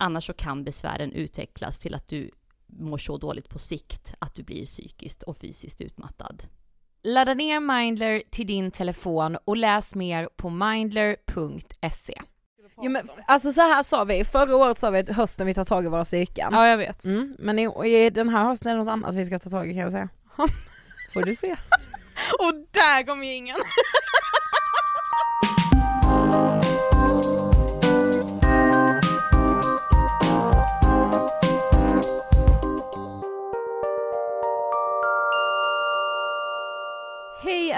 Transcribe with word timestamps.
Annars 0.00 0.26
så 0.26 0.32
kan 0.32 0.64
besvären 0.64 1.12
utvecklas 1.12 1.78
till 1.78 1.94
att 1.94 2.08
du 2.08 2.30
mår 2.66 2.98
så 2.98 3.18
dåligt 3.18 3.48
på 3.48 3.58
sikt 3.58 4.14
att 4.18 4.34
du 4.34 4.42
blir 4.42 4.66
psykiskt 4.66 5.22
och 5.22 5.36
fysiskt 5.36 5.80
utmattad. 5.80 6.42
Ladda 7.02 7.34
ner 7.34 7.60
Mindler 7.60 8.22
till 8.30 8.46
din 8.46 8.70
telefon 8.70 9.36
och 9.44 9.56
läs 9.56 9.94
mer 9.94 10.28
på 10.36 10.50
mindler.se. 10.50 12.20
Jo, 12.82 12.90
men, 12.90 13.08
alltså 13.26 13.52
så 13.52 13.60
här 13.60 13.82
sa 13.82 14.04
vi, 14.04 14.24
förra 14.24 14.56
året 14.56 14.78
sa 14.78 14.90
vi 14.90 14.98
att 14.98 15.08
hösten 15.08 15.46
vi 15.46 15.54
tar 15.54 15.64
tag 15.64 15.84
i 15.84 15.88
våra 15.88 16.04
psyken. 16.04 16.48
Ja 16.52 16.68
jag 16.68 16.76
vet. 16.76 17.04
Mm, 17.04 17.36
men 17.38 17.58
i, 17.58 17.88
i 17.88 18.10
den 18.10 18.28
här 18.28 18.44
hösten 18.44 18.70
är 18.70 18.74
det 18.74 18.84
något 18.84 18.92
annat 18.92 19.14
vi 19.14 19.24
ska 19.24 19.38
ta 19.38 19.50
tag 19.50 19.70
i 19.70 19.72
kan 19.72 19.82
jag 19.82 19.92
säga. 19.92 20.08
Får 21.12 21.22
du 21.22 21.36
se. 21.36 21.50
Och 22.38 22.54
där 22.70 23.06
kom 23.06 23.24
ju 23.24 23.34
ingen. 23.34 23.56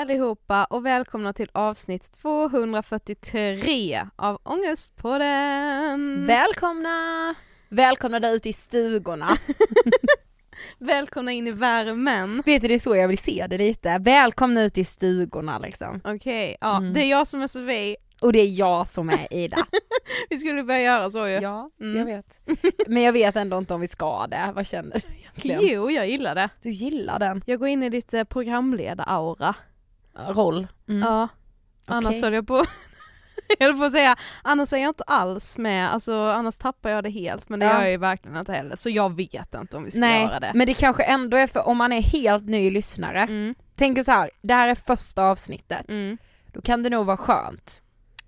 allihopa 0.02 0.64
och 0.64 0.87
välkomna 0.87 1.32
till 1.32 1.49
avsnitt 1.52 2.12
243 2.22 4.00
av 4.16 4.40
Ångestpodden! 4.44 6.26
Välkomna! 6.26 7.34
Välkomna 7.69 8.20
där 8.20 8.32
ute 8.34 8.49
i 8.49 8.52
stugorna. 8.52 9.28
Välkomna 10.78 11.32
in 11.32 11.46
i 11.46 11.50
värmen! 11.50 12.43
Vet 12.46 12.62
du 12.62 12.69
det 12.69 12.75
är 12.75 12.78
så 12.78 12.96
jag 12.96 13.08
vill 13.08 13.19
se 13.19 13.46
det 13.50 13.58
lite. 13.58 13.99
Välkomna 14.00 14.62
ut 14.62 14.78
i 14.78 14.84
stugorna 14.84 15.58
liksom. 15.58 16.00
Okej, 16.04 16.56
ja 16.60 16.76
Mm. 16.76 16.93
det 16.93 17.00
är 17.00 17.10
jag 17.10 17.26
som 17.26 17.43
är 17.43 17.46
Sofie. 17.46 17.96
Och 18.20 18.32
det 18.32 18.38
är 18.40 18.58
jag 18.58 18.88
som 18.88 19.08
är 19.08 19.34
Ida. 19.34 19.66
Vi 20.31 20.37
skulle 20.38 20.64
börja 20.64 20.81
göra 20.82 21.10
så 21.10 21.26
ju. 21.28 21.34
ja, 21.34 21.70
Mm. 21.81 21.96
jag 21.99 22.04
vet. 22.16 22.40
Men 22.87 23.02
jag 23.02 23.12
vet 23.12 23.37
ändå 23.37 23.58
inte 23.58 23.75
om 23.75 23.81
vi 23.81 23.88
ska 23.88 24.26
det. 24.26 24.52
Vad 24.54 24.66
känner 24.66 24.93
du 24.93 25.14
egentligen? 25.14 25.60
Jo, 25.62 25.90
jag 25.90 26.08
gillar 26.08 26.34
det. 26.34 26.49
Du 26.62 26.70
gillar 26.70 27.19
den 27.19 27.43
Jag 27.46 27.58
går 27.58 27.69
in 27.69 27.82
i 27.82 27.90
lite 27.90 28.25
programledar-aura. 28.25 29.54
Roll. 30.14 30.67
Mm. 30.88 31.03
Ja. 31.09 31.29
Annars 31.87 32.06
Okej. 32.11 32.23
höll 32.23 32.32
jag 32.35 32.47
på 32.47 32.64
jag 33.59 33.67
höll 33.67 33.76
på 33.79 33.85
att 33.85 33.93
säga, 33.93 34.17
annars 34.43 34.73
är 34.73 34.76
jag 34.79 34.88
inte 34.88 35.05
alls 35.06 35.59
med, 35.59 35.93
alltså 35.93 36.14
annars 36.14 36.56
tappar 36.56 36.91
jag 36.91 37.05
det 37.05 37.11
helt 37.11 37.49
men 37.49 37.61
det 37.61 37.67
Ja. 37.67 37.73
gör 37.73 37.81
jag 37.81 37.91
ju 37.91 37.97
verkligen 37.97 38.37
inte 38.37 38.53
heller 38.53 38.76
så 38.76 38.91
jag 38.91 39.17
vet 39.17 39.55
inte 39.55 39.76
om 39.76 39.85
vi 39.85 39.91
ska 39.91 40.00
Nej, 40.00 40.23
göra 40.23 40.41
det. 40.41 40.53
men 40.55 40.67
det 40.67 40.75
kanske 40.75 41.03
ändå 41.03 41.37
är 41.37 41.47
för 41.47 41.67
om 41.69 41.76
man 41.76 41.93
är 41.93 42.03
helt 42.03 42.44
ny 42.44 42.70
lyssnare. 42.70 43.20
Mm, 43.23 43.55
Tänk 43.76 44.05
så 44.05 44.11
här, 44.12 44.31
det 44.43 44.55
här 44.55 44.69
är 44.69 44.75
första 44.75 45.23
avsnittet. 45.23 45.88
mm. 45.91 46.19
Då 46.47 46.61
kan 46.61 46.82
det 46.82 46.91
nog 46.91 47.06
vara 47.06 47.17
skönt. 47.17 47.82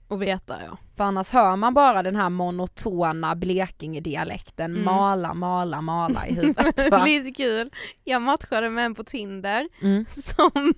Och 0.09 0.23
veta 0.23 0.57
ja. 0.65 0.79
För 0.97 1.05
annars 1.05 1.31
hör 1.31 1.57
man 1.57 1.75
bara 1.75 2.03
den 2.03 2.17
här 2.17 2.29
monotona 2.31 3.35
Blekinge-dialekten 3.35 4.71
Mm. 4.73 4.85
mala, 4.85 5.35
mala, 5.35 5.81
mala 5.81 6.27
i 6.27 6.35
huvudet 6.35 6.91
va? 6.91 7.05
Lite 7.05 7.31
kul, 7.31 7.71
jag 8.05 8.23
matchade 8.23 8.71
med 8.71 8.85
en 8.85 8.95
på 8.95 9.05
Tinder 9.05 9.69
Mm. 9.83 10.05
som, 10.09 10.75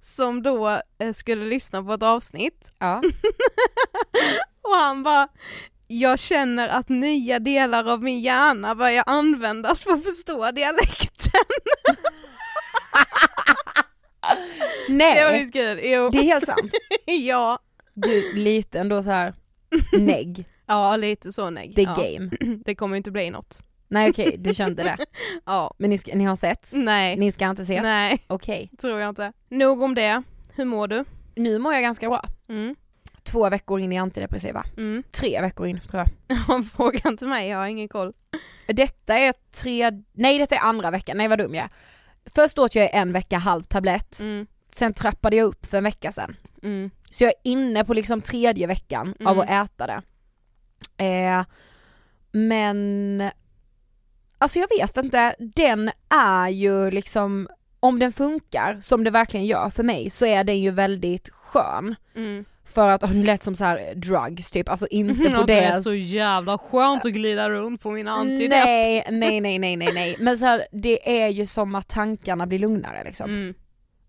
som 0.00 0.42
då 0.42 0.68
eh, 0.98 1.12
skulle 1.14 1.44
lyssna 1.44 1.82
på 1.82 1.92
ett 1.92 2.02
avsnitt 2.02 2.72
Ja. 2.78 2.96
och 4.62 4.74
han 4.76 5.02
bara 5.02 5.28
jag 5.92 6.18
känner 6.18 6.68
att 6.68 6.88
nya 6.88 7.38
delar 7.38 7.84
av 7.88 8.02
min 8.02 8.20
hjärna 8.20 8.74
börjar 8.74 9.04
användas 9.06 9.82
för 9.82 9.90
att 9.92 10.04
förstå 10.04 10.50
dialekten. 10.50 11.30
Nej, 14.88 15.14
Det 15.18 15.24
var 15.24 15.32
lite 15.32 15.52
kul, 15.58 15.80
jo. 15.82 16.08
det 16.10 16.18
är 16.18 16.22
helt 16.22 16.46
sant. 16.46 16.72
ja. 17.06 17.58
Du, 18.02 18.32
lite 18.34 18.80
ändå 18.80 19.02
så 19.02 19.10
här 19.10 19.34
negg, 19.92 20.44
Ja 20.66 20.96
lite 20.96 21.32
så 21.32 21.50
nej. 21.50 21.74
the 21.74 21.82
ja. 21.82 21.94
game. 21.94 22.30
Det 22.64 22.74
kommer 22.74 22.96
inte 22.96 23.10
bli 23.10 23.30
något. 23.30 23.62
Nej 23.88 24.10
okej, 24.10 24.36
du 24.38 24.54
kände 24.54 24.82
det. 24.82 24.96
Ja. 25.46 25.74
Men 25.78 25.90
ni, 25.90 25.98
ska, 25.98 26.14
ni 26.14 26.24
har 26.24 26.36
sett? 26.36 26.70
Nej. 26.72 27.16
Ni 27.16 27.32
ska 27.32 27.50
inte 27.50 27.62
ses? 27.62 27.82
Nej, 27.82 28.18
Okej. 28.26 28.70
tror 28.80 29.00
jag 29.00 29.08
inte. 29.08 29.32
Nog 29.48 29.82
om 29.82 29.94
det. 29.94 30.22
Hur 30.54 30.64
mår 30.64 30.88
du? 30.88 31.04
Nu 31.34 31.58
mår 31.58 31.72
jag 31.74 31.82
ganska 31.82 32.08
bra. 32.08 32.24
Mm. 32.48 32.76
Två 33.22 33.50
veckor 33.50 33.80
in 33.80 33.92
i 33.92 33.98
antidepressiva. 33.98 34.64
Mm. 34.76 35.02
Tre 35.10 35.40
veckor 35.40 35.66
in 35.66 35.80
tror 35.80 36.04
jag. 36.28 36.64
Fråga 36.76 37.00
inte 37.08 37.26
mig, 37.26 37.48
jag 37.48 37.58
har 37.58 37.66
ingen 37.66 37.88
koll. 37.88 38.12
Detta 38.66 39.18
är 39.18 39.34
tre, 39.52 39.90
nej 40.12 40.38
detta 40.38 40.54
är 40.54 40.60
andra 40.60 40.90
veckan, 40.90 41.16
nej 41.16 41.28
vad 41.28 41.38
dum 41.38 41.54
jag 41.54 41.64
är. 41.64 41.70
Först 42.34 42.58
åt 42.58 42.74
jag 42.74 42.90
en 42.94 43.12
vecka 43.12 43.38
halv 43.38 43.62
tablett, 43.62 44.20
Mm. 44.20 44.46
sen 44.74 44.94
trappade 44.94 45.36
jag 45.36 45.44
upp 45.46 45.66
för 45.66 45.78
en 45.78 45.84
vecka 45.84 46.12
sen. 46.12 46.36
Mm. 46.62 46.90
Så 47.10 47.24
jag 47.24 47.28
är 47.30 47.50
inne 47.50 47.84
på 47.84 47.94
liksom 47.94 48.20
tredje 48.22 48.66
veckan 48.66 49.14
av 49.24 49.32
Mm. 49.32 49.40
att 49.40 49.70
äta 49.70 49.86
det. 49.86 50.02
Eh, 51.04 51.44
men, 52.32 53.30
alltså 54.38 54.58
jag 54.58 54.68
vet 54.80 54.96
inte, 54.96 55.34
den 55.38 55.90
är 56.08 56.48
ju 56.48 56.90
liksom, 56.90 57.48
om 57.80 57.98
den 57.98 58.12
funkar 58.12 58.78
som 58.80 59.04
det 59.04 59.10
verkligen 59.10 59.46
gör 59.46 59.70
för 59.70 59.82
mig 59.82 60.10
så 60.10 60.26
är 60.26 60.44
den 60.44 60.60
ju 60.60 60.70
väldigt 60.70 61.28
skön. 61.28 61.94
Mm. 62.16 62.44
För 62.64 62.88
att, 62.88 63.02
oh, 63.04 63.12
nu 63.12 63.24
lät 63.24 63.42
som 63.42 63.54
så 63.54 63.64
här 63.64 63.94
drugs 63.94 64.50
typ, 64.50 64.68
alltså 64.68 64.86
inte 64.86 65.30
på 65.34 65.40
Att 65.40 65.46
det 65.46 65.60
är 65.64 65.74
det 65.74 65.82
så 65.82 65.94
jävla 65.94 66.58
skönt 66.58 67.04
att 67.04 67.12
glida 67.12 67.50
runt 67.50 67.82
på 67.82 67.90
min 67.90 68.08
antidepp. 68.08 68.50
Nej, 68.64 69.06
nej, 69.10 69.40
nej, 69.40 69.58
nej, 69.58 69.76
nej, 69.76 69.92
nej. 69.94 70.16
Men 70.20 70.38
så 70.38 70.44
här, 70.44 70.66
det 70.72 71.22
är 71.22 71.28
ju 71.28 71.46
som 71.46 71.74
att 71.74 71.88
tankarna 71.88 72.46
blir 72.46 72.58
lugnare 72.58 73.04
liksom. 73.04 73.30
Mm. 73.30 73.54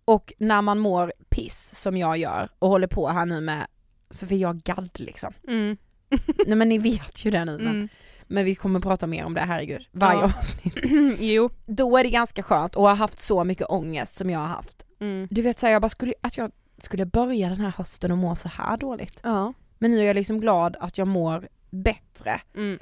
Och 0.06 0.33
när 0.38 0.62
man 0.62 0.80
mår 0.80 1.13
piss 1.30 1.75
som 1.75 1.98
jag 1.98 2.18
gör 2.18 2.50
och 2.59 2.69
håller 2.69 2.88
på 2.88 3.07
här 3.07 3.25
nu 3.25 3.42
med 3.42 3.68
Sofie 4.09 4.38
jag 4.38 4.56
är 4.56 4.59
gadd 4.75 4.89
liksom. 4.94 5.33
Mm. 5.48 5.77
Nej 6.48 6.56
men 6.56 6.69
ni 6.69 6.77
vet 6.77 7.25
ju 7.25 7.31
det 7.31 7.45
nu 7.45 7.57
men, 7.57 7.68
Mm. 7.68 7.88
men 8.27 8.45
vi 8.45 8.56
kommer 8.56 8.80
prata 8.80 9.07
mer 9.07 9.25
om 9.25 9.33
det, 9.33 9.42
herregud. 9.42 9.88
Varje 9.92 10.19
Ja. 10.19 10.25
avsnitt. 10.25 10.77
jo. 11.19 11.50
Då 11.65 11.98
är 11.98 12.03
det 12.03 12.09
ganska 12.09 12.44
skönt 12.44 12.75
och 12.75 12.83
har 12.88 12.95
haft 12.95 13.19
så 13.19 13.44
mycket 13.44 13.68
ångest 13.69 14.15
som 14.15 14.30
jag 14.30 14.39
har 14.39 14.48
haft. 14.48 14.86
Mm. 15.00 15.27
Du 15.31 15.42
vet 15.42 15.59
såhär, 15.59 15.74
jag 15.74 15.81
bara 15.81 15.89
skulle, 15.89 16.13
att 16.21 16.38
jag 16.38 16.51
skulle 16.77 17.06
börja 17.06 17.50
den 17.50 17.62
här 17.62 17.74
hösten 17.77 18.12
och 18.12 18.18
må 18.18 18.36
så 18.36 18.47
här 18.50 18.77
dåligt. 18.77 19.19
Ja. 19.24 19.54
Men 19.77 19.92
nu 19.92 20.00
är 20.00 20.04
jag 20.04 20.15
liksom 20.15 20.39
glad 20.42 20.75
att 20.80 20.97
jag 20.97 21.07
mår 21.07 21.47
bättre. 21.69 22.42
Mm. 22.56 22.80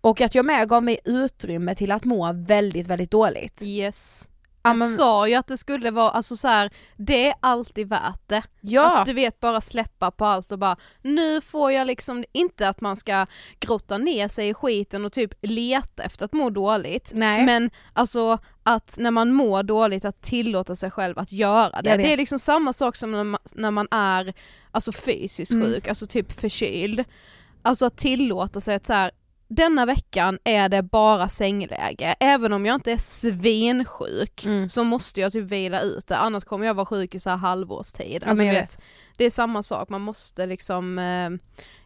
Och 0.00 0.20
att 0.20 0.34
jag 0.34 0.44
med 0.46 0.68
gav 0.68 0.82
mig 0.82 0.98
utrymme 1.04 1.74
till 1.74 1.92
att 1.92 2.04
må 2.04 2.32
väldigt, 2.32 2.86
väldigt 2.86 3.10
dåligt. 3.10 3.62
Yes. 3.62 4.28
Ja, 4.64 4.70
Jag 4.70 4.78
men- 4.78 4.88
sa 4.88 5.28
ju 5.28 5.34
att 5.34 5.46
det 5.46 5.56
skulle 5.58 5.90
vara, 5.90 6.10
alltså 6.10 6.36
så 6.36 6.48
här, 6.48 6.70
det 6.96 7.28
är 7.28 7.34
alltid 7.40 7.88
värt 7.88 8.20
det. 8.28 8.42
Ja! 8.60 8.98
Att 8.98 9.06
du 9.06 9.12
vet 9.12 9.40
bara 9.40 9.60
släppa 9.60 10.10
på 10.10 10.24
allt 10.24 10.52
och 10.52 10.58
bara 10.58 10.76
nu 11.02 11.40
får 11.40 11.72
jag 11.72 11.86
liksom, 11.86 12.24
inte 12.32 12.68
att 12.68 12.80
man 12.80 12.96
ska 12.96 13.26
grotta 13.60 13.98
ner 13.98 14.28
sig 14.28 14.48
i 14.48 14.54
skiten 14.54 15.04
och 15.04 15.12
typ 15.12 15.34
leta 15.42 16.02
efter 16.02 16.24
att 16.24 16.32
må 16.32 16.50
dåligt. 16.50 17.10
Nej. 17.14 17.44
Men 17.46 17.70
alltså 17.92 18.38
att 18.62 18.94
när 18.98 19.10
man 19.10 19.32
mår 19.32 19.62
dåligt 19.62 20.04
att 20.04 20.22
tillåta 20.22 20.76
sig 20.76 20.90
själv 20.90 21.18
att 21.18 21.32
göra 21.32 21.82
det. 21.82 21.96
Det 21.96 22.12
är 22.12 22.16
liksom 22.16 22.38
samma 22.38 22.72
sak 22.72 22.96
som 22.96 23.10
när 23.12 23.24
man, 23.24 23.40
när 23.54 23.70
man 23.70 23.88
är 23.90 24.34
alltså 24.70 24.92
fysiskt 24.92 25.52
Mm. 25.52 25.66
sjuk, 25.66 25.88
alltså 25.88 26.06
typ 26.06 26.40
förkyld. 26.40 27.04
Alltså 27.62 27.86
att 27.86 27.96
tillåta 27.96 28.60
sig 28.60 28.74
att 28.74 28.86
så 28.86 28.92
här, 28.92 29.10
denna 29.48 29.86
veckan 29.86 30.38
är 30.44 30.68
det 30.68 30.82
bara 30.82 31.28
sängläge, 31.28 32.14
även 32.20 32.52
om 32.52 32.66
jag 32.66 32.74
inte 32.74 32.92
är 32.92 32.98
svensjuk 32.98 34.44
Mm. 34.44 34.68
så 34.68 34.84
måste 34.84 35.20
jag 35.20 35.32
typ 35.32 35.44
vila 35.44 35.80
ut 35.80 36.06
det, 36.06 36.16
annars 36.16 36.44
kommer 36.44 36.66
jag 36.66 36.74
vara 36.74 36.86
sjuk 36.86 37.14
i 37.14 37.20
så 37.20 37.30
här 37.30 37.36
halvårstid. 37.36 38.22
Ja, 38.24 38.28
Alltså, 38.30 38.44
jag 38.44 38.54
vet, 38.54 38.78
det 39.16 39.24
är 39.24 39.30
samma 39.30 39.62
sak, 39.62 39.88
man 39.88 40.00
måste 40.00 40.46
liksom 40.46 40.98
eh, 40.98 41.30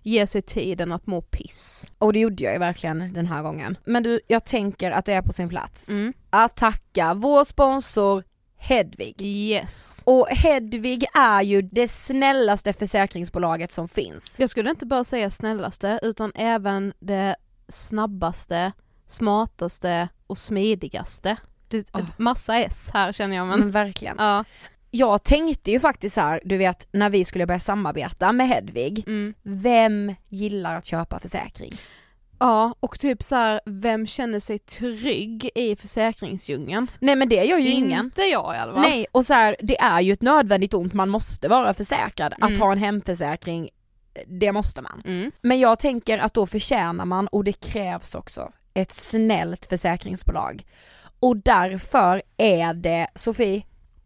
ge 0.03 0.27
sig 0.27 0.43
tiden 0.43 0.93
att 0.93 1.07
må 1.07 1.23
piss. 1.23 1.93
Och 1.99 2.13
det 2.13 2.19
gjorde 2.21 2.43
jag 2.45 2.53
ju 2.53 2.59
verkligen 2.59 3.13
den 3.13 3.27
här 3.27 3.43
gången. 3.43 3.79
Men 3.85 4.03
du, 4.03 4.21
jag 4.27 4.45
tänker 4.45 4.91
att 4.91 5.05
det 5.05 5.13
är 5.13 5.23
på 5.23 5.33
sin 5.33 5.49
plats 5.49 5.89
Mm. 5.89 6.13
att 6.31 6.57
tacka 6.57 7.15
vår 7.15 7.45
sponsor 7.45 8.25
Hedvig. 8.61 9.23
Yes. 9.23 10.03
Och 10.07 10.29
Hedvig 10.29 11.05
är 11.15 11.43
ju 11.43 11.63
det 11.63 11.89
snällaste 11.89 12.73
försäkringsbolaget 12.73 13.71
som 13.73 13.89
finns. 13.89 14.37
Jag 14.39 14.51
skulle 14.51 14.71
inte 14.71 14.87
bara 14.87 15.05
säga 15.05 15.31
snällaste 15.31 15.99
utan 16.03 16.33
även 16.35 16.93
det 17.01 17.37
snabbaste, 17.69 18.73
smartaste 19.07 20.09
och 20.27 20.39
smidigaste. 20.39 21.37
Det, 21.69 21.89
Ah. 21.93 22.01
Massa 22.17 22.57
S 22.59 22.91
här 22.93 23.13
känner 23.13 23.37
jag 23.37 23.47
men. 23.47 23.59
Men 23.61 23.71
verkligen. 23.71 24.17
Ja. 24.19 24.45
Jag 24.91 25.23
tänkte 25.25 25.71
ju 25.71 25.81
faktiskt 25.81 26.17
här, 26.17 26.41
du 26.45 26.57
vet 26.57 26.89
när 26.93 27.11
vi 27.11 27.25
skulle 27.25 27.47
börja 27.47 27.61
samarbeta 27.61 28.33
med 28.33 28.49
Hedvig, 28.49 29.05
Mm. 29.07 29.35
vem 29.43 30.15
gillar 30.29 30.77
att 30.77 30.85
köpa 30.87 31.21
försäkring? 31.21 31.75
ja, 32.41 32.75
och 32.81 32.99
typ 32.99 33.23
så 33.23 33.35
här, 33.37 33.61
vem 33.67 34.07
känner 34.07 34.41
sig 34.41 34.59
trygg 34.59 35.51
i 35.55 35.77
försäkringsdjungeln? 35.77 36.91
Nej 37.01 37.17
men 37.17 37.29
det 37.29 37.45
gör 37.45 37.59
ju 37.59 37.71
ingen. 37.71 38.05
Inte 38.05 38.23
jag 38.23 38.55
i 38.55 38.59
alla 38.59 38.73
fall. 38.73 38.83
Nej 38.83 39.07
och 39.13 39.25
så 39.27 39.35
här, 39.35 39.57
det 39.63 39.79
är 39.81 40.01
ju 40.01 40.13
ett 40.13 40.23
nödvändigt 40.23 40.75
ont, 40.75 40.93
man 40.95 41.09
måste 41.09 41.49
vara 41.49 41.75
försäkrad. 41.75 42.33
Att 42.33 42.51
Mm. 42.51 42.61
ha 42.61 42.73
en 42.73 42.79
hemförsäkring, 42.79 43.69
det 44.27 44.53
måste 44.53 44.83
man. 44.83 45.03
Mm. 45.05 45.33
Men 45.41 45.61
jag 45.61 45.79
tänker 45.79 46.19
att 46.19 46.35
då 46.35 46.47
förtjänar 46.47 47.05
man, 47.05 47.29
och 47.29 47.45
det 47.45 47.53
krävs 47.53 48.15
också, 48.15 48.53
ett 48.75 48.93
snällt 48.93 49.67
försäkringsbolag. 49.67 50.67
Och 51.21 51.37
därför 51.37 52.23
är 52.37 52.75
det, 52.75 53.09
Sofie, 53.15 53.63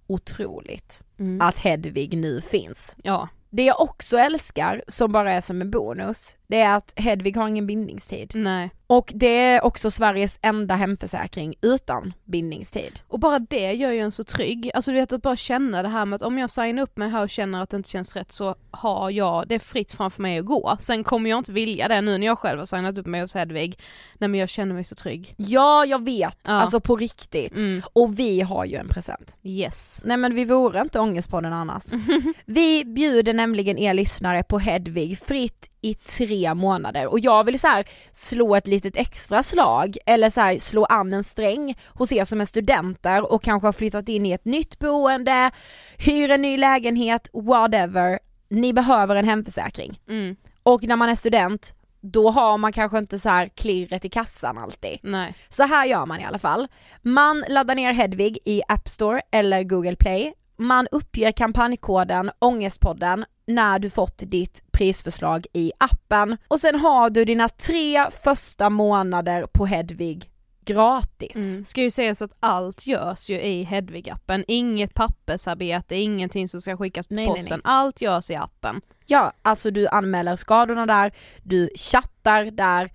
otroligt 0.06 1.02
Mm. 1.18 1.40
att 1.40 1.58
Hedvig 1.58 2.18
nu 2.18 2.40
finns. 2.40 2.96
Ja. 3.02 3.28
Det 3.50 3.64
jag 3.64 3.80
också 3.80 4.18
älskar, 4.18 4.82
som 4.88 5.12
bara 5.12 5.32
är 5.32 5.40
som 5.40 5.60
en 5.60 5.70
bonus, 5.70 6.36
det 6.52 6.60
är 6.60 6.76
att 6.76 6.92
Hedvig 6.96 7.36
har 7.36 7.48
ingen 7.48 7.66
bindningstid. 7.66 8.30
Nej. 8.34 8.70
Och 8.86 9.12
det 9.14 9.26
är 9.38 9.64
också 9.64 9.90
Sveriges 9.90 10.38
enda 10.42 10.74
hemförsäkring 10.74 11.54
utan 11.62 12.12
bindningstid. 12.24 13.00
Och 13.08 13.20
bara 13.20 13.38
det 13.38 13.72
gör 13.72 13.90
ju 13.90 13.98
en 13.98 14.12
så 14.12 14.24
trygg, 14.24 14.70
alltså 14.74 14.90
du 14.90 14.94
vet 14.96 15.12
att 15.12 15.22
bara 15.22 15.36
känna 15.36 15.82
det 15.82 15.88
här 15.88 16.06
med 16.06 16.16
att 16.16 16.22
om 16.22 16.38
jag 16.38 16.50
signar 16.50 16.82
upp 16.82 16.96
mig 16.96 17.08
här 17.10 17.22
och 17.22 17.30
känner 17.30 17.62
att 17.62 17.70
det 17.70 17.76
inte 17.76 17.88
känns 17.90 18.16
rätt 18.16 18.32
så 18.32 18.54
har 18.70 19.10
jag, 19.10 19.48
det 19.48 19.54
är 19.54 19.58
fritt 19.58 19.92
framför 19.92 20.22
mig 20.22 20.38
att 20.38 20.44
gå. 20.46 20.76
Sen 20.80 21.04
kommer 21.04 21.30
jag 21.30 21.38
inte 21.38 21.52
vilja 21.52 21.88
det 21.88 22.00
nu 22.00 22.18
när 22.18 22.26
jag 22.26 22.38
själv 22.38 22.58
har 22.58 22.66
signat 22.66 22.98
upp 22.98 23.06
mig 23.06 23.20
hos 23.20 23.34
Hedvig, 23.34 23.78
nej 24.18 24.28
men 24.28 24.40
jag 24.40 24.48
känner 24.48 24.74
mig 24.74 24.84
så 24.84 24.94
trygg. 24.94 25.34
Ja, 25.36 25.84
jag 25.84 26.04
vet, 26.04 26.38
Ja. 26.46 26.52
alltså 26.52 26.80
på 26.80 26.96
riktigt. 26.96 27.56
Mm. 27.58 27.82
Och 27.92 28.18
vi 28.18 28.40
har 28.40 28.64
ju 28.64 28.76
en 28.76 28.88
present. 28.88 29.36
Yes. 29.42 30.02
Nej 30.04 30.16
men 30.16 30.34
vi 30.34 30.44
vore 30.44 30.80
inte 30.80 31.00
Ångestpodden 31.00 31.52
annars. 31.52 31.84
Vi 32.46 32.84
bjuder 32.84 33.34
nämligen 33.34 33.78
er 33.78 33.94
lyssnare 33.94 34.42
på 34.42 34.58
Hedvig 34.58 35.18
fritt 35.18 35.68
i 35.82 35.94
tre 35.94 36.54
månader 36.54 37.06
och 37.06 37.20
jag 37.20 37.44
vill 37.44 37.60
så 37.60 37.66
här 37.66 37.84
slå 38.12 38.56
ett 38.56 38.66
litet 38.66 38.96
extra 38.96 39.42
slag 39.42 39.96
eller 40.06 40.30
så 40.30 40.40
här 40.40 40.58
slå 40.58 40.84
an 40.84 41.12
en 41.12 41.24
sträng 41.24 41.78
hos 41.88 42.12
er 42.12 42.24
som 42.24 42.40
är 42.40 42.44
studenter 42.44 43.32
och 43.32 43.42
kanske 43.42 43.66
har 43.66 43.72
flyttat 43.72 44.08
in 44.08 44.26
i 44.26 44.32
ett 44.32 44.44
nytt 44.44 44.78
boende, 44.78 45.50
hyr 45.98 46.30
en 46.30 46.42
ny 46.42 46.56
lägenhet, 46.56 47.30
whatever. 47.32 48.18
Ni 48.48 48.72
behöver 48.72 49.16
en 49.16 49.24
hemförsäkring. 49.24 50.00
Mm. 50.08 50.36
Och 50.62 50.82
när 50.82 50.96
man 50.96 51.08
är 51.08 51.14
student, 51.14 51.72
då 52.00 52.30
har 52.30 52.58
man 52.58 52.72
kanske 52.72 52.98
inte 52.98 53.18
så 53.18 53.28
här 53.28 53.48
klirret 53.48 54.04
i 54.04 54.08
kassan 54.08 54.58
alltid. 54.58 54.98
Nej. 55.02 55.34
Så 55.48 55.62
här 55.62 55.86
gör 55.86 56.06
man 56.06 56.20
i 56.20 56.24
alla 56.24 56.38
fall. 56.38 56.68
Man 57.02 57.44
laddar 57.48 57.74
ner 57.74 57.92
Hedvig 57.92 58.38
i 58.44 58.62
App 58.68 58.88
Store 58.88 59.22
eller 59.30 59.62
Google 59.62 59.96
Play. 59.96 60.34
Man 60.56 60.86
uppger 60.90 61.32
kampanjkoden 61.32 62.30
Ångestpodden 62.38 63.24
när 63.46 63.78
du 63.78 63.90
fått 63.90 64.18
ditt 64.18 64.62
prisförslag 64.72 65.46
i 65.52 65.72
appen. 65.78 66.36
Och 66.48 66.60
sen 66.60 66.80
har 66.80 67.10
du 67.10 67.24
dina 67.24 67.48
tre 67.48 68.10
första 68.10 68.70
månader 68.70 69.46
på 69.52 69.66
Hedvig 69.66 70.32
gratis. 70.64 71.36
Mm. 71.36 71.64
Ska 71.64 71.82
ju 71.82 71.90
sägas 71.90 72.22
att 72.22 72.36
allt 72.40 72.86
görs 72.86 73.30
ju 73.30 73.40
i 73.40 73.64
Hedvig-appen, 73.64 74.44
inget 74.48 74.94
pappersarbete, 74.94 75.96
ingenting 75.96 76.48
som 76.48 76.60
ska 76.60 76.76
skickas 76.76 77.06
på 77.06 77.14
Nej, 77.14 77.26
nej, 77.26 77.34
posten, 77.34 77.60
nej. 77.64 77.72
allt 77.72 78.00
görs 78.00 78.30
i 78.30 78.34
appen. 78.34 78.80
Ja, 79.06 79.32
alltså 79.42 79.70
du 79.70 79.88
anmäler 79.88 80.36
skadorna 80.36 80.86
där, 80.86 81.12
du 81.42 81.70
chattar 81.74 82.44
där, 82.44 82.90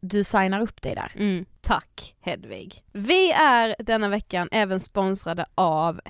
du 0.00 0.24
signar 0.24 0.60
upp 0.60 0.82
dig 0.82 0.94
där. 0.94 1.12
Mm. 1.16 1.44
Tack 1.60 2.14
Hedvig. 2.20 2.82
Vi 2.92 3.32
är 3.32 3.74
denna 3.78 4.08
veckan 4.08 4.48
även 4.52 4.80
sponsrade 4.80 5.44
av 5.54 6.00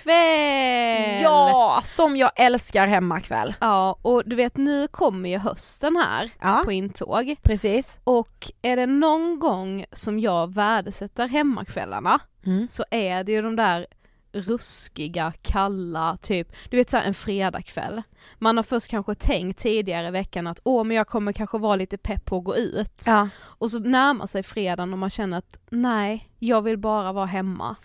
Hemmakväll! 0.00 1.22
Ja, 1.22 1.80
som 1.84 2.16
jag 2.16 2.30
älskar 2.36 2.86
hemmakväll. 2.86 3.54
Ja, 3.60 3.98
och 4.02 4.22
du 4.26 4.36
vet 4.36 4.56
nu 4.56 4.88
kommer 4.88 5.28
ju 5.28 5.38
hösten 5.38 5.96
här 5.96 6.30
Ja. 6.40 6.62
på 6.64 6.72
intåg 6.72 7.36
Precis. 7.42 7.98
och 8.04 8.50
är 8.62 8.76
det 8.76 8.86
någon 8.86 9.38
gång 9.38 9.84
som 9.92 10.20
jag 10.20 10.54
värdesätter 10.54 11.28
hemmakvällarna 11.28 12.18
Mm. 12.46 12.68
så 12.68 12.84
är 12.90 13.24
det 13.24 13.32
ju 13.32 13.42
de 13.42 13.56
där 13.56 13.86
ruskiga, 14.32 15.32
kalla, 15.42 16.16
typ, 16.22 16.52
du 16.70 16.76
vet 16.76 16.90
såhär 16.90 17.04
en 17.04 17.14
fredagkväll. 17.14 18.02
Man 18.38 18.56
har 18.56 18.64
först 18.64 18.88
kanske 18.88 19.14
tänkt 19.14 19.58
tidigare 19.58 20.08
i 20.08 20.10
veckan 20.10 20.46
att 20.46 20.60
åh 20.64 20.84
men 20.84 20.96
jag 20.96 21.06
kommer 21.08 21.32
kanske 21.32 21.58
vara 21.58 21.76
lite 21.76 21.98
pepp 21.98 22.24
på 22.24 22.36
att 22.38 22.44
gå 22.44 22.56
ut. 22.56 23.02
Ja. 23.06 23.28
Och 23.42 23.70
så 23.70 23.78
närmar 23.78 24.26
sig 24.26 24.42
fredagen 24.42 24.92
och 24.92 24.98
man 24.98 25.10
känner 25.10 25.38
att 25.38 25.58
nej, 25.70 26.30
jag 26.38 26.62
vill 26.62 26.78
bara 26.78 27.12
vara 27.12 27.26
hemma. 27.26 27.76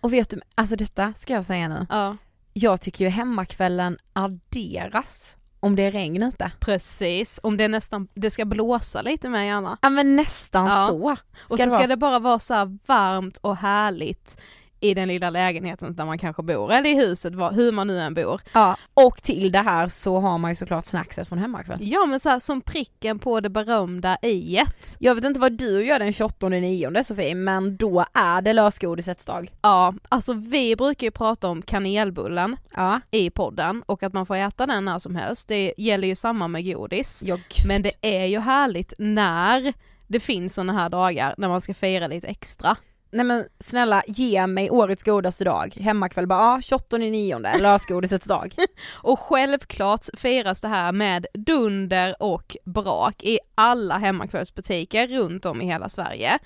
Och 0.00 0.12
vet 0.12 0.30
du, 0.30 0.40
alltså 0.54 0.76
detta 0.76 1.14
ska 1.16 1.32
jag 1.32 1.44
säga 1.44 1.68
nu. 1.68 1.86
Ja, 1.90 2.16
Jag 2.52 2.80
tycker 2.80 3.04
ju 3.04 3.10
hemmakvällen 3.10 3.98
adderas 4.12 5.36
om 5.60 5.76
det 5.76 5.82
är 5.82 5.92
regn 5.92 6.22
ute. 6.22 6.50
precis. 6.60 7.40
Om 7.42 7.56
det 7.56 7.68
nästan, 7.68 8.08
det 8.14 8.30
ska 8.30 8.44
blåsa 8.44 9.02
lite 9.02 9.28
med 9.28 9.46
gärna. 9.46 9.78
Ja 9.82 9.90
men 9.90 10.16
nästan 10.16 10.66
Ja. 10.66 10.86
så. 10.88 11.10
Och 11.12 11.18
så 11.48 11.56
det 11.56 11.70
ska 11.70 11.86
det 11.86 11.96
bara 11.96 12.18
vara 12.18 12.38
så 12.38 12.78
varmt 12.86 13.36
och 13.36 13.56
härligt 13.56 14.40
i 14.80 14.94
den 14.94 15.08
lilla 15.08 15.30
lägenheten 15.30 15.96
där 15.96 16.04
man 16.04 16.18
kanske 16.18 16.42
bor, 16.42 16.72
eller 16.72 16.90
i 16.90 16.94
huset, 16.94 17.34
var- 17.34 17.52
hur 17.52 17.72
man 17.72 17.86
nu 17.86 18.00
än 18.00 18.14
bor. 18.14 18.40
Ja, 18.52 18.76
och 18.94 19.22
till 19.22 19.52
det 19.52 19.58
här 19.58 19.88
så 19.88 20.18
har 20.20 20.38
man 20.38 20.50
ju 20.50 20.54
såklart 20.54 20.84
snackset 20.84 21.28
från 21.28 21.38
hemmakväll. 21.38 21.78
Ja 21.82 22.06
men 22.06 22.20
så 22.20 22.28
här, 22.28 22.40
som 22.40 22.60
pricken 22.60 23.18
på 23.18 23.40
det 23.40 23.48
berömda 23.50 24.18
i-et. 24.22 24.96
Jag 24.98 25.14
vet 25.14 25.24
inte 25.24 25.40
vad 25.40 25.52
du 25.52 25.84
gör 25.86 25.98
den 25.98 26.12
28 26.12 26.48
nionde 26.48 27.04
Sofie, 27.04 27.34
men 27.34 27.76
då 27.76 28.04
är 28.14 28.42
det 28.42 28.52
lösgodisets 28.52 29.24
dag. 29.24 29.50
Ja, 29.62 29.94
alltså 30.08 30.32
vi 30.32 30.76
brukar 30.76 31.06
ju 31.06 31.10
prata 31.10 31.48
om 31.48 31.62
kanelbullen 31.62 32.56
Ja, 32.76 33.00
i 33.10 33.30
podden 33.30 33.82
och 33.86 34.02
att 34.02 34.12
man 34.12 34.26
får 34.26 34.36
äta 34.36 34.66
den 34.66 34.84
när 34.84 34.98
som 34.98 35.16
helst. 35.16 35.48
Det 35.48 35.74
gäller 35.76 36.08
ju 36.08 36.14
samma 36.14 36.48
med 36.48 36.64
godis. 36.64 37.22
jag 37.26 37.40
Men 37.68 37.82
det 37.82 37.92
är 38.00 38.24
ju 38.24 38.38
härligt 38.38 38.94
när 38.98 39.72
det 40.06 40.20
finns 40.20 40.54
sådana 40.54 40.72
här 40.72 40.88
dagar 40.88 41.34
när 41.38 41.48
man 41.48 41.60
ska 41.60 41.74
fira 41.74 42.06
lite 42.06 42.26
extra. 42.26 42.76
Nej 43.12 43.24
men 43.24 43.44
snälla, 43.60 44.02
ge 44.06 44.46
mig 44.46 44.70
årets 44.70 45.04
godaste 45.04 45.44
dag. 45.44 45.76
Hemmakväll 45.80 46.26
bara, 46.26 46.38
ja 46.38 46.60
28 46.62 46.98
nionde, 46.98 47.58
lösgodisets 47.58 48.26
dag. 48.26 48.54
Och 49.02 49.18
självklart 49.18 50.06
firas 50.16 50.60
det 50.60 50.68
här 50.68 50.92
med 50.92 51.26
dunder 51.34 52.22
och 52.22 52.56
brak 52.64 53.22
i 53.22 53.38
alla 53.54 53.98
hemmakvällsbutiker 53.98 55.08
runt 55.08 55.46
om 55.46 55.62
i 55.62 55.66
hela 55.66 55.88
Sverige. 55.88 56.38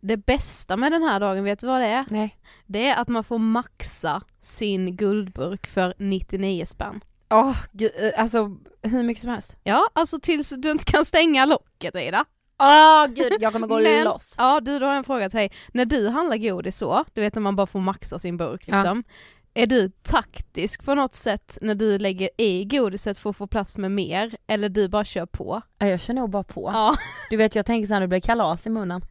Det 0.00 0.16
bästa 0.16 0.76
med 0.76 0.92
den 0.92 1.02
här 1.02 1.20
dagen, 1.20 1.44
vet 1.44 1.58
du 1.58 1.66
vad 1.66 1.80
det 1.80 1.86
är? 1.86 2.04
Nej. 2.08 2.36
Det 2.66 2.88
är 2.88 3.00
att 3.00 3.08
man 3.08 3.24
får 3.24 3.38
maxa 3.38 4.22
sin 4.40 4.96
guldburk 4.96 5.66
för 5.66 5.94
99 5.98 6.64
spänn. 6.64 7.00
Åh, 7.30 7.56
eh, 7.80 8.20
alltså 8.20 8.56
hur 8.82 9.02
mycket 9.02 9.22
som 9.22 9.30
helst. 9.30 9.56
Ja, 9.62 9.88
alltså 9.92 10.18
tills 10.20 10.50
du 10.50 10.70
inte 10.70 10.84
kan 10.84 11.04
stänga 11.04 11.46
locket 11.46 11.94
Ida. 11.94 12.24
Åh 12.58 13.06
gud, 13.06 13.36
jag 13.40 13.52
kommer 13.52 13.66
gå 13.66 13.80
Men- 13.80 14.04
loss. 14.04 14.34
Ja 14.38 14.60
du, 14.60 14.78
då 14.78 14.86
har 14.86 14.92
jag 14.92 14.98
en 14.98 15.04
fråga 15.04 15.28
till 15.30 15.38
dig. 15.38 15.52
När 15.72 15.84
du 15.84 16.08
handlar 16.08 16.36
godis 16.36 16.78
så, 16.78 17.04
du 17.12 17.20
vet 17.20 17.34
när 17.34 17.42
man 17.42 17.56
bara 17.56 17.66
får 17.66 17.80
maxa 17.80 18.18
sin 18.18 18.36
burk 18.36 18.62
Ja. 18.66 18.82
Är 19.56 19.66
du 19.66 19.88
taktisk 19.88 20.84
på 20.84 20.94
något 20.94 21.14
sätt 21.14 21.58
när 21.60 21.74
du 21.74 21.98
lägger 21.98 22.28
i 22.38 22.64
godiset 22.64 23.18
för 23.18 23.30
att 23.30 23.36
få 23.36 23.46
plats 23.46 23.76
med 23.76 23.90
mer, 23.90 24.36
eller 24.46 24.68
du 24.68 24.88
bara 24.88 25.04
kör 25.04 25.26
på? 25.26 25.62
Ja, 25.78 25.86
jag 25.86 26.00
kör 26.00 26.14
nog 26.14 26.30
bara 26.30 26.42
på. 26.44 26.70
Ja, 26.72 26.96
Du 27.30 27.36
vet 27.36 27.54
jag 27.54 27.66
tänker 27.66 27.86
såhär, 27.86 28.00
det 28.00 28.08
blir 28.08 28.20
kalas 28.20 28.66
i 28.66 28.70
munnen. 28.70 29.02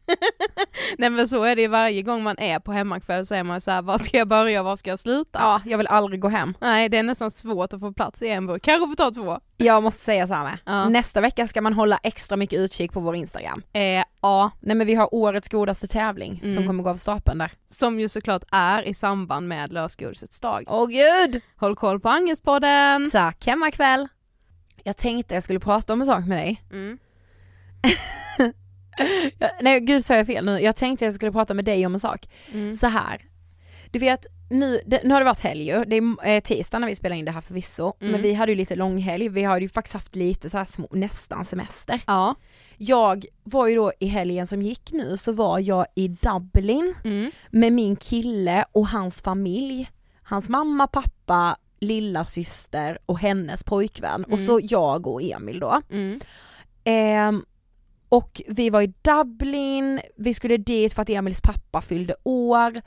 nej 0.98 1.10
men 1.10 1.28
så 1.28 1.42
är 1.44 1.56
det 1.56 1.62
ju 1.62 1.68
varje 1.68 2.02
gång 2.02 2.22
man 2.22 2.38
är 2.38 2.58
på 2.58 2.72
hemmakväll 2.72 3.26
så 3.26 3.34
är 3.34 3.42
man 3.42 3.60
så 3.60 3.70
här, 3.70 3.82
var 3.82 3.98
ska 3.98 4.18
jag 4.18 4.28
börja 4.28 4.60
och 4.60 4.66
var 4.66 4.76
ska 4.76 4.90
jag 4.90 4.98
sluta? 4.98 5.38
Ja, 5.38 5.60
jag 5.66 5.78
vill 5.78 5.86
aldrig 5.86 6.20
gå 6.20 6.28
hem. 6.28 6.54
Nej 6.60 6.88
det 6.88 6.98
är 6.98 7.02
nästan 7.02 7.30
svårt 7.30 7.72
att 7.72 7.80
få 7.80 7.92
plats 7.92 8.22
i 8.22 8.28
en 8.28 8.46
burk, 8.46 8.62
kanske 8.62 8.88
få 8.88 8.94
ta 8.94 9.10
två. 9.10 9.40
Jag 9.56 9.82
måste 9.82 10.04
säga 10.04 10.26
så 10.26 10.34
här 10.34 10.44
med. 10.44 10.58
Ja. 10.64 10.88
nästa 10.88 11.20
vecka 11.20 11.46
ska 11.46 11.60
man 11.60 11.72
hålla 11.72 11.98
extra 12.02 12.36
mycket 12.36 12.58
utkik 12.58 12.92
på 12.92 13.00
vår 13.00 13.16
Instagram. 13.16 13.62
Eh, 13.72 14.04
ja, 14.24 14.50
Nej 14.60 14.76
men 14.76 14.86
vi 14.86 14.94
har 14.94 15.14
årets 15.14 15.48
godaste 15.48 15.86
tävling 15.86 16.38
som 16.40 16.50
Mm. 16.50 16.66
kommer 16.66 16.82
gå 16.82 16.90
av 16.90 16.96
stapeln 16.96 17.38
där. 17.38 17.52
som 17.70 18.00
ju 18.00 18.08
såklart 18.08 18.42
är 18.52 18.82
i 18.82 18.94
samband 18.94 19.48
med 19.48 19.72
lösgodisets 19.72 20.40
dag. 20.40 20.64
Åh 20.66 20.86
gud! 20.88 21.40
Håll 21.56 21.76
koll 21.76 22.00
på 22.00 22.08
Angespodden! 22.08 23.10
Tack 23.10 23.46
hemmakväll! 23.46 24.08
Jag 24.84 24.96
tänkte 24.96 25.34
jag 25.34 25.42
skulle 25.42 25.60
prata 25.60 25.92
om 25.92 26.00
en 26.00 26.06
sak 26.06 26.26
med 26.26 26.38
dig. 26.38 26.62
Mm. 26.72 26.98
Nej 29.60 29.80
gud 29.80 30.04
sa 30.04 30.14
jag 30.16 30.26
fel 30.26 30.44
nu, 30.44 30.58
jag 30.60 30.76
tänkte 30.76 31.04
jag 31.04 31.14
skulle 31.14 31.32
prata 31.32 31.54
med 31.54 31.64
dig 31.64 31.86
om 31.86 31.94
en 31.94 32.00
sak. 32.00 32.28
Mm. 32.52 32.72
Så 32.72 32.86
här. 32.86 33.24
du 33.90 33.98
vet 33.98 34.26
nu, 34.50 34.80
det, 34.86 35.00
nu 35.04 35.10
har 35.14 35.20
det 35.20 35.24
varit 35.24 35.40
helg 35.40 35.64
ju, 35.66 35.84
det 35.84 35.96
är 35.96 36.28
eh, 36.36 36.40
tisdag 36.40 36.78
när 36.78 36.88
vi 36.88 36.94
spelar 36.94 37.16
in 37.16 37.24
det 37.24 37.30
här 37.30 37.40
förvisso, 37.40 37.92
Mm. 38.00 38.12
men 38.12 38.22
vi 38.22 38.32
hade 38.34 38.52
ju 38.52 38.56
lite 38.56 38.76
långhelg, 38.76 39.28
vi 39.28 39.42
har 39.42 39.60
ju 39.60 39.68
faktiskt 39.68 39.94
haft 39.94 40.16
lite 40.16 40.50
så 40.50 40.58
här 40.58 40.64
små, 40.64 40.88
nästan 40.90 41.44
semester. 41.44 42.00
Ja. 42.06 42.34
Jag 42.76 43.24
var 43.44 43.66
ju 43.66 43.74
då 43.76 43.92
i 44.00 44.06
helgen 44.06 44.46
som 44.46 44.62
gick 44.62 44.92
nu 44.92 45.16
så 45.16 45.32
var 45.32 45.58
jag 45.58 45.86
i 45.94 46.08
Dublin 46.08 46.94
Mm. 47.04 47.30
med 47.50 47.72
min 47.72 47.96
kille 47.96 48.64
och 48.72 48.88
hans 48.88 49.22
familj. 49.22 49.90
Hans 50.22 50.48
mamma, 50.48 50.86
pappa, 50.86 51.56
lilla 51.80 52.24
syster 52.24 52.98
och 53.06 53.18
hennes 53.18 53.64
pojkvän 53.64 54.24
och 54.24 54.32
Mm. 54.32 54.46
så 54.46 54.60
jag 54.62 55.06
och 55.06 55.22
Emil 55.22 55.60
då. 55.60 55.80
Mm. 55.90 56.20
Ehm, 56.84 57.44
och 58.08 58.42
vi 58.48 58.70
var 58.70 58.82
i 58.82 58.92
Dublin, 59.02 60.00
vi 60.16 60.34
skulle 60.34 60.56
dit 60.56 60.94
för 60.94 61.02
att 61.02 61.10
Emils 61.10 61.40
pappa 61.40 61.80
fyllde 61.80 62.14
år. 62.24 62.82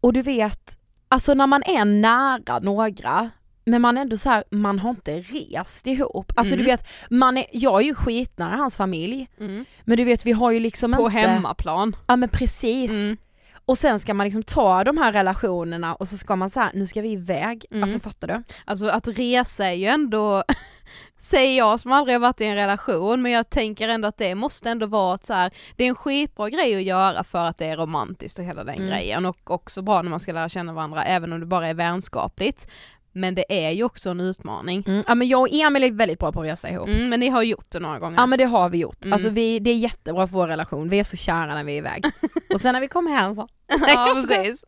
Och 0.00 0.12
du 0.12 0.22
vet, 0.22 0.78
alltså 1.08 1.34
när 1.34 1.46
man 1.46 1.62
är 1.62 1.84
nära 1.84 2.58
några, 2.58 3.30
men 3.64 3.82
man 3.82 3.96
är 3.96 4.02
ändå 4.02 4.16
så 4.16 4.28
här, 4.28 4.44
man 4.50 4.78
har 4.78 4.90
inte 4.90 5.20
rest 5.20 5.86
ihop. 5.86 6.32
Alltså 6.36 6.54
du 6.56 6.60
Mm. 6.62 6.70
vet, 6.70 6.88
man 7.10 7.36
är, 7.38 7.46
jag 7.52 7.80
är 7.80 7.84
ju 7.84 7.94
skitnära 7.94 8.56
hans 8.56 8.76
familj, 8.76 9.28
Mm. 9.40 9.64
men 9.84 9.96
du 9.96 10.04
vet 10.04 10.26
vi 10.26 10.32
har 10.32 10.50
ju 10.50 10.60
liksom 10.60 10.92
På 10.92 11.06
inte... 11.06 11.18
hemmaplan. 11.18 11.96
Ja 12.06 12.16
men 12.16 12.28
precis. 12.28 12.90
Mm. 12.90 13.16
Och 13.64 13.78
sen 13.78 14.00
ska 14.00 14.14
man 14.14 14.24
liksom 14.24 14.42
ta 14.42 14.84
de 14.84 14.98
här 14.98 15.12
relationerna 15.12 15.94
och 15.94 16.08
så 16.08 16.16
ska 16.16 16.36
man 16.36 16.50
säga 16.50 16.70
nu 16.74 16.86
ska 16.86 17.00
vi 17.00 17.08
iväg. 17.12 17.66
Mm. 17.70 17.82
Alltså 17.82 18.00
fattar 18.00 18.28
du? 18.28 18.42
Alltså 18.64 18.88
att 18.88 19.08
resa 19.08 19.66
är 19.66 19.72
ju 19.72 19.86
ändå, 19.86 20.44
säger 21.20 21.58
jag 21.58 21.80
som 21.80 21.92
aldrig 21.92 22.14
har 22.14 22.20
varit 22.20 22.40
i 22.40 22.44
en 22.44 22.54
relation, 22.54 23.22
men 23.22 23.32
jag 23.32 23.50
tänker 23.50 23.88
ändå 23.88 24.08
att 24.08 24.16
det 24.16 24.34
måste 24.34 24.70
ändå 24.70 24.86
vara 24.86 25.14
ett 25.14 25.26
så 25.26 25.34
här, 25.34 25.50
det 25.76 25.84
är 25.84 25.88
en 25.88 25.94
skitbra 25.94 26.50
grej 26.50 26.76
att 26.76 26.82
göra 26.82 27.24
för 27.24 27.44
att 27.44 27.58
det 27.58 27.66
är 27.66 27.76
romantiskt 27.76 28.38
och 28.38 28.44
hela 28.44 28.64
den 28.64 28.74
Mm. 28.74 28.88
grejen 28.88 29.26
och 29.26 29.50
också 29.50 29.82
bra 29.82 30.02
när 30.02 30.10
man 30.10 30.20
ska 30.20 30.32
lära 30.32 30.48
känna 30.48 30.72
varandra 30.72 31.02
även 31.04 31.32
om 31.32 31.40
det 31.40 31.46
bara 31.46 31.68
är 31.68 31.74
vänskapligt. 31.74 32.68
men 33.12 33.34
det 33.34 33.66
är 33.66 33.70
ju 33.70 33.84
också 33.84 34.10
en 34.10 34.20
utmaning. 34.20 34.84
Mm. 34.86 35.02
Ja 35.06 35.14
men 35.14 35.28
jag 35.28 35.40
och 35.40 35.48
Emil 35.52 35.84
är 35.84 35.90
väldigt 35.92 36.18
bra 36.18 36.32
på 36.32 36.40
att 36.40 36.46
resa 36.46 36.70
ihop. 36.70 36.88
Mm, 36.88 37.08
men 37.08 37.20
ni 37.20 37.28
har 37.28 37.42
gjort 37.42 37.70
det 37.70 37.80
några 37.80 37.98
gånger. 37.98 38.16
Ja 38.18 38.26
men 38.26 38.38
det 38.38 38.44
har 38.44 38.68
vi 38.68 38.78
gjort. 38.78 39.04
Mm. 39.04 39.12
Alltså 39.12 39.28
vi, 39.28 39.58
det 39.58 39.70
är 39.70 39.76
jättebra 39.76 40.26
för 40.26 40.34
vår 40.34 40.46
relation, 40.46 40.88
vi 40.88 40.98
är 40.98 41.04
så 41.04 41.16
kära 41.16 41.54
när 41.54 41.64
vi 41.64 41.72
är 41.72 41.76
iväg. 41.76 42.04
och 42.54 42.60
sen 42.60 42.72
när 42.72 42.80
vi 42.80 42.88
kommer 42.88 43.10
hem 43.10 43.34
så. 43.34 43.48
ja 43.88 44.12
precis. 44.14 44.64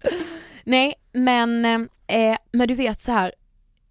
Nej 0.64 0.94
men, 1.12 1.64
eh, 2.06 2.36
men 2.52 2.68
du 2.68 2.74
vet 2.74 3.00
så 3.02 3.12
här. 3.12 3.32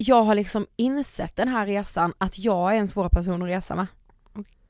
Jag 0.08 0.22
har 0.22 0.34
liksom 0.34 0.66
insett 0.76 1.36
den 1.36 1.48
här 1.48 1.66
resan 1.66 2.12
att 2.18 2.38
jag 2.38 2.74
är 2.74 2.78
en 2.78 2.88
svår 2.88 3.08
person 3.08 3.42
att 3.42 3.48
resa 3.48 3.74
med. 3.74 3.86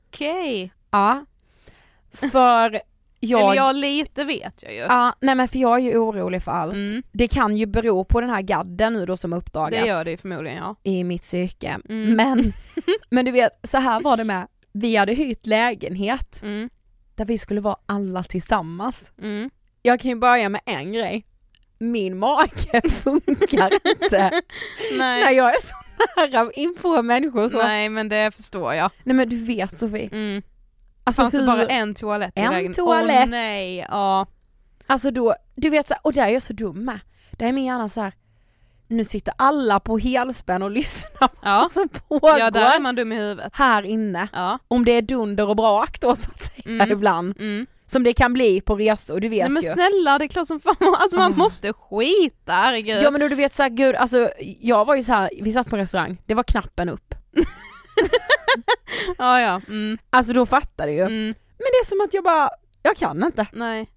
Okej. 0.09 0.71
Ja. 0.91 1.25
För 2.13 2.79
jag, 3.19 3.41
Eller 3.41 3.53
jag 3.55 3.75
lite 3.75 4.25
vet 4.25 4.63
jag 4.63 4.73
ju. 4.73 4.79
ja 4.79 5.13
nej 5.19 5.35
men 5.35 5.47
för 5.47 5.59
jag 5.59 5.73
är 5.75 5.79
ju 5.83 5.97
orolig 5.97 6.43
för 6.43 6.51
allt. 6.51 6.73
Mm. 6.75 7.03
Det 7.11 7.27
kan 7.27 7.57
ju 7.57 7.65
bero 7.65 8.03
på 8.03 8.21
den 8.21 8.29
här 8.29 8.41
gadden 8.41 8.93
nu 8.93 9.05
då 9.05 9.17
som 9.17 9.33
uppdagats. 9.33 9.81
Det 9.81 9.87
gör 9.87 10.03
det 10.05 10.11
ju 10.11 10.17
förmodligen 10.17 10.57
ja. 10.57 10.75
i 10.83 11.03
mitt 11.03 11.21
psyke. 11.21 11.79
Mm. 11.89 12.15
Men, 12.15 12.53
men 13.09 13.25
du 13.25 13.31
vet, 13.31 13.51
så 13.63 13.77
här 13.77 14.01
var 14.01 14.17
det 14.17 14.23
med, 14.23 14.47
vi 14.71 14.95
hade 14.95 15.13
hyrt 15.13 15.45
lägenhet 15.45 16.39
Mm. 16.43 16.69
där 17.15 17.25
vi 17.25 17.37
skulle 17.37 17.61
vara 17.61 17.75
alla 17.85 18.23
tillsammans. 18.23 19.11
Mm. 19.21 19.49
Jag 19.81 19.99
kan 19.99 20.09
ju 20.09 20.15
börja 20.15 20.49
med 20.49 20.61
en 20.65 20.93
grej. 20.93 21.25
Min 21.91 22.17
mage 22.19 22.81
funkar 23.03 23.69
inte 23.87 24.31
när 24.97 24.97
Nej. 24.97 25.35
jag 25.35 25.49
är 25.55 25.61
så 25.61 25.75
nära 26.17 26.51
in 26.51 26.75
på 26.81 27.01
människor 27.01 27.49
så. 27.49 27.57
Nej. 27.57 27.65
Nej 27.67 27.89
men 27.89 28.09
det 28.09 28.35
förstår 28.35 28.73
jag. 28.73 28.91
men 29.03 29.29
du 29.29 29.45
vet 29.45 29.79
Sofie. 29.79 30.09
Mm. 30.11 30.41
Alltså, 31.03 31.21
Fanns 31.21 31.33
det 31.33 31.43
bara 31.43 31.65
en 31.67 31.95
toalett 31.95 32.33
i 32.35 32.39
En 32.39 32.51
lägenheten? 32.51 32.85
toalett. 32.85 33.23
Åh 33.23 33.29
nej, 33.29 33.85
ja. 33.89 34.27
alltså 34.87 35.11
då, 35.11 35.35
du 35.55 35.69
vet 35.69 35.87
så 35.87 35.93
här, 35.93 36.01
och 36.03 36.13
där 36.13 36.23
är 36.27 36.29
jag 36.29 36.41
så 36.41 36.53
dum 36.53 36.85
med. 36.85 36.99
Där 37.31 37.47
är 37.47 37.51
min 37.53 37.65
hjärna 37.65 37.89
så 37.89 38.01
här. 38.01 38.13
nu 38.87 39.05
sitter 39.05 39.33
alla 39.37 39.79
på 39.79 39.97
helspänn 39.97 40.63
och 40.63 40.71
lyssnar 40.79 41.27
på 41.27 41.35
Ja. 41.41 41.59
vad 41.59 41.71
som 41.71 41.89
pågår 41.89 42.39
ja, 42.39 42.51
där 42.51 42.75
är 42.75 42.79
man 42.79 42.95
dum 42.95 43.11
i 43.11 43.15
huvudet. 43.15 43.51
här 43.55 43.83
inne. 43.83 44.27
Ja. 44.33 44.59
Om 44.67 44.85
det 44.85 44.91
är 44.91 45.01
dunder 45.01 45.49
och 45.49 45.55
brak 45.55 45.99
då 46.01 46.15
så 46.15 46.31
att 46.31 46.41
säga 46.43 46.63
Mm. 46.65 46.91
ibland. 46.91 47.35
Mm. 47.39 47.65
Som 47.93 48.03
det 48.03 48.13
kan 48.13 48.33
bli 48.33 48.61
på 48.61 48.75
resor, 48.75 49.19
du 49.19 49.29
vet 49.29 49.39
Nej 49.43 49.49
men 49.49 49.63
ju. 49.63 49.69
snälla, 49.69 50.17
det 50.19 50.25
är 50.25 50.27
klart 50.27 50.47
som 50.47 50.59
fan, 50.59 50.75
alltså 50.99 51.17
man 51.17 51.33
Ah. 51.33 51.37
måste 51.37 51.73
skita, 51.73 52.53
herregud. 52.53 53.03
Ja 53.03 53.11
men 53.11 53.21
då 53.21 53.27
du 53.27 53.35
vet 53.35 53.53
såhär, 53.53 53.69
gud 53.69 53.95
alltså 53.95 54.29
jag 54.59 54.85
var 54.85 54.95
ju 54.95 55.03
så 55.03 55.13
här, 55.13 55.29
vi 55.41 55.51
satt 55.53 55.69
på 55.69 55.77
restaurang, 55.77 56.21
det 56.25 56.33
var 56.33 56.43
knappen 56.43 56.89
upp. 56.89 57.15
ja, 59.17 59.41
ja. 59.41 59.61
Mm. 59.67 59.97
Alltså 60.09 60.33
då 60.33 60.45
fattar 60.45 60.87
du 60.87 60.93
ju. 60.93 61.01
Mm. 61.01 61.25
Men 61.57 61.67
det 61.71 61.77
är 61.83 61.85
som 61.85 62.01
att 62.01 62.13
jag 62.13 62.23
bara, 62.23 62.49
jag 62.83 62.95
kan 62.97 63.23
inte. 63.23 63.45
Nej. 63.53 63.89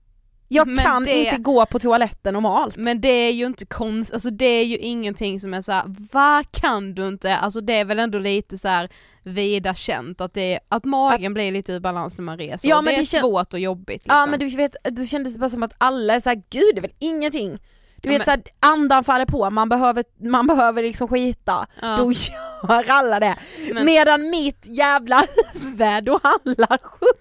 Jag 0.49 0.67
Men 0.69 0.85
kan 0.85 1.05
det- 1.05 1.25
inte 1.25 1.37
gå 1.37 1.67
på 1.67 1.79
toaletten 1.79 2.35
normalt. 2.35 2.77
Men 2.77 3.01
det 3.01 3.09
är 3.09 3.33
ju 3.33 3.47
inte 3.47 3.67
konst, 3.67 4.13
alltså 4.13 4.31
det 4.31 4.45
är 4.47 4.65
ju 4.65 4.77
ingenting 4.77 5.41
som 5.41 5.55
är 5.55 5.61
så 5.63 5.73
här, 5.73 5.83
vad 6.13 6.53
kan 6.53 6.95
du 6.95 7.09
inte? 7.09 7.37
Alltså 7.37 7.61
det 7.61 7.73
är 7.73 7.85
väl 7.85 7.99
ändå 7.99 8.19
lite 8.19 8.59
så 8.59 8.69
här 8.69 8.89
vida 9.23 9.75
känt 9.75 10.21
att, 10.21 10.35
det, 10.35 10.59
att 10.69 10.85
magen 10.85 11.35
blir 11.35 11.53
lite 11.53 11.73
ur 11.73 11.81
balans 11.81 12.19
när 12.19 12.25
man 12.25 12.39
reser. 12.39 12.69
Ja, 12.69 12.77
men 12.77 12.85
det 12.85 12.93
är 12.93 12.97
det 12.99 13.03
kän- 13.03 13.21
svårt 13.21 13.53
och 13.53 13.61
jobbigt 13.61 14.03
liksom. 14.05 14.19
Ja 14.19 14.27
men 14.27 14.39
du 14.41 14.49
vet, 14.57 14.77
det 14.83 15.07
kändes 15.07 15.39
bara 15.39 15.49
som 15.49 15.63
att 15.63 15.75
alla 15.79 16.15
är 16.15 16.21
såhär, 16.21 16.43
gud 16.51 16.75
det 16.75 16.79
är 16.79 16.83
väl 16.83 16.95
ingenting. 16.99 17.59
Du 18.03 18.09
vet 18.09 18.19
Men- 18.19 18.25
såhär, 18.25 18.43
andan 18.61 19.05
faller 19.05 19.27
på, 19.27 19.51
man 19.51 19.69
behöver, 19.69 20.05
man 20.29 20.47
behöver 20.47 20.83
liksom 20.83 21.09
skita. 21.09 21.67
Ja. 21.83 21.97
Då 21.97 22.13
gör 22.13 22.56
alla 22.71 23.21
det. 23.21 23.37
Men- 23.73 23.85
Medan 23.87 24.31
mitt 24.31 24.67
jävla 24.67 25.25
huvud, 25.55 26.05
då 26.05 26.21
handlar 26.23 26.79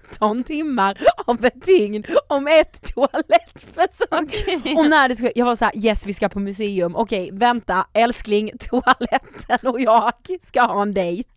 17 0.09 0.43
timmar 0.43 0.97
av 1.25 1.45
ett 1.45 1.63
dygn 1.65 2.03
om 2.27 2.47
ett 2.47 2.93
toalettbesök. 2.95 4.07
Okej. 4.11 4.75
Och 4.77 4.89
när 4.89 5.09
det 5.09 5.15
skulle, 5.15 5.31
jag 5.35 5.45
var 5.45 5.55
såhär, 5.55 5.77
yes 5.77 6.05
vi 6.05 6.13
ska 6.13 6.29
på 6.29 6.39
museum, 6.39 6.95
okej 6.95 7.29
vänta 7.33 7.87
älskling, 7.93 8.51
toaletten 8.59 9.67
och 9.69 9.81
jag 9.81 10.11
ska 10.41 10.61
ha 10.61 10.81
en 10.81 10.93
dejt. 10.93 11.29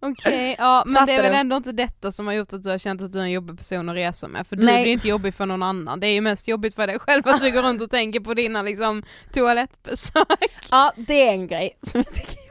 Okej, 0.00 0.54
ja 0.58 0.82
men 0.86 0.94
det 0.94 1.00
Fattar 1.00 1.12
är 1.12 1.22
väl 1.22 1.34
ändå 1.34 1.56
inte 1.56 1.72
detta 1.72 2.12
som 2.12 2.26
har 2.26 2.34
gjort 2.34 2.52
att 2.52 2.62
du 2.62 2.70
har 2.70 2.78
känt 2.78 3.02
att 3.02 3.12
du 3.12 3.18
är 3.18 3.22
en 3.22 3.30
jobbig 3.30 3.58
person 3.58 3.88
att 3.88 3.96
resa 3.96 4.28
med, 4.28 4.46
för 4.46 4.56
du 4.56 4.64
Nej. 4.64 4.82
blir 4.82 4.92
inte 4.92 5.08
jobbig 5.08 5.34
för 5.34 5.46
någon 5.46 5.62
annan, 5.62 6.00
det 6.00 6.06
är 6.06 6.12
ju 6.12 6.20
mest 6.20 6.48
jobbigt 6.48 6.74
för 6.74 6.86
dig 6.86 6.98
själv 6.98 7.28
att 7.28 7.40
du 7.40 7.50
går 7.52 7.62
runt 7.62 7.82
och 7.82 7.90
tänker 7.90 8.20
på 8.20 8.34
dina 8.34 8.62
liksom 8.62 9.02
toalettbesök. 9.34 10.50
Ja 10.70 10.92
det 10.96 11.28
är 11.28 11.32
en 11.32 11.46
grej 11.46 11.78
som 11.82 12.00
jag 12.06 12.14
tycker. 12.14 12.45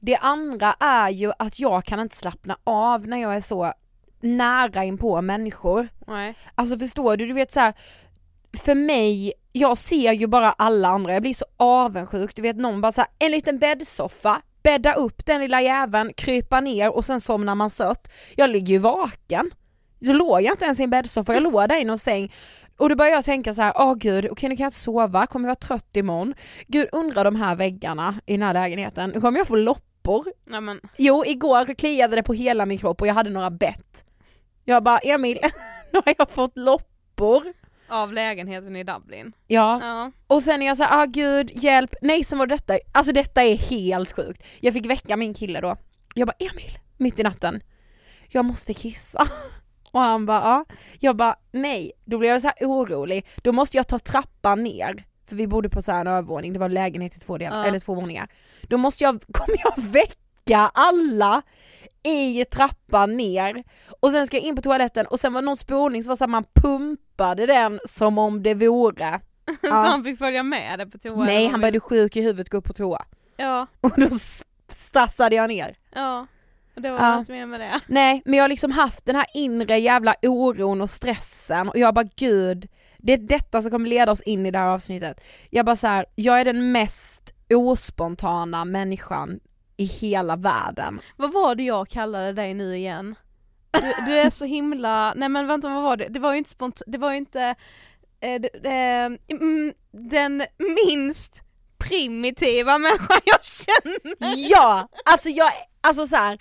Det 0.00 0.16
andra 0.16 0.74
är 0.80 1.10
ju 1.10 1.32
att 1.38 1.60
jag 1.60 1.84
kan 1.84 2.00
inte 2.00 2.16
slappna 2.16 2.58
av 2.64 3.06
när 3.06 3.16
jag 3.16 3.36
är 3.36 3.40
så 3.40 3.72
nära 4.20 4.84
in 4.84 4.98
på 4.98 5.22
människor. 5.22 5.88
Nej. 6.06 6.34
Alltså 6.54 6.78
förstår 6.78 7.16
du, 7.16 7.26
du 7.26 7.32
vet 7.32 7.52
så 7.52 7.60
här. 7.60 7.74
för 8.52 8.74
mig, 8.74 9.32
jag 9.52 9.78
ser 9.78 10.12
ju 10.12 10.26
bara 10.26 10.52
alla 10.52 10.88
andra, 10.88 11.12
jag 11.12 11.22
blir 11.22 11.34
så 11.34 11.44
avundsjuk, 11.56 12.36
du 12.36 12.42
vet 12.42 12.56
någon 12.56 12.80
bara 12.80 12.92
så 12.92 13.00
här, 13.00 13.10
en 13.18 13.30
liten 13.30 13.58
bäddsoffa, 13.58 14.42
bädda 14.62 14.94
upp 14.94 15.26
den 15.26 15.40
lilla 15.40 15.60
jäveln, 15.60 16.12
krypa 16.16 16.60
ner 16.60 16.96
och 16.96 17.04
sen 17.04 17.20
somnar 17.20 17.54
man 17.54 17.70
sött. 17.70 18.12
Jag 18.36 18.50
ligger 18.50 18.72
ju 18.72 18.78
vaken. 18.78 19.50
Då 19.98 20.12
låg 20.12 20.42
jag 20.42 20.52
inte 20.52 20.64
ens 20.64 20.80
i 20.80 20.82
en 20.82 20.90
bäddsoffa, 20.90 21.34
jag 21.34 21.42
låg 21.42 21.68
där 21.68 21.80
i 21.80 21.84
någon 21.84 21.98
säng 21.98 22.32
och 22.76 22.88
då 22.88 22.96
började 22.96 23.16
jag 23.16 23.24
tänka 23.24 23.54
så 23.54 23.62
här, 23.62 23.72
åh 23.76 23.94
gud, 23.94 24.28
okej 24.30 24.48
nu 24.48 24.56
kan 24.56 24.64
jag 24.64 24.68
inte 24.68 24.78
sova, 24.78 25.26
kommer 25.26 25.48
jag 25.48 25.50
vara 25.50 25.54
trött 25.54 25.96
imorgon? 25.96 26.34
Gud 26.66 26.88
undrar 26.92 27.24
de 27.24 27.36
här 27.36 27.54
väggarna 27.54 28.14
i 28.26 28.32
den 28.32 28.42
här 28.42 28.54
lägenheten, 28.54 29.10
nu 29.10 29.20
kommer 29.20 29.38
jag 29.38 29.46
få 29.46 29.56
loppor? 29.56 29.89
Ja, 30.50 30.60
men, 30.60 30.80
Jo, 30.96 31.24
igår 31.26 31.74
kliade 31.74 32.16
det 32.16 32.22
på 32.22 32.34
hela 32.34 32.66
min 32.66 32.78
kropp 32.78 33.00
och 33.00 33.06
jag 33.06 33.14
hade 33.14 33.30
några 33.30 33.50
bett. 33.50 34.04
Jag 34.64 34.82
bara, 34.82 34.98
Emil, 34.98 35.38
nu 35.92 36.00
har 36.04 36.14
jag 36.18 36.30
fått 36.30 36.58
loppor. 36.58 37.52
av 37.88 38.12
lägenheten 38.12 38.76
i 38.76 38.84
Dublin. 38.84 39.32
Ja, 39.46 39.78
Ja. 39.82 40.12
och 40.26 40.42
sen 40.42 40.62
är 40.62 40.66
jag 40.66 40.76
såhär, 40.76 41.02
ah 41.02 41.04
gud, 41.06 41.50
hjälp, 41.54 41.94
nej 42.02 42.24
sen 42.24 42.38
var 42.38 42.46
det 42.46 42.54
detta, 42.54 42.74
alltså 42.92 43.12
detta 43.12 43.42
är 43.44 43.56
helt 43.56 44.12
sjukt. 44.12 44.42
Jag 44.60 44.74
fick 44.74 44.86
väcka 44.86 45.16
min 45.16 45.34
kille 45.34 45.60
då, 45.60 45.76
jag 46.14 46.26
bara, 46.28 46.36
Emil, 46.38 46.78
mitt 46.96 47.18
i 47.18 47.22
natten, 47.22 47.60
jag 48.28 48.44
måste 48.44 48.74
kissa. 48.74 49.28
Och 49.92 50.00
han 50.00 50.26
bara, 50.26 50.40
ja. 50.40 50.64
Jag 51.00 51.16
bara, 51.16 51.36
nej, 51.52 51.92
då 52.04 52.18
blev 52.18 52.30
jag 52.32 52.42
så 52.42 52.48
här 52.48 52.66
orolig, 52.66 53.26
då 53.36 53.52
måste 53.52 53.76
jag 53.76 53.88
ta 53.88 53.98
trappan 53.98 54.62
ner. 54.62 55.04
För 55.30 55.36
vi 55.36 55.46
bodde 55.46 55.68
på 55.68 55.82
så 55.82 55.92
här 55.92 56.00
en 56.00 56.06
övervåning, 56.06 56.52
det 56.52 56.58
var 56.58 56.68
lägenhet 56.68 57.16
i 57.16 57.20
två, 57.20 57.38
del, 57.38 57.52
Ja. 57.52 57.64
eller 57.64 57.78
två 57.78 57.94
våningar. 57.94 58.28
Då 58.62 58.76
måste 58.78 59.04
jag, 59.04 59.22
kommer 59.32 59.56
jag 59.64 59.82
väcka 59.84 60.70
alla 60.74 61.42
i 62.02 62.44
trappan 62.44 63.16
ner 63.16 63.64
och 64.00 64.10
sen 64.10 64.26
ska 64.26 64.36
jag 64.36 64.44
in 64.44 64.56
på 64.56 64.62
toaletten 64.62 65.06
och 65.06 65.20
sen 65.20 65.32
var 65.32 65.42
det 65.42 65.46
någon 65.46 65.56
spolning 65.56 66.02
som 66.02 66.08
var 66.08 66.16
så 66.16 66.24
här, 66.24 66.28
man 66.28 66.44
pumpade 66.54 67.46
den 67.46 67.80
som 67.84 68.18
om 68.18 68.42
det 68.42 68.54
vore. 68.54 69.20
Så 69.46 69.56
Ja. 69.62 69.70
han 69.74 70.04
fick 70.04 70.18
följa 70.18 70.42
med 70.42 70.78
det 70.78 70.86
på 70.86 70.98
toa? 70.98 71.24
Nej 71.24 71.48
han 71.48 71.60
började 71.60 71.80
sjuk 71.80 72.16
i 72.16 72.20
huvudet 72.22 72.48
gå 72.50 72.56
upp 72.58 72.64
på 72.64 72.72
toa. 72.72 73.04
Ja, 73.36 73.66
Och 73.80 73.90
då 73.96 74.06
stassade 74.68 75.36
jag 75.36 75.48
ner. 75.48 75.76
ja. 75.94 76.26
Och 76.76 76.82
det 76.82 76.90
var 76.90 76.98
Ja. 76.98 77.16
något 77.16 77.28
mer 77.28 77.46
med 77.46 77.60
det. 77.60 77.80
Nej 77.86 78.22
men 78.24 78.34
jag 78.34 78.44
har 78.44 78.48
liksom 78.48 78.70
haft 78.72 79.04
den 79.06 79.16
här 79.16 79.26
inre 79.34 79.78
jävla 79.78 80.14
oron 80.22 80.80
och 80.80 80.90
stressen 80.90 81.68
och 81.68 81.76
jag 81.78 81.94
bara 81.94 82.08
gud, 82.16 82.68
det 83.02 83.12
är 83.12 83.16
detta 83.18 83.62
som 83.62 83.70
kommer 83.70 83.88
leda 83.88 84.12
oss 84.12 84.22
in 84.22 84.46
i 84.46 84.50
det 84.50 84.58
här 84.58 84.66
avsnittet. 84.66 85.20
Jag 85.50 85.66
bara 85.66 85.76
så 85.76 85.86
här, 85.86 86.06
jag 86.14 86.40
är 86.40 86.44
den 86.44 86.72
mest 86.72 87.34
ospontana 87.54 88.64
människan 88.64 89.40
i 89.76 89.84
hela 89.84 90.36
världen. 90.36 91.00
Vad 91.16 91.32
var 91.32 91.54
det 91.54 91.62
jag 91.62 91.88
kallade 91.88 92.32
dig 92.32 92.54
nu 92.54 92.76
igen? 92.76 93.14
Du, 93.72 93.92
du 94.06 94.18
är 94.18 94.30
så 94.30 94.44
himla, 94.44 95.14
nej 95.16 95.28
men 95.28 95.46
vänta 95.46 95.68
vad 95.68 95.82
var 95.82 95.96
det? 95.96 96.08
Det 96.08 96.20
var 96.20 96.32
ju 96.32 96.38
inte 96.38 96.50
spontant, 96.50 96.82
det 96.86 96.98
var 96.98 97.10
ju 97.10 97.16
inte 97.16 97.54
eh, 98.20 98.34
eh, 98.72 99.06
mm, 99.40 99.72
den 99.90 100.42
minst 100.86 101.44
primitiva 101.78 102.78
människan 102.78 103.20
jag 103.24 103.44
känner. 103.44 104.36
Ja! 104.50 104.88
Alltså 105.04 105.28
jag, 105.28 105.52
alltså 105.80 106.06
så 106.06 106.16
här. 106.16 106.38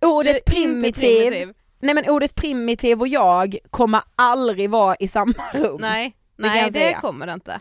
ordet 0.00 0.36
inte 0.36 0.50
primitiv, 0.50 1.54
nej 1.86 1.94
men 1.94 2.08
ordet 2.08 2.34
primitiv 2.34 3.00
och 3.00 3.08
jag 3.08 3.56
kommer 3.70 4.00
aldrig 4.16 4.70
vara 4.70 4.96
i 4.96 5.08
samma 5.08 5.34
rum. 5.54 5.76
Nej, 5.80 6.16
Det 6.36 6.42
nej 6.42 6.70
det, 6.70 6.94
kommer 7.00 7.26
det 7.26 7.32
inte. 7.32 7.60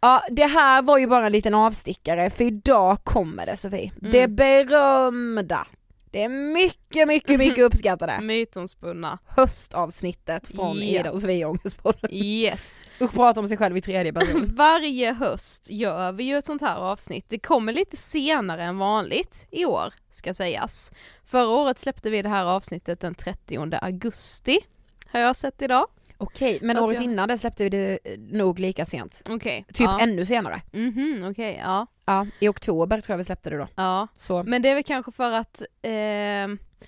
Ja 0.00 0.22
det 0.30 0.46
här 0.46 0.82
var 0.82 0.98
ju 0.98 1.06
bara 1.06 1.26
en 1.26 1.32
liten 1.32 1.54
avstickare 1.54 2.30
för 2.30 2.44
idag 2.44 3.04
kommer 3.04 3.46
det 3.46 3.56
Sofie. 3.56 3.92
Mm. 4.00 4.12
Det 4.12 4.28
berömda, 4.28 5.66
det 6.10 6.22
är 6.22 6.28
mycket 6.28 7.08
mycket 7.08 7.38
mycket 7.38 7.64
uppskattade 7.64 8.20
Mytomspunna. 8.22 9.18
höstavsnittet 9.26 10.46
från 10.46 10.76
Ja. 10.78 10.82
Ida 11.00 11.10
och 11.12 11.20
Sofie 11.20 11.44
Ångestpodden. 11.44 12.10
Yes. 12.14 12.86
Och 13.00 13.12
prata 13.12 13.40
om 13.40 13.48
sig 13.48 13.56
själv 13.56 13.76
i 13.76 13.80
tredje 13.80 14.12
person. 14.12 14.54
Varje 14.56 15.12
höst 15.12 15.70
gör 15.70 16.12
vi 16.12 16.24
ju 16.24 16.38
ett 16.38 16.44
sånt 16.44 16.62
här 16.62 16.76
avsnitt. 16.76 17.24
Det 17.28 17.38
kommer 17.38 17.72
lite 17.72 17.96
senare 17.96 18.64
än 18.64 18.78
vanligt 18.78 19.46
i 19.50 19.64
år, 19.64 19.94
ska 20.10 20.34
sägas. 20.34 20.92
Förra 21.24 21.48
året 21.48 21.78
släppte 21.78 22.10
vi 22.10 22.22
det 22.22 22.28
här 22.28 22.44
avsnittet 22.44 23.00
den 23.00 23.14
30 23.14 23.74
augusti, 23.82 24.58
har 25.06 25.20
jag 25.20 25.36
sett 25.36 25.62
idag. 25.62 25.86
Okej, 26.20 26.58
men 26.62 26.76
Att 26.76 26.82
året 26.82 26.94
jag- 26.94 27.04
innan 27.04 27.28
det 27.28 27.38
släppte 27.38 27.64
vi 27.64 27.68
det 27.70 27.98
eh, 28.04 28.18
nog 28.18 28.58
lika 28.58 28.84
sent. 28.84 29.22
Okej. 29.30 29.64
Typ 29.68 29.84
ja. 29.86 30.00
ännu 30.00 30.26
senare. 30.26 30.60
Mhm, 30.72 31.26
okej, 31.30 31.60
ja. 31.64 31.86
Ja, 32.04 32.26
i 32.40 32.48
oktober 32.48 33.00
tror 33.00 33.12
jag 33.12 33.18
vi 33.18 33.24
släppte 33.24 33.50
det 33.50 33.56
då. 33.58 33.66
ja. 33.74 34.08
Så. 34.14 34.42
Men 34.42 34.62
det 34.62 34.68
är 34.68 34.74
väl 34.74 34.84
kanske 34.84 35.12
för 35.12 35.32
att 35.32 35.62
eh, 35.82 35.90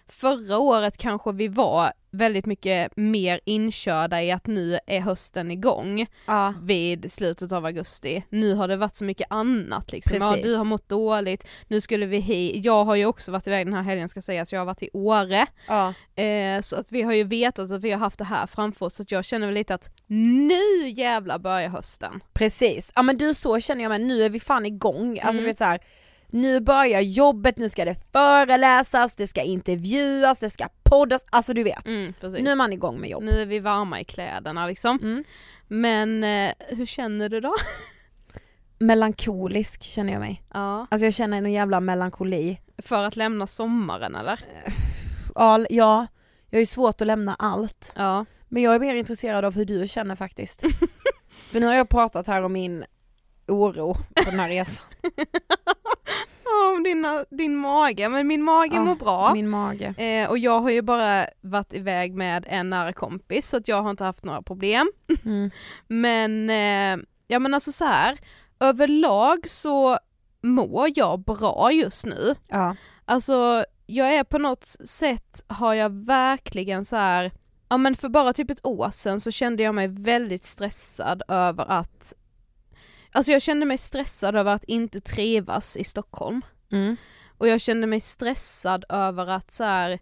förra 0.08 0.58
året 0.58 0.98
kanske 0.98 1.32
vi 1.32 1.48
var 1.48 1.92
väldigt 2.12 2.46
mycket 2.46 2.96
mer 2.96 3.40
inkörda 3.44 4.22
i 4.22 4.30
att 4.30 4.46
nu 4.46 4.78
är 4.86 5.00
hösten 5.00 5.50
igång 5.50 6.06
Ja. 6.26 6.54
vid 6.62 7.12
slutet 7.12 7.52
av 7.52 7.64
augusti. 7.66 8.24
Nu 8.28 8.54
har 8.54 8.68
det 8.68 8.76
varit 8.76 8.94
så 8.94 9.04
mycket 9.04 9.26
annat 9.30 9.92
liksom. 9.92 10.16
Ja, 10.20 10.36
du 10.42 10.54
har 10.54 10.64
mått 10.64 10.88
dåligt, 10.88 11.46
nu 11.68 11.80
skulle 11.80 12.06
vi 12.06 12.18
hit. 12.18 12.64
Jag 12.64 12.84
har 12.84 12.94
ju 12.94 13.06
också 13.06 13.32
varit 13.32 13.46
iväg 13.46 13.66
den 13.66 13.74
här 13.74 13.82
helgen 13.82 14.08
ska 14.08 14.22
sägas, 14.22 14.52
jag 14.52 14.60
har 14.60 14.66
varit 14.66 14.82
i 14.82 14.88
Åre. 14.92 15.46
Ja. 15.68 15.94
Eh, 16.22 16.60
så 16.60 16.76
att 16.76 16.92
vi 16.92 17.02
har 17.02 17.12
ju 17.12 17.24
vetat 17.24 17.70
att 17.70 17.84
vi 17.84 17.90
har 17.90 17.98
haft 17.98 18.18
det 18.18 18.24
här 18.24 18.46
framför 18.46 18.86
oss 18.86 18.94
så 18.94 19.02
att 19.02 19.12
jag 19.12 19.24
känner 19.24 19.46
väl 19.46 19.54
lite 19.54 19.74
att 19.74 19.90
nu 20.06 20.88
jävlar 20.88 21.38
börjar 21.38 21.68
hösten. 21.68 22.20
Precis, 22.32 22.92
ja 22.94 23.02
men 23.02 23.16
du 23.18 23.34
så 23.34 23.60
känner 23.60 23.82
jag 23.82 23.90
med, 23.90 24.00
nu 24.00 24.22
är 24.22 24.30
vi 24.30 24.40
fan 24.40 24.66
igång, 24.66 25.10
alltså 25.18 25.28
Mm. 25.30 25.36
du 25.42 25.46
vet 25.46 25.58
så 25.58 25.64
här. 25.64 25.80
Nu 26.34 26.60
börjar 26.60 27.00
jobbet, 27.00 27.56
nu 27.56 27.68
ska 27.68 27.84
det 27.84 27.96
föreläsas, 28.12 29.14
det 29.14 29.26
ska 29.26 29.42
intervjuas, 29.42 30.38
det 30.38 30.50
ska 30.50 30.68
poddas, 30.82 31.24
alltså 31.30 31.54
du 31.54 31.62
vet. 31.62 31.86
Mm. 31.86 32.14
Nu 32.22 32.50
är 32.50 32.56
man 32.56 32.72
igång 32.72 33.00
med 33.00 33.10
jobb. 33.10 33.22
Nu 33.22 33.30
är 33.30 33.46
vi 33.46 33.58
varma 33.58 34.00
i 34.00 34.04
kläderna 34.04 34.66
liksom. 34.66 34.98
Mm. 35.02 35.24
Men 35.68 36.24
eh, 36.24 36.52
hur 36.68 36.86
känner 36.86 37.28
du 37.28 37.40
då? 37.40 37.54
Melankolisk 38.78 39.82
känner 39.82 40.12
jag 40.12 40.20
mig. 40.20 40.42
Ja, 40.54 40.86
Alltså 40.90 41.04
jag 41.04 41.14
känner 41.14 41.36
en 41.36 41.52
jävla 41.52 41.80
melankoli. 41.80 42.60
för 42.78 43.04
att 43.04 43.16
lämna 43.16 43.46
sommaren 43.46 44.14
eller? 44.14 44.40
Ja, 45.34 45.66
ja, 45.70 46.06
jag 46.50 46.60
ju 46.60 46.66
svårt 46.66 47.00
att 47.00 47.06
lämna 47.06 47.34
allt. 47.34 47.92
Ja. 47.96 48.24
Men 48.48 48.62
jag 48.62 48.74
är 48.74 48.80
mer 48.80 48.94
intresserad 48.94 49.44
av 49.44 49.54
hur 49.54 49.64
du 49.64 49.88
känner 49.88 50.14
faktiskt. 50.16 50.60
För 51.30 51.60
nu 51.60 51.66
har 51.66 51.74
jag 51.74 51.88
pratat 51.88 52.26
här 52.26 52.42
om 52.42 52.52
min 52.52 52.84
oro 53.48 53.94
på 53.94 54.30
den 54.30 54.40
här 54.40 54.48
resan. 54.48 54.84
Om 56.74 56.82
din, 56.82 57.06
din 57.30 57.56
mage, 57.56 58.08
men 58.08 58.26
min 58.26 58.42
mage 58.42 58.74
Ja, 58.74 58.84
mår 58.84 58.94
bra. 58.94 59.32
Min 59.34 59.48
mage. 59.48 59.86
Eh, 59.86 60.30
och 60.30 60.38
jag 60.38 60.60
har 60.60 60.70
ju 60.70 60.82
bara 60.82 61.26
varit 61.40 61.74
iväg 61.74 62.14
med 62.14 62.46
en 62.48 62.70
nära 62.70 62.92
kompis 62.92 63.48
så 63.48 63.56
att 63.56 63.68
jag 63.68 63.82
har 63.82 63.90
inte 63.90 64.04
haft 64.04 64.24
några 64.24 64.42
problem. 64.42 64.92
Mm. 65.24 65.50
Men, 65.86 66.50
eh, 66.50 67.04
ja 67.26 67.38
men 67.38 67.54
alltså 67.54 67.72
så 67.72 67.84
här 67.84 68.18
överlag 68.60 69.48
så 69.48 69.98
mår 70.42 70.88
jag 70.94 71.20
bra 71.20 71.72
just 71.72 72.06
nu. 72.06 72.34
Ja. 72.48 72.76
Alltså 73.04 73.64
jag 73.86 74.14
är 74.14 74.24
på 74.24 74.38
något 74.38 74.64
sätt, 74.64 75.44
har 75.46 75.74
jag 75.74 75.90
verkligen 76.06 76.84
så 76.84 76.96
här, 76.96 77.32
ja 77.68 77.76
men 77.76 77.94
för 77.94 78.08
bara 78.08 78.32
typ 78.32 78.50
ett 78.50 78.66
år 78.66 78.90
sedan 78.90 79.20
så 79.20 79.30
kände 79.30 79.62
jag 79.62 79.74
mig 79.74 79.88
väldigt 79.88 80.44
stressad 80.44 81.22
över 81.28 81.64
att, 81.70 82.14
alltså 83.12 83.32
jag 83.32 83.42
kände 83.42 83.66
mig 83.66 83.78
stressad 83.78 84.36
över 84.36 84.54
att 84.54 84.64
inte 84.64 85.00
trivas 85.00 85.76
i 85.76 85.84
Stockholm. 85.84 86.42
Mm. 86.72 86.96
Och 87.38 87.48
jag 87.48 87.60
kände 87.60 87.86
mig 87.86 88.00
stressad 88.00 88.84
över 88.88 89.26
att 89.26 89.50
så 89.50 89.64
här, 89.64 89.98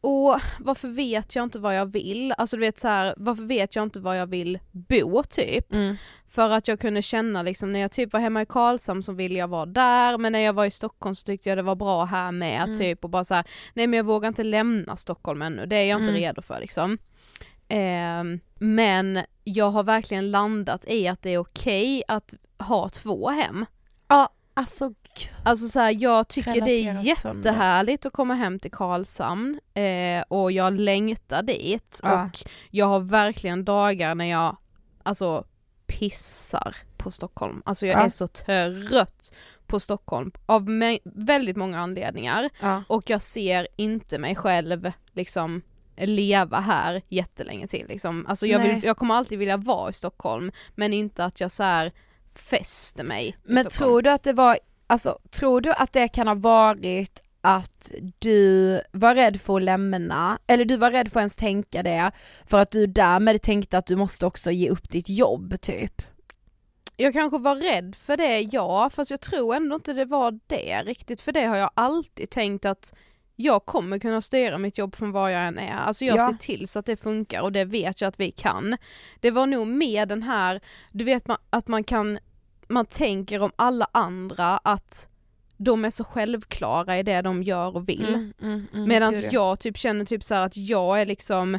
åh 0.00 0.38
varför 0.60 0.88
vet 0.88 1.36
jag 1.36 1.42
inte 1.42 1.58
vad 1.58 1.76
jag 1.76 1.86
vill? 1.86 2.34
Alltså 2.38 2.56
du 2.56 2.60
vet 2.60 2.80
så 2.80 2.88
här, 2.88 3.14
varför 3.16 3.42
vet 3.44 3.76
jag 3.76 3.82
inte 3.82 4.00
var 4.00 4.14
jag 4.14 4.26
vill 4.26 4.58
bo 4.70 5.22
typ? 5.22 5.72
Mm. 5.72 5.96
För 6.28 6.50
att 6.50 6.68
jag 6.68 6.80
kunde 6.80 7.02
känna 7.02 7.42
liksom 7.42 7.72
när 7.72 7.80
jag 7.80 7.92
typ 7.92 8.12
var 8.12 8.20
hemma 8.20 8.42
i 8.42 8.46
Karlshamn 8.46 9.02
så 9.02 9.12
ville 9.12 9.38
jag 9.38 9.48
vara 9.48 9.66
där 9.66 10.18
men 10.18 10.32
när 10.32 10.38
jag 10.38 10.52
var 10.52 10.64
i 10.64 10.70
Stockholm 10.70 11.14
så 11.14 11.24
tyckte 11.24 11.48
jag 11.48 11.58
det 11.58 11.62
var 11.62 11.74
bra 11.74 12.04
här 12.04 12.32
med 12.32 12.62
Mm. 12.64 12.78
typ 12.78 13.04
och 13.04 13.10
bara 13.10 13.24
så 13.24 13.34
här, 13.34 13.44
nej 13.74 13.86
men 13.86 13.96
jag 13.96 14.04
vågar 14.04 14.28
inte 14.28 14.44
lämna 14.44 14.96
Stockholm 14.96 15.42
ännu, 15.42 15.66
det 15.66 15.76
är 15.76 15.84
jag 15.84 15.98
inte 16.00 16.10
Mm. 16.10 16.20
redo 16.22 16.42
för 16.42 16.60
liksom. 16.60 16.98
Ehm, 17.68 18.40
men 18.58 19.20
jag 19.44 19.70
har 19.70 19.82
verkligen 19.82 20.30
landat 20.30 20.84
i 20.88 21.08
att 21.08 21.22
det 21.22 21.30
är 21.30 21.38
okej 21.38 22.02
att 22.08 22.34
ha 22.60 22.88
två 22.88 23.28
hem. 23.30 23.66
Ja, 24.08 24.28
alltså 24.54 24.94
Alltså 25.44 25.68
så 25.68 25.80
här, 25.80 25.96
jag 26.02 26.28
tycker 26.28 26.60
det 26.60 26.70
är 26.88 27.14
sönder. 27.14 27.36
jättehärligt 27.50 28.06
att 28.06 28.12
komma 28.12 28.34
hem 28.34 28.58
till 28.58 28.70
Karlshamn 28.70 29.60
eh, 29.74 30.24
och 30.28 30.52
jag 30.52 30.72
längtar 30.72 31.42
dit 31.42 32.00
Ja. 32.02 32.24
och 32.24 32.44
jag 32.70 32.86
har 32.86 33.00
verkligen 33.00 33.64
dagar 33.64 34.14
när 34.14 34.24
jag 34.24 34.56
alltså 35.02 35.44
pissar 35.86 36.76
på 36.96 37.10
Stockholm. 37.10 37.62
Alltså 37.64 37.86
jag 37.86 37.98
Ja. 37.98 38.04
är 38.04 38.08
så 38.08 38.26
trött 38.28 39.34
på 39.66 39.80
Stockholm 39.80 40.32
av 40.46 40.66
väldigt 41.04 41.56
många 41.56 41.80
anledningar 41.80 42.50
ja. 42.60 42.82
och 42.88 43.10
jag 43.10 43.20
ser 43.22 43.68
inte 43.76 44.18
mig 44.18 44.36
själv 44.36 44.92
liksom 45.12 45.62
leva 45.96 46.60
här 46.60 47.02
jättelänge 47.08 47.66
till 47.66 47.86
liksom. 47.88 48.26
Alltså 48.26 48.46
jag, 48.46 48.58
vill, 48.58 48.84
jag 48.84 48.96
kommer 48.96 49.14
alltid 49.14 49.38
vilja 49.38 49.56
vara 49.56 49.90
i 49.90 49.92
Stockholm 49.92 50.52
men 50.74 50.92
inte 50.92 51.24
att 51.24 51.40
jag 51.40 51.50
så 51.52 51.62
här 51.62 51.92
fäster 52.34 53.04
mig 53.04 53.36
Men 53.44 53.64
Stockholm. 53.64 53.88
tror 53.88 54.02
du 54.02 54.10
att 54.10 54.22
det 54.22 54.32
var, 54.32 54.58
alltså 54.86 55.18
tror 55.30 55.60
du 55.60 55.72
att 55.72 55.92
det 55.92 56.08
kan 56.08 56.28
ha 56.28 56.34
varit 56.34 57.22
att 57.40 57.90
du 58.18 58.80
var 58.92 59.14
rädd 59.14 59.40
för 59.40 59.56
att 59.56 59.62
lämna, 59.62 60.38
eller 60.46 60.64
du 60.64 60.76
var 60.76 60.90
rädd 60.90 61.12
för 61.12 61.20
att 61.20 61.22
ens 61.22 61.36
tänka 61.36 61.82
det, 61.82 62.10
för 62.46 62.58
att 62.58 62.70
du 62.70 62.86
därmed 62.86 63.42
tänkte 63.42 63.78
att 63.78 63.86
du 63.86 63.96
måste 63.96 64.26
också 64.26 64.50
ge 64.50 64.70
upp 64.70 64.90
ditt 64.90 65.08
jobb 65.08 65.60
typ? 65.60 66.02
Jag 66.96 67.12
kanske 67.12 67.38
var 67.38 67.56
rädd 67.56 67.96
för 67.96 68.16
det, 68.16 68.40
ja, 68.40 68.90
fast 68.90 69.10
jag 69.10 69.20
tror 69.20 69.54
ändå 69.54 69.74
inte 69.74 69.92
det 69.92 70.04
var 70.04 70.38
det 70.46 70.82
riktigt, 70.82 71.20
för 71.20 71.32
det 71.32 71.44
har 71.44 71.56
jag 71.56 71.70
alltid 71.74 72.30
tänkt 72.30 72.64
att 72.64 72.94
jag 73.42 73.64
kommer 73.66 73.98
kunna 73.98 74.20
styra 74.20 74.58
mitt 74.58 74.78
jobb 74.78 74.94
från 74.96 75.12
var 75.12 75.28
jag 75.28 75.46
än 75.46 75.58
är, 75.58 75.72
alltså 75.76 76.04
jag 76.04 76.16
Ja. 76.18 76.30
ser 76.30 76.36
till 76.38 76.68
så 76.68 76.78
att 76.78 76.86
det 76.86 76.96
funkar 76.96 77.40
och 77.42 77.52
det 77.52 77.64
vet 77.64 78.00
jag 78.00 78.08
att 78.08 78.20
vi 78.20 78.30
kan. 78.30 78.76
Det 79.20 79.30
var 79.30 79.46
nog 79.46 79.66
med 79.66 80.08
den 80.08 80.22
här, 80.22 80.60
du 80.92 81.04
vet 81.04 81.26
man, 81.26 81.36
att 81.50 81.68
man 81.68 81.84
kan, 81.84 82.18
man 82.68 82.86
tänker 82.86 83.42
om 83.42 83.52
alla 83.56 83.86
andra 83.92 84.56
att 84.58 85.08
de 85.56 85.84
är 85.84 85.90
så 85.90 86.04
självklara 86.04 86.98
i 86.98 87.02
det 87.02 87.22
de 87.22 87.42
gör 87.42 87.76
och 87.76 87.88
vill. 87.88 88.08
Mm, 88.08 88.32
mm, 88.42 88.66
mm, 88.72 88.88
Medan 88.88 89.14
jag 89.30 89.60
typ 89.60 89.76
känner 89.78 90.04
typ 90.04 90.24
så 90.24 90.34
att 90.34 90.56
jag 90.56 91.00
är 91.00 91.06
liksom, 91.06 91.58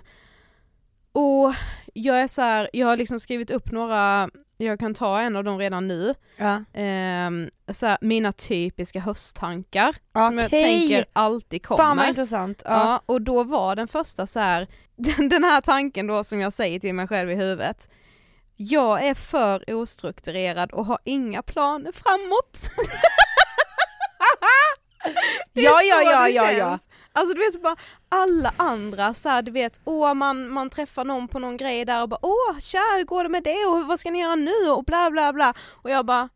och 1.11 1.53
jag 1.93 2.21
är 2.21 2.27
så 2.27 2.41
här, 2.41 2.69
jag 2.73 2.87
har 2.87 2.97
liksom 2.97 3.19
skrivit 3.19 3.51
upp 3.51 3.71
några, 3.71 4.29
jag 4.57 4.79
kan 4.79 4.93
ta 4.93 5.19
en 5.21 5.35
av 5.35 5.43
dem 5.43 5.57
redan 5.59 5.87
nu, 5.87 6.13
Ja. 6.37 6.63
ehm, 6.73 7.49
så 7.71 7.85
här, 7.87 7.97
mina 8.01 8.31
typiska 8.31 8.99
hösttankar 8.99 9.95
som 10.27 10.37
jag 10.37 10.49
tänker 10.51 11.05
alltid 11.13 11.65
kommer. 11.65 11.83
Fan 11.83 11.97
vad 11.97 12.07
intressant. 12.09 12.61
Ja. 12.65 12.71
Ja, 12.71 13.01
och 13.05 13.21
då 13.21 13.43
var 13.43 13.75
den 13.75 13.87
första 13.87 14.27
så 14.27 14.39
här, 14.39 14.67
den, 14.95 15.29
den 15.29 15.43
här 15.43 15.61
tanken 15.61 16.07
då 16.07 16.23
som 16.23 16.39
jag 16.39 16.53
säger 16.53 16.79
till 16.79 16.95
mig 16.95 17.07
själv 17.07 17.31
i 17.31 17.35
huvudet, 17.35 17.89
jag 18.55 19.03
är 19.07 19.13
för 19.13 19.73
ostrukturerad 19.73 20.71
och 20.71 20.85
har 20.85 20.99
inga 21.03 21.41
planer 21.41 21.91
framåt. 21.91 22.69
Ja, 25.53 25.81
ja, 25.83 26.01
ja, 26.01 26.27
ja, 26.29 26.51
ja. 26.51 26.79
Alltså 27.13 27.33
du 27.33 27.39
vet 27.39 27.53
så 27.53 27.59
bara 27.59 27.75
alla 28.11 28.53
andra 28.57 29.13
så 29.13 29.29
här, 29.29 29.41
du 29.41 29.51
vet, 29.51 29.81
åh 29.85 30.13
man, 30.13 30.49
man 30.49 30.69
träffar 30.69 31.05
någon 31.05 31.27
på 31.27 31.39
någon 31.39 31.57
grej 31.57 31.85
där 31.85 32.01
och 32.01 32.09
bara 32.09 32.19
åh 32.21 32.59
tja 32.59 32.79
hur 32.97 33.03
går 33.03 33.23
det 33.23 33.29
med 33.29 33.43
det 33.43 33.65
och 33.65 33.87
vad 33.87 33.99
ska 33.99 34.11
ni 34.11 34.21
göra 34.21 34.35
nu 34.35 34.71
och 34.75 34.83
bla 34.83 35.11
bla 35.11 35.33
bla 35.33 35.53
och 35.69 35.89
jag 35.89 36.05
bara 36.05 36.29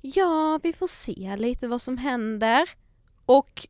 ja 0.00 0.60
vi 0.62 0.72
får 0.72 0.86
se 0.86 1.36
lite 1.36 1.68
vad 1.68 1.82
som 1.82 1.98
händer 1.98 2.70
och 3.26 3.66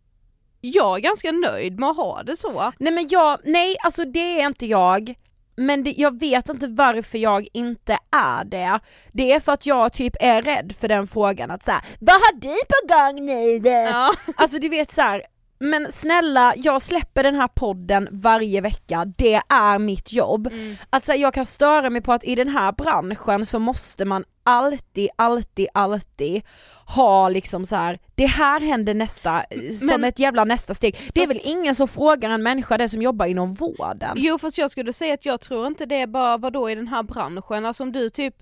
jag 0.61 0.97
är 0.97 1.01
ganska 1.01 1.33
nöjd 1.33 1.81
med 1.81 1.89
att 1.89 1.97
ha 1.97 2.23
det 2.23 2.37
så. 2.37 2.73
Nej 2.79 2.93
men 2.93 3.09
jag, 3.09 3.39
nej 3.45 3.77
alltså 3.83 4.05
det 4.05 4.41
är 4.41 4.47
inte 4.47 4.67
jag. 4.67 5.15
Men 5.57 5.85
det, 5.85 5.95
jag 5.97 6.21
vet 6.21 6.49
inte 6.49 6.67
varför 6.67 7.19
jag 7.19 7.49
inte 7.53 7.99
är 8.11 8.45
det. 8.45 8.81
Det 9.13 9.33
är 9.33 9.41
för 9.41 9.53
att 9.53 9.67
jag 9.67 9.93
typ 9.93 10.17
är 10.21 10.43
rädd 10.43 10.75
för 10.81 10.89
den 10.89 11.07
frågan 11.07 11.51
att 11.51 11.65
säga 11.65 11.83
vad 12.01 12.15
har 12.15 12.41
du 12.41 12.49
på 12.69 12.95
gång 12.95 13.27
nu? 13.27 13.57
Ja. 13.69 14.15
Alltså 14.37 14.59
du 14.59 14.69
vet 14.69 14.93
så 14.93 15.03
här. 15.03 15.23
Men 15.59 15.93
snälla 15.93 16.55
jag 16.57 16.83
släpper 16.83 17.23
den 17.23 17.35
här 17.35 17.49
podden 17.49 18.09
varje 18.11 18.61
vecka, 18.61 19.05
det 19.19 19.43
är 19.49 19.79
mitt 19.79 20.13
jobb. 20.13 20.47
Mm. 20.47 20.77
Att 20.91 21.05
så 21.05 21.13
här, 21.13 21.19
jag 21.19 21.35
kan 21.35 21.47
störa 21.47 21.91
mig 21.91 22.01
på 22.03 22.13
att 22.13 22.25
i 22.25 22.35
den 22.35 22.49
här 22.49 22.73
branschen 22.73 23.47
så 23.47 23.59
måste 23.59 24.05
man 24.05 24.25
alltid, 24.43 25.09
alltid, 25.17 25.69
alltid 25.75 26.43
ha 26.87 27.29
liksom 27.29 27.67
så 27.67 27.77
här. 27.77 27.99
det 28.15 28.27
här 28.27 28.61
händer 28.61 28.95
nästa, 28.95 29.45
eh, 29.51 29.71
som 29.73 29.87
Men- 29.87 30.05
ett 30.05 30.19
jävla 30.19 30.45
nästa 30.45 30.75
steg. 30.75 30.97
Det 31.15 31.23
är 31.23 31.27
väl 31.29 31.41
ingen 31.45 31.75
som 31.75 31.89
frågar 31.89 32.31
en 32.31 32.43
människa 32.43 32.79
det 32.79 32.89
som 32.89 33.03
jobbar 33.03 33.27
inom 33.27 33.55
vården? 33.55 34.15
Jo 34.17 34.39
fast 34.39 34.59
jag 34.59 34.71
skulle 34.71 34.93
säga 34.93 35.15
att 35.15 35.27
jag 35.27 35.41
tror 35.41 35.67
inte 35.67 35.87
det 35.87 36.01
är 36.01 36.07
bara 36.07 36.37
vadå 36.37 36.71
i 36.71 36.75
den 36.75 36.89
här 36.89 37.03
branschen, 37.03 37.67
alltså 37.67 37.83
om 37.83 37.93
du 37.93 38.11
typ 38.11 38.35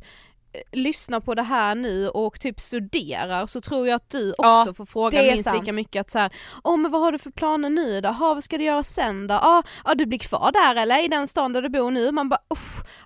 lyssnar 0.72 1.20
på 1.20 1.34
det 1.34 1.42
här 1.42 1.74
nu 1.74 2.08
och 2.08 2.40
typ 2.40 2.60
studerar 2.60 3.46
så 3.46 3.60
tror 3.60 3.88
jag 3.88 3.96
att 3.96 4.10
du 4.10 4.30
också 4.30 4.42
Ja, 4.66 4.74
får 4.76 4.86
fråga 4.86 5.22
minst 5.22 5.44
sant. 5.44 5.60
lika 5.60 5.72
mycket 5.72 6.00
att 6.00 6.10
så 6.10 6.18
här, 6.18 6.32
åh 6.64 6.76
men 6.76 6.90
vad 6.90 7.00
har 7.00 7.12
du 7.12 7.18
för 7.18 7.30
planer 7.30 7.70
nu 7.70 8.00
då? 8.00 8.08
Ha, 8.08 8.34
vad 8.34 8.44
ska 8.44 8.58
du 8.58 8.64
göra 8.64 8.82
sen 8.82 9.26
då? 9.26 9.34
Ja, 9.34 9.62
ah, 9.84 9.94
du 9.94 10.06
blir 10.06 10.18
kvar 10.18 10.52
där 10.52 10.82
eller 10.82 11.04
i 11.04 11.08
den 11.08 11.28
stan 11.28 11.52
där 11.52 11.62
du 11.62 11.68
bor 11.68 11.90
nu? 11.90 12.12
Man 12.12 12.28
bara 12.28 12.40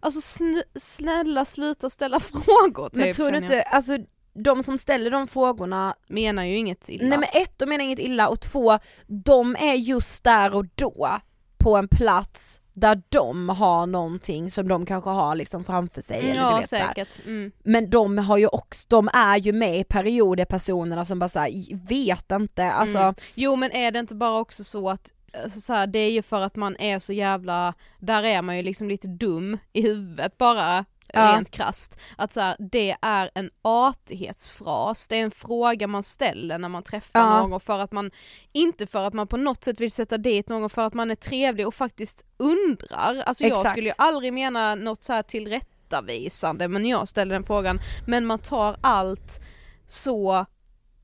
alltså 0.01 0.21
sn- 0.21 0.63
snälla 0.77 1.45
sluta 1.45 1.91
ställa 1.91 2.21
frågor 2.45 2.89
typ. 2.89 2.97
Men 3.05 3.15
tror 3.15 3.31
du 3.31 3.39
inte, 3.39 3.63
alltså 3.63 3.99
de 4.45 4.63
som 4.63 4.79
ställer 4.79 5.11
de 5.11 5.27
frågorna, 5.29 5.95
Menar 6.09 6.45
ju 6.45 6.57
inget 6.59 6.89
illa. 6.89 7.09
nej 7.09 7.19
men 7.19 7.43
ett, 7.43 7.59
de 7.59 7.67
menar 7.69 7.85
inget 7.85 7.99
illa 7.99 8.29
och 8.29 8.41
två, 8.41 8.79
de 9.07 9.57
är 9.61 9.75
just 9.75 10.25
där 10.25 10.55
och 10.55 10.65
då 10.75 11.11
på 11.59 11.77
en 11.77 11.89
plats 11.89 12.61
där 12.81 13.03
de 13.09 13.49
har 13.49 13.87
någonting 13.87 14.51
som 14.51 14.69
de 14.69 14.87
kanske 14.87 15.11
har 15.11 15.35
liksom 15.35 15.65
framför 15.65 16.03
sig 16.03 16.19
eller 16.19 16.33
du 16.33 16.39
ja 16.39 16.57
vet 16.57 16.69
säkert. 16.69 17.27
Mm. 17.27 17.53
Men 17.63 17.91
de 17.91 18.19
har 18.19 18.39
ju 18.39 18.47
också, 18.47 18.85
de 18.89 19.09
är 19.13 19.37
ju 19.37 19.53
med 19.53 19.81
i 19.81 19.85
perioder 19.85 20.45
personerna 20.45 21.05
som 21.05 21.19
bara 21.19 21.29
såhär, 21.29 21.87
vet 21.89 22.33
inte, 22.33 22.73
alltså 22.73 22.99
Mm. 22.99 23.15
Jo 23.35 23.57
men 23.57 23.73
är 23.73 23.91
det 23.91 23.99
inte 23.99 24.15
bara 24.15 24.39
också 24.39 24.65
så 24.65 24.91
att 24.91 25.13
alltså 25.45 25.61
så 25.61 25.73
här, 25.73 25.87
det 25.87 25.99
är 25.99 26.11
ju 26.11 26.23
för 26.23 26.41
att 26.41 26.57
man 26.57 26.77
är 26.77 26.99
så 26.99 27.13
jävla, 27.13 27.75
där 27.99 28.23
är 28.23 28.43
man 28.43 28.57
ju 28.57 28.63
liksom 28.63 28.89
lite 28.89 29.09
dum 29.09 29.59
i 29.73 29.83
huvudet 29.83 30.39
bara, 30.39 30.85
Ja. 31.13 31.33
rent 31.35 31.51
krasst. 31.51 31.99
Att 32.17 32.33
så 32.33 32.41
här, 32.41 32.57
det 32.59 32.97
är 33.03 33.31
en 33.35 33.51
artighetsfras, 33.63 35.09
det 35.09 35.17
är 35.17 35.21
en 35.21 35.31
fråga 35.31 35.87
man 35.87 36.03
ställer 36.03 36.59
när 36.59 36.69
man 36.69 36.83
träffar 36.83 37.21
Ja. 37.21 37.47
någon 37.47 37.61
för 37.61 37.79
att 37.79 37.93
man, 37.93 38.11
inte 38.53 38.87
för 38.87 39.07
att 39.07 39.15
man 39.15 39.27
på 39.29 39.37
något 39.37 39.65
sätt 39.65 39.81
vill 39.81 39.91
sätta 39.93 40.19
dit 40.19 40.49
någon, 40.49 40.71
för 40.71 40.83
att 40.83 40.95
man 40.95 41.11
är 41.11 41.15
trevlig 41.15 41.67
och 41.67 41.75
faktiskt 41.75 42.25
undrar. 42.37 43.23
Alltså 43.27 43.45
jag 43.45 43.59
Exakt. 43.59 43.71
skulle 43.71 43.89
ju 43.89 43.95
aldrig 43.99 44.33
mena 44.33 44.75
något 44.75 45.03
så 45.03 45.13
här 45.13 45.23
tillrättavisande 45.23 46.69
men 46.69 46.87
jag 46.87 47.09
ställer 47.09 47.35
den 47.35 47.45
frågan, 47.45 47.81
men 48.07 48.27
man 48.27 48.39
tar 48.39 48.77
allt 48.81 49.41
så 49.87 50.47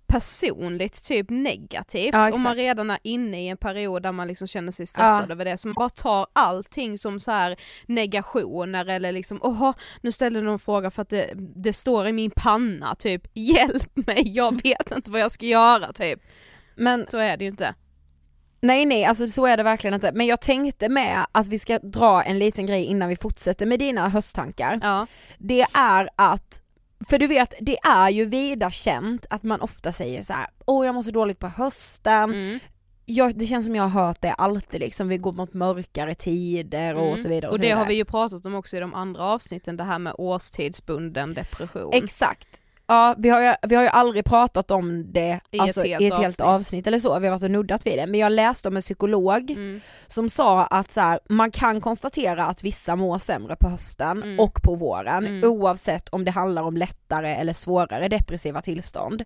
personligt 0.06 1.04
typ 1.04 1.30
negativt 1.30 2.10
Ja, 2.14 2.32
om 2.32 2.42
man 2.42 2.54
redan 2.54 2.90
är 2.90 2.98
inne 3.02 3.44
i 3.44 3.48
en 3.48 3.56
period 3.56 4.02
där 4.02 4.12
man 4.12 4.28
liksom 4.28 4.46
känner 4.46 4.72
sig 4.72 4.86
stressad 4.86 5.24
Ja. 5.28 5.32
över 5.32 5.44
det, 5.44 5.58
så 5.58 5.68
man 5.68 5.74
bara 5.74 5.88
tar 5.88 6.26
allting 6.32 6.98
som 6.98 7.20
så 7.20 7.30
här 7.30 7.56
negationer 7.86 8.86
eller 8.86 9.12
liksom 9.12 9.40
åh 9.42 9.72
nu 10.00 10.12
ställer 10.12 10.42
någon 10.42 10.58
fråga 10.58 10.90
för 10.90 11.02
att 11.02 11.08
det, 11.08 11.30
det 11.36 11.72
står 11.72 12.06
i 12.08 12.12
min 12.12 12.30
panna 12.30 12.94
typ 12.94 13.22
hjälp 13.34 13.96
mig 14.06 14.22
jag 14.36 14.62
vet 14.62 14.90
inte 14.90 15.10
vad 15.10 15.20
jag 15.20 15.32
ska 15.32 15.46
göra 15.46 15.92
typ. 15.92 16.20
Men 16.76 17.06
Så 17.08 17.18
är 17.18 17.36
det 17.36 17.44
ju 17.44 17.50
inte. 17.50 17.74
nej 18.60 18.86
nej, 18.86 19.04
alltså 19.04 19.26
så 19.28 19.46
är 19.46 19.56
det 19.56 19.62
verkligen 19.62 19.94
inte. 19.94 20.12
Men 20.14 20.26
jag 20.26 20.40
tänkte 20.40 20.88
med 20.88 21.26
att 21.32 21.48
vi 21.48 21.58
ska 21.58 21.78
dra 21.78 22.22
en 22.22 22.38
liten 22.38 22.66
grej 22.66 22.84
innan 22.84 23.08
vi 23.08 23.16
fortsätter 23.16 23.66
med 23.66 23.78
dina 23.78 24.08
hösttankar. 24.08 24.78
Ja. 24.82 25.06
Det 25.38 25.66
är 25.74 26.08
att, 26.16 26.60
för 27.08 27.18
du 27.18 27.26
vet 27.26 27.54
det 27.60 27.76
är 27.78 28.10
ju 28.10 28.24
vida 28.24 28.70
känt 28.70 29.26
att 29.30 29.42
man 29.42 29.60
ofta 29.60 29.92
säger 29.92 30.22
så 30.22 30.32
här: 30.32 30.46
åh 30.66 30.86
jag 30.86 30.94
mår 30.94 31.02
så 31.02 31.10
dåligt 31.10 31.38
på 31.38 31.48
hösten, 31.48 32.30
Mm. 32.34 32.58
jag, 33.04 33.38
det 33.38 33.46
känns 33.46 33.64
som 33.64 33.76
jag 33.76 33.88
har 33.88 34.06
hört 34.06 34.20
det 34.20 34.32
alltid 34.32 34.80
liksom, 34.80 35.08
vi 35.08 35.18
går 35.18 35.32
mot 35.32 35.54
mörkare 35.54 36.14
tider 36.14 36.94
och 36.94 37.06
Mm. 37.06 37.16
så 37.22 37.28
vidare. 37.28 37.48
Och, 37.48 37.52
Och 37.52 37.56
så 37.56 37.62
det 37.62 37.66
vidare. 37.68 37.78
har 37.78 37.86
vi 37.86 37.94
ju 37.94 38.04
pratat 38.04 38.46
om 38.46 38.54
också 38.54 38.76
i 38.76 38.80
de 38.80 38.94
andra 38.94 39.22
avsnitten, 39.22 39.76
det 39.76 39.84
här 39.84 39.98
med 39.98 40.14
årstidsbunden 40.18 41.34
depression. 41.34 41.90
Exakt. 41.94 42.60
Ja, 42.86 43.14
vi 43.18 43.28
har, 43.28 43.40
ju, 43.40 43.54
vi 43.62 43.74
har 43.74 43.82
ju 43.82 43.88
aldrig 43.88 44.24
pratat 44.24 44.70
om 44.70 45.12
det 45.12 45.40
I 45.50 45.56
ett 45.56 45.62
alltså, 45.62 45.82
helt 45.84 46.02
i 46.02 46.06
ett 46.06 46.14
helt 46.14 46.24
avsnitt. 46.40 46.40
avsnitt 46.46 46.86
eller 46.86 46.98
så, 46.98 47.18
vi 47.18 47.26
har 47.26 47.32
varit 47.32 47.42
och 47.42 47.50
nuddat 47.50 47.86
vid 47.86 47.98
det. 47.98 48.06
Men 48.06 48.20
jag 48.20 48.32
läste 48.32 48.68
om 48.68 48.76
en 48.76 48.82
psykolog 48.82 49.50
Mm. 49.50 49.80
som 50.06 50.28
sa 50.28 50.64
att 50.64 50.92
så 50.92 51.00
här, 51.00 51.20
man 51.28 51.50
kan 51.50 51.80
konstatera 51.80 52.46
att 52.46 52.62
vissa 52.64 52.96
mår 52.96 53.18
sämre 53.18 53.56
på 53.56 53.68
hösten 53.68 54.22
Mm. 54.22 54.40
och 54.40 54.62
på 54.62 54.74
våren 54.74 55.26
Mm. 55.26 55.50
oavsett 55.50 56.08
om 56.08 56.24
det 56.24 56.30
handlar 56.30 56.62
om 56.62 56.76
lättare 56.76 57.34
eller 57.34 57.52
svårare 57.52 58.08
depressiva 58.08 58.62
tillstånd. 58.62 59.24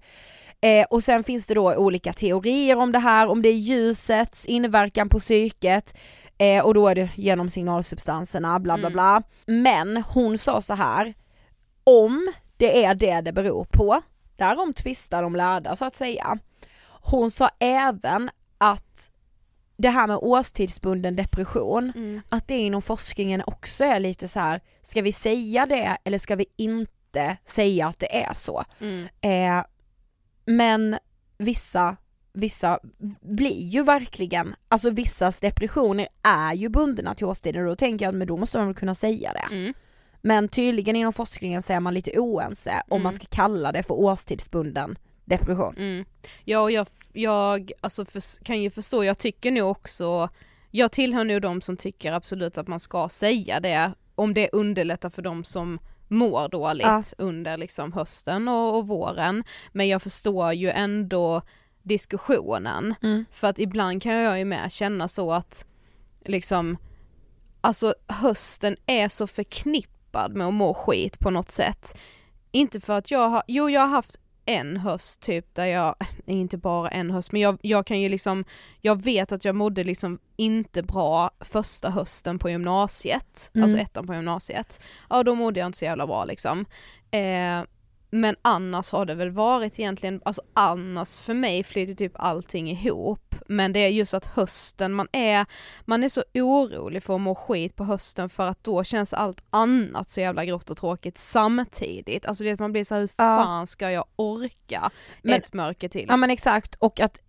Eh, 0.61 0.87
och 0.90 1.03
sen 1.05 1.25
finns 1.25 1.47
det 1.47 1.55
då 1.55 1.75
olika 1.75 2.12
teorier 2.12 2.77
om 2.77 2.92
det 2.92 2.99
här, 2.99 3.29
om 3.29 3.42
det 3.42 3.49
är 3.49 3.53
ljusets 3.55 4.47
inverkan 4.47 5.09
på 5.09 5.18
psyket 5.18 5.97
eh, 6.38 6.64
och 6.64 6.75
då 6.75 6.88
är 6.88 6.94
det 6.94 7.09
genom 7.14 7.49
signalsubstanserna 7.49 8.59
bla 8.61 8.75
bla 8.79 8.87
Mm. 8.88 8.92
bla. 8.92 9.23
Men 9.47 9.97
hon 10.09 10.38
sa 10.38 10.61
så 10.61 10.75
här 10.75 11.14
om 11.85 12.33
det 12.59 12.85
är 12.85 12.94
det 12.94 13.21
det 13.21 13.33
beror 13.33 13.64
på, 13.64 14.03
därom 14.37 14.75
tvistar 14.75 15.23
de 15.23 15.37
lärda 15.37 15.77
så 15.77 15.85
att 15.85 15.97
säga. 15.97 16.38
Hon 17.03 17.31
sa 17.31 17.51
även 17.59 18.31
att 18.59 19.11
det 19.77 19.88
här 19.88 20.07
med 20.07 20.16
årstidsbunden 20.16 21.16
depression, 21.16 21.92
Mm. 21.97 22.23
att 22.29 22.49
det 22.49 22.59
inom 22.59 22.83
forskningen 22.83 23.42
också 23.47 23.85
är 23.85 24.01
lite 24.01 24.29
så 24.29 24.40
här: 24.40 24.61
ska 24.83 25.03
vi 25.03 25.12
säga 25.12 25.66
det 25.66 25.97
eller 26.05 26.18
ska 26.18 26.37
vi 26.37 26.47
inte 26.57 27.37
säga 27.44 27.87
att 27.87 27.99
det 27.99 28.16
är 28.23 28.35
så? 28.35 28.64
Mm. 28.81 29.09
Eh, 29.21 29.64
men 30.44 30.99
vissa, 31.38 31.97
vissa 32.33 32.79
blir 33.21 33.61
ju 33.66 33.83
verkligen, 33.83 34.55
alltså 34.68 34.90
vissas 34.90 35.40
depressioner 35.40 36.09
är 36.23 36.55
ju 36.55 36.68
bundna 36.68 37.14
till 37.14 37.27
årstider 37.27 37.61
och 37.61 37.68
då 37.68 37.77
tänker 37.77 38.05
jag 38.05 38.12
att 38.12 38.18
men 38.18 38.27
då 38.29 38.37
måste 38.37 38.59
man 38.59 38.66
väl 38.66 38.77
kunna 38.77 38.94
säga 38.94 39.33
det. 39.33 39.55
Mm. 39.55 39.75
Men 40.22 40.48
tydligen 40.48 40.96
inom 40.96 41.12
forskningen 41.12 41.62
så 41.62 41.72
är 41.72 41.81
man 41.81 41.94
lite 41.94 42.18
oense 42.18 42.83
om 42.88 42.96
Mm. 42.96 43.02
man 43.02 43.12
ska 43.12 43.26
kalla 43.31 43.72
det 43.72 43.83
för 43.83 43.94
årstidsbunden 43.94 44.98
depression. 45.24 45.74
Mm. 45.76 46.04
Ja 46.44 46.61
och 46.61 46.70
jag, 46.70 46.87
jag 47.12 47.72
alltså 47.81 48.04
för, 48.04 48.44
kan 48.44 48.62
ju 48.62 48.70
förstå, 48.70 49.04
jag 49.04 49.18
tycker 49.18 49.50
nog 49.50 49.70
också, 49.70 50.28
jag 50.70 50.92
tillhör 50.92 51.24
nog 51.24 51.42
de 51.42 51.61
som 51.61 51.76
tycker 51.76 52.12
absolut 52.12 52.59
att 52.59 52.68
man 52.68 52.81
ska 52.81 53.09
säga 53.09 53.61
det 53.61 53.92
om 54.14 54.35
det 54.35 54.48
underlättar 54.52 55.11
för 55.11 55.22
de 55.22 55.44
som 55.44 55.78
mår 56.09 56.48
dåligt 56.48 56.87
Ja. 56.87 57.02
under 57.18 57.57
liksom 57.57 57.92
hösten 57.92 58.48
och, 58.48 58.76
och 58.76 58.87
våren. 58.88 59.44
Men 59.72 59.88
jag 59.88 60.02
förstår 60.02 60.52
ju 60.52 60.70
ändå 60.70 61.42
diskussionen. 61.83 62.94
Mm. 63.02 63.24
För 63.31 63.48
att 63.48 63.59
ibland 63.59 64.02
kan 64.02 64.12
jag 64.12 64.38
ju 64.38 64.44
med 64.44 64.72
känna 64.72 65.09
så 65.09 65.33
att 65.33 65.66
liksom, 66.24 66.76
alltså 67.61 67.94
hösten 68.07 68.76
är 68.87 69.09
så 69.09 69.26
förknippad 69.26 69.97
med 70.28 70.46
att 70.46 70.54
må 70.54 70.74
skit 70.74 71.18
på 71.18 71.31
något 71.31 71.50
sätt. 71.50 71.98
Inte 72.50 72.81
för 72.81 72.92
att 72.98 73.11
jag 73.11 73.28
har, 73.28 73.42
jo 73.46 73.70
jag 73.70 73.81
har 73.81 73.88
haft 73.88 74.20
en 74.44 74.76
höst 74.76 75.20
typ 75.20 75.54
där 75.54 75.66
jag, 75.66 75.94
inte 76.26 76.57
bara 76.59 76.88
en 76.88 77.11
höst 77.11 77.33
men 77.33 77.40
jag, 77.40 77.59
jag 77.62 77.87
kan 77.87 78.00
ju 78.00 78.09
liksom, 78.09 78.44
jag 78.81 79.02
vet 79.02 79.33
att 79.33 79.44
jag 79.44 79.54
mådde 79.54 79.85
liksom 79.85 80.18
inte 80.37 80.83
bra 80.83 81.31
första 81.40 81.90
hösten 81.90 82.38
på 82.38 82.50
gymnasiet, 82.50 83.50
Mm. 83.54 83.64
alltså 83.64 83.78
ettan 83.78 84.07
på 84.07 84.14
gymnasiet. 84.14 84.81
Ja 85.11 85.22
då 85.22 85.35
mådde 85.35 85.61
jag 85.61 85.66
inte 85.66 85.78
så 85.78 85.85
jävla 85.85 86.07
bra 86.07 86.24
liksom. 86.24 86.64
Eh, 87.11 87.62
men 88.11 88.37
annars 88.42 88.92
har 88.92 89.07
det 89.07 89.14
väl 89.14 89.31
varit 89.31 89.79
egentligen, 89.79 90.21
alltså 90.25 90.42
annars 90.55 91.18
för 91.18 91.35
mig 91.35 91.64
flyter 91.64 91.94
typ 91.94 92.12
allting 92.14 92.71
ihop. 92.71 93.35
Men 93.49 93.73
det 93.73 93.81
är 93.81 93.88
just 93.88 94.14
att 94.14 94.25
hösten, 94.27 94.92
man 94.92 95.09
är, 95.12 95.47
man 95.85 96.05
är 96.05 96.09
så 96.09 96.23
orolig 96.35 97.03
för 97.03 97.14
att 97.14 97.21
må 97.21 97.35
skit 97.35 97.77
på 97.77 97.85
hösten 97.85 98.29
för 98.29 98.47
att 98.49 98.64
då 98.64 98.85
känns 98.85 99.12
allt 99.14 99.44
annat 99.51 100.11
så 100.11 100.21
jävla 100.21 100.44
grått 100.44 100.71
och 100.71 100.77
tråkigt 100.77 101.18
samtidigt. 101.18 102.27
Alltså 102.27 102.44
det 102.44 102.51
att 102.51 102.59
man 102.61 102.73
blir 102.73 102.85
så 102.85 102.94
här, 102.94 103.01
hur 103.01 103.09
fan 103.09 103.66
ska 103.66 103.90
jag 103.90 104.05
orka 104.16 104.90
Men- 105.23 105.35
ett 105.35 105.53
mörker 105.53 105.88
till? 105.88 106.07
Ja 106.09 106.16
men 106.16 106.31
exakt 106.31 106.75
och 106.75 107.01
att 107.01 107.21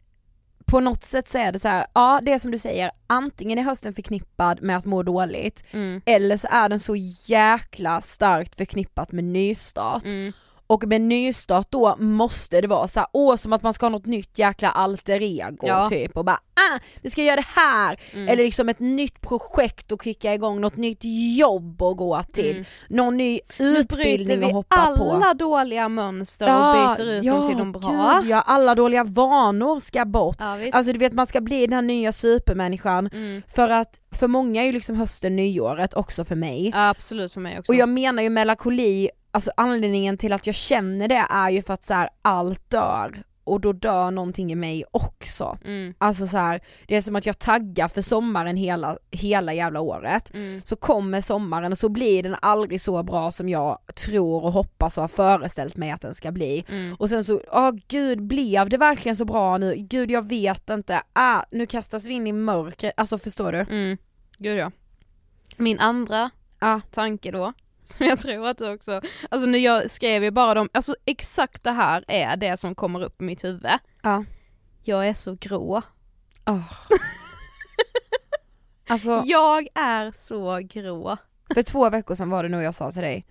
på 0.65 0.79
något 0.79 1.03
sätt 1.03 1.29
så 1.29 1.37
är 1.37 1.51
det 1.51 1.59
så 1.59 1.67
här, 1.67 1.87
ja 1.93 2.19
det 2.23 2.31
är 2.31 2.39
som 2.39 2.51
du 2.51 2.57
säger, 2.57 2.91
antingen 3.07 3.59
är 3.59 3.63
hösten 3.63 3.93
förknippad 3.93 4.61
med 4.61 4.77
att 4.77 4.85
må 4.85 5.03
dåligt 5.03 5.63
Mm. 5.71 6.01
eller 6.05 6.37
så 6.37 6.47
är 6.51 6.69
den 6.69 6.79
så 6.79 6.95
jäkla 7.25 8.01
starkt 8.01 8.55
förknippat 8.55 9.11
med 9.11 9.23
nystart. 9.23 10.03
Mm. 10.03 10.33
Och 10.69 10.87
med 10.87 11.01
nystart 11.01 11.67
då 11.71 11.95
måste 11.99 12.61
det 12.61 12.67
vara 12.67 12.87
så 12.87 12.99
här, 12.99 13.07
åh 13.13 13.35
som 13.35 13.53
att 13.53 13.63
man 13.63 13.73
ska 13.73 13.85
ha 13.85 13.89
något 13.89 14.05
nytt 14.05 14.39
jäkla 14.39 14.69
alter 14.71 15.21
ego 15.21 15.67
Ja. 15.67 15.89
typ 15.89 16.17
och 16.17 16.25
bara 16.25 16.39
ah, 16.55 16.79
vi 17.01 17.09
ska 17.09 17.23
göra 17.23 17.35
det 17.35 17.45
här! 17.55 17.99
Mm. 18.13 18.27
Eller 18.27 18.43
liksom 18.43 18.69
ett 18.69 18.79
nytt 18.79 19.21
projekt 19.21 19.91
och 19.91 20.03
kicka 20.03 20.33
igång 20.33 20.61
något 20.61 20.77
nytt 20.77 20.99
jobb 21.37 21.81
att 21.81 21.97
gå 21.97 22.23
till, 22.33 22.51
Mm. 22.51 22.65
någon 22.89 23.17
ny 23.17 23.39
utbildning 23.57 24.43
att 24.43 24.51
hoppa 24.51 24.95
på. 24.97 25.11
alla 25.11 25.33
dåliga 25.33 25.89
mönster 25.89 26.45
och 26.45 26.95
byter 26.97 27.05
ut 27.09 27.25
dem 27.25 27.47
till 27.47 27.57
de 27.57 27.71
bra. 27.71 28.19
Gud, 28.21 28.29
ja, 28.31 28.41
alla 28.41 28.75
dåliga 28.75 29.03
vanor 29.03 29.79
ska 29.79 30.05
bort. 30.05 30.37
Ja, 30.39 30.55
visst. 30.55 30.75
Alltså 30.75 30.93
du 30.93 30.99
vet 30.99 31.13
man 31.13 31.25
ska 31.27 31.41
bli 31.41 31.61
den 31.67 31.73
här 31.73 31.81
nya 31.81 32.11
supermänniskan 32.11 33.07
mm. 33.13 33.41
för 33.55 33.69
att 33.69 34.01
för 34.11 34.27
många 34.27 34.61
är 34.61 34.65
ju 34.65 34.71
liksom 34.71 34.95
hösten 34.95 35.35
nyåret 35.35 35.93
också 35.93 36.25
för 36.25 36.35
mig. 36.35 36.69
ja, 36.73 36.89
absolut 36.89 37.33
för 37.33 37.41
mig 37.41 37.59
också. 37.59 37.71
Och 37.71 37.75
jag 37.75 37.89
menar 37.89 38.23
ju 38.23 38.29
melankoli, 38.29 39.09
alltså 39.31 39.51
anledningen 39.57 40.17
till 40.17 40.33
att 40.33 40.45
jag 40.47 40.55
känner 40.55 41.07
det 41.07 41.25
är 41.29 41.49
ju 41.49 41.61
för 41.61 41.73
att 41.73 41.85
så 41.85 41.93
här, 41.93 42.09
allt 42.21 42.69
dör 42.69 43.23
och 43.43 43.61
då 43.61 43.73
dör 43.73 44.11
någonting 44.11 44.51
i 44.51 44.55
mig 44.55 44.83
också. 44.91 45.57
mm. 45.65 45.93
Alltså 45.97 46.27
så 46.27 46.37
här, 46.37 46.61
det 46.87 46.95
är 46.95 47.01
som 47.01 47.15
att 47.15 47.25
jag 47.25 47.39
taggar 47.39 47.87
för 47.87 48.01
sommaren 48.01 48.57
hela, 48.57 48.97
hela 49.11 49.53
jävla 49.53 49.79
året. 49.81 50.33
Mm. 50.33 50.61
Så 50.65 50.75
kommer 50.75 51.21
sommaren 51.21 51.71
och 51.71 51.77
så 51.77 51.89
blir 51.89 52.23
den 52.23 52.35
aldrig 52.41 52.81
så 52.81 53.03
bra 53.03 53.31
som 53.31 53.49
jag 53.49 53.79
tror 53.95 54.43
och 54.43 54.51
hoppas 54.51 54.97
och 54.97 55.03
har 55.03 55.07
föreställt 55.07 55.77
mig 55.77 55.91
att 55.91 56.01
den 56.01 56.15
ska 56.15 56.31
bli. 56.31 56.65
Mm. 56.69 56.95
Och 56.99 57.09
sen 57.09 57.23
så, 57.23 57.41
åh 57.51 57.71
gud 57.87 58.21
blev 58.21 58.69
det 58.69 58.77
verkligen 58.77 59.15
så 59.15 59.25
bra 59.25 59.57
nu? 59.57 59.75
Gud 59.77 60.11
jag 60.11 60.29
vet 60.29 60.69
inte, 60.69 61.01
ah 61.13 61.43
nu 61.51 61.65
kastas 61.65 62.05
vi 62.05 62.13
in 62.13 62.27
i 62.27 62.31
mörkret, 62.31 62.93
alltså 62.97 63.17
förstår 63.17 63.51
du? 63.51 63.57
Mm. 63.59 63.97
Gud 64.37 64.57
ja. 64.57 64.71
Min 65.57 65.79
andra 65.79 66.29
Ja. 66.59 66.81
tanke 66.91 67.31
då, 67.31 67.53
som 67.83 68.05
jag 68.05 68.19
tror 68.19 68.47
att 68.47 68.57
du 68.57 68.73
också, 68.73 69.01
alltså 69.31 69.47
när 69.47 69.59
jag 69.59 69.91
skrev 69.91 70.23
ju 70.23 70.31
bara 70.31 70.53
dem, 70.53 70.69
alltså 70.73 70.95
exakt 71.05 71.63
det 71.63 71.71
här 71.71 72.05
är 72.07 72.37
det 72.37 72.57
som 72.57 72.75
kommer 72.75 73.03
upp 73.03 73.21
i 73.21 73.25
mitt 73.25 73.43
huvud. 73.43 73.71
Ja. 74.01 74.23
Jag 74.83 75.07
är 75.07 75.13
så 75.13 75.37
grå. 75.39 75.81
Oh. 76.45 76.73
alltså 78.89 79.23
Jag 79.25 79.67
är 79.75 80.11
så 80.11 80.59
grå. 80.63 81.17
för 81.53 81.63
två 81.63 81.89
veckor 81.89 82.15
sedan 82.15 82.29
var 82.29 82.43
det 82.43 82.49
nog 82.49 82.63
jag 82.63 82.75
sa 82.75 82.91
till 82.91 83.01
dig 83.01 83.25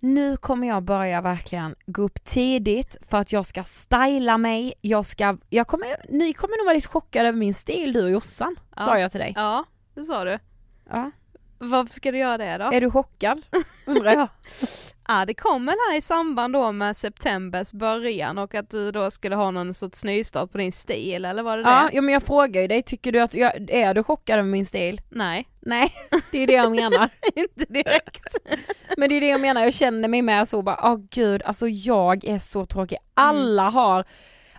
nu 0.00 0.36
kommer 0.36 0.68
jag 0.68 0.82
börja 0.82 1.20
verkligen 1.20 1.74
gå 1.86 2.02
upp 2.02 2.24
tidigt 2.24 2.96
för 3.08 3.18
att 3.18 3.32
jag 3.32 3.46
ska 3.46 3.62
styla 3.62 4.38
mig, 4.38 4.74
jag 4.80 5.06
ska, 5.06 5.36
jag 5.48 5.66
kommer, 5.66 5.86
ni 6.08 6.32
kommer 6.32 6.56
nog 6.58 6.64
vara 6.66 6.74
lite 6.74 6.88
chockade 6.88 7.28
över 7.28 7.38
min 7.38 7.54
stil 7.54 7.92
du 7.92 8.04
och 8.04 8.10
Jossan, 8.10 8.56
Ja. 8.76 8.82
sa 8.82 8.98
jag 8.98 9.10
till 9.10 9.20
dig. 9.20 9.32
Ja, 9.36 9.64
det 9.94 10.04
sa 10.04 10.24
du. 10.24 10.38
Ja. 10.90 11.10
Varför 11.70 11.94
ska 11.94 12.12
du 12.12 12.18
göra 12.18 12.38
det 12.38 12.58
då? 12.58 12.64
Är 12.64 12.80
du 12.80 12.90
chockad? 12.90 13.42
Undrar 13.86 14.12
jag. 14.12 14.28
Ja 15.08 15.24
det 15.26 15.34
kom 15.34 15.66
väl 15.66 15.76
här 15.90 15.96
i 15.96 16.00
samband 16.00 16.52
då 16.52 16.72
med 16.72 16.96
septembers 16.96 17.72
början 17.72 18.38
och 18.38 18.54
att 18.54 18.70
du 18.70 18.90
då 18.92 19.10
skulle 19.10 19.36
ha 19.36 19.50
någon 19.50 19.74
sorts 19.74 20.04
nystart 20.04 20.52
på 20.52 20.58
din 20.58 20.72
stil 20.72 21.24
eller 21.24 21.42
var 21.42 21.56
det 21.56 21.62
Ja, 21.62 21.82
det? 21.82 21.96
ja 21.96 22.02
men 22.02 22.14
jag 22.14 22.22
frågar 22.22 22.60
ju 22.60 22.66
dig, 22.68 22.82
tycker 22.82 23.12
du 23.12 23.20
att, 23.20 23.34
jag, 23.34 23.70
är 23.70 23.94
du 23.94 24.02
chockad 24.02 24.38
över 24.38 24.48
min 24.48 24.66
stil? 24.66 25.00
Nej, 25.10 25.48
Nej, 25.60 25.92
det 26.30 26.38
är 26.38 26.46
det 26.46 26.52
jag 26.52 26.70
menar. 26.70 27.08
inte 27.34 27.64
direkt. 27.64 28.24
Men 28.96 29.08
det 29.08 29.14
är 29.16 29.20
det 29.20 29.28
jag 29.28 29.40
menar, 29.40 29.62
jag 29.62 29.74
känner 29.74 30.08
mig 30.08 30.22
med 30.22 30.48
så 30.48 30.62
bara, 30.62 30.78
åh 30.92 30.98
gud, 31.10 31.42
alltså 31.42 31.68
jag 31.68 32.24
är 32.24 32.38
så 32.38 32.66
tråkig. 32.66 32.98
Alla 33.14 33.62
har, 33.68 34.04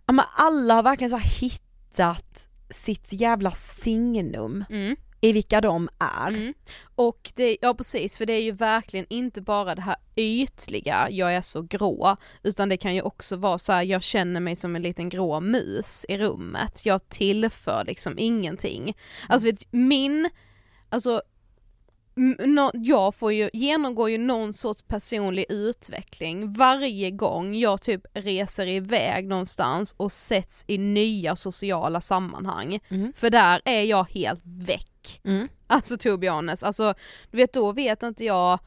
ja 0.05 0.13
men 0.13 0.25
alla 0.35 0.73
har 0.73 0.83
verkligen 0.83 1.09
så 1.09 1.17
hittat 1.17 2.47
sitt 2.69 3.07
jävla 3.13 3.51
signum 3.51 4.65
Mm. 4.69 4.95
I 5.25 5.31
vilka 5.31 5.61
de 5.61 5.89
är. 5.99 6.27
Mm. 6.27 6.53
Och 6.95 7.31
det, 7.35 7.57
ja 7.61 7.73
precis, 7.73 8.17
för 8.17 8.25
det 8.25 8.33
är 8.33 8.41
ju 8.41 8.51
verkligen 8.51 9.05
inte 9.09 9.41
bara 9.41 9.75
det 9.75 9.81
här 9.81 9.95
ytliga, 10.15 11.07
jag 11.09 11.35
är 11.35 11.41
så 11.41 11.61
grå, 11.61 12.17
utan 12.43 12.69
det 12.69 12.77
kan 12.77 12.95
ju 12.95 13.01
också 13.01 13.35
vara 13.35 13.57
så 13.57 13.71
här, 13.71 13.83
jag 13.83 14.03
känner 14.03 14.39
mig 14.39 14.55
som 14.55 14.75
en 14.75 14.81
liten 14.81 15.09
grå 15.09 15.39
mus 15.39 16.05
i 16.09 16.17
rummet, 16.17 16.85
jag 16.85 17.09
tillför 17.09 17.83
liksom 17.87 18.15
ingenting. 18.17 18.97
Alltså 19.29 19.47
vet, 19.47 19.71
min, 19.71 20.29
alltså 20.89 21.21
nå- 22.45 22.71
jag 22.73 23.15
får 23.15 23.33
ju, 23.33 23.49
genomgår 23.53 24.09
ju 24.09 24.17
någon 24.17 24.53
sorts 24.53 24.83
personlig 24.83 25.45
utveckling 25.49 26.53
varje 26.53 27.11
gång 27.11 27.55
jag 27.55 27.81
typ 27.81 28.01
reser 28.13 28.67
iväg 28.67 29.27
någonstans 29.27 29.95
och 29.97 30.11
sätts 30.11 30.65
i 30.67 30.77
nya 30.77 31.35
sociala 31.35 32.01
sammanhang. 32.01 32.79
Mm. 32.89 33.13
För 33.15 33.29
där 33.29 33.61
är 33.65 33.83
jag 33.83 34.09
helt 34.09 34.41
väck. 34.43 34.87
Mm. 35.23 35.47
Alltså 35.67 35.97
to 35.97 36.17
be 36.17 36.29
honest, 36.29 36.63
alltså 36.63 36.93
du 37.31 37.37
vet 37.37 37.53
då 37.53 37.71
vet 37.71 38.03
inte 38.03 38.25
jag 38.25 38.59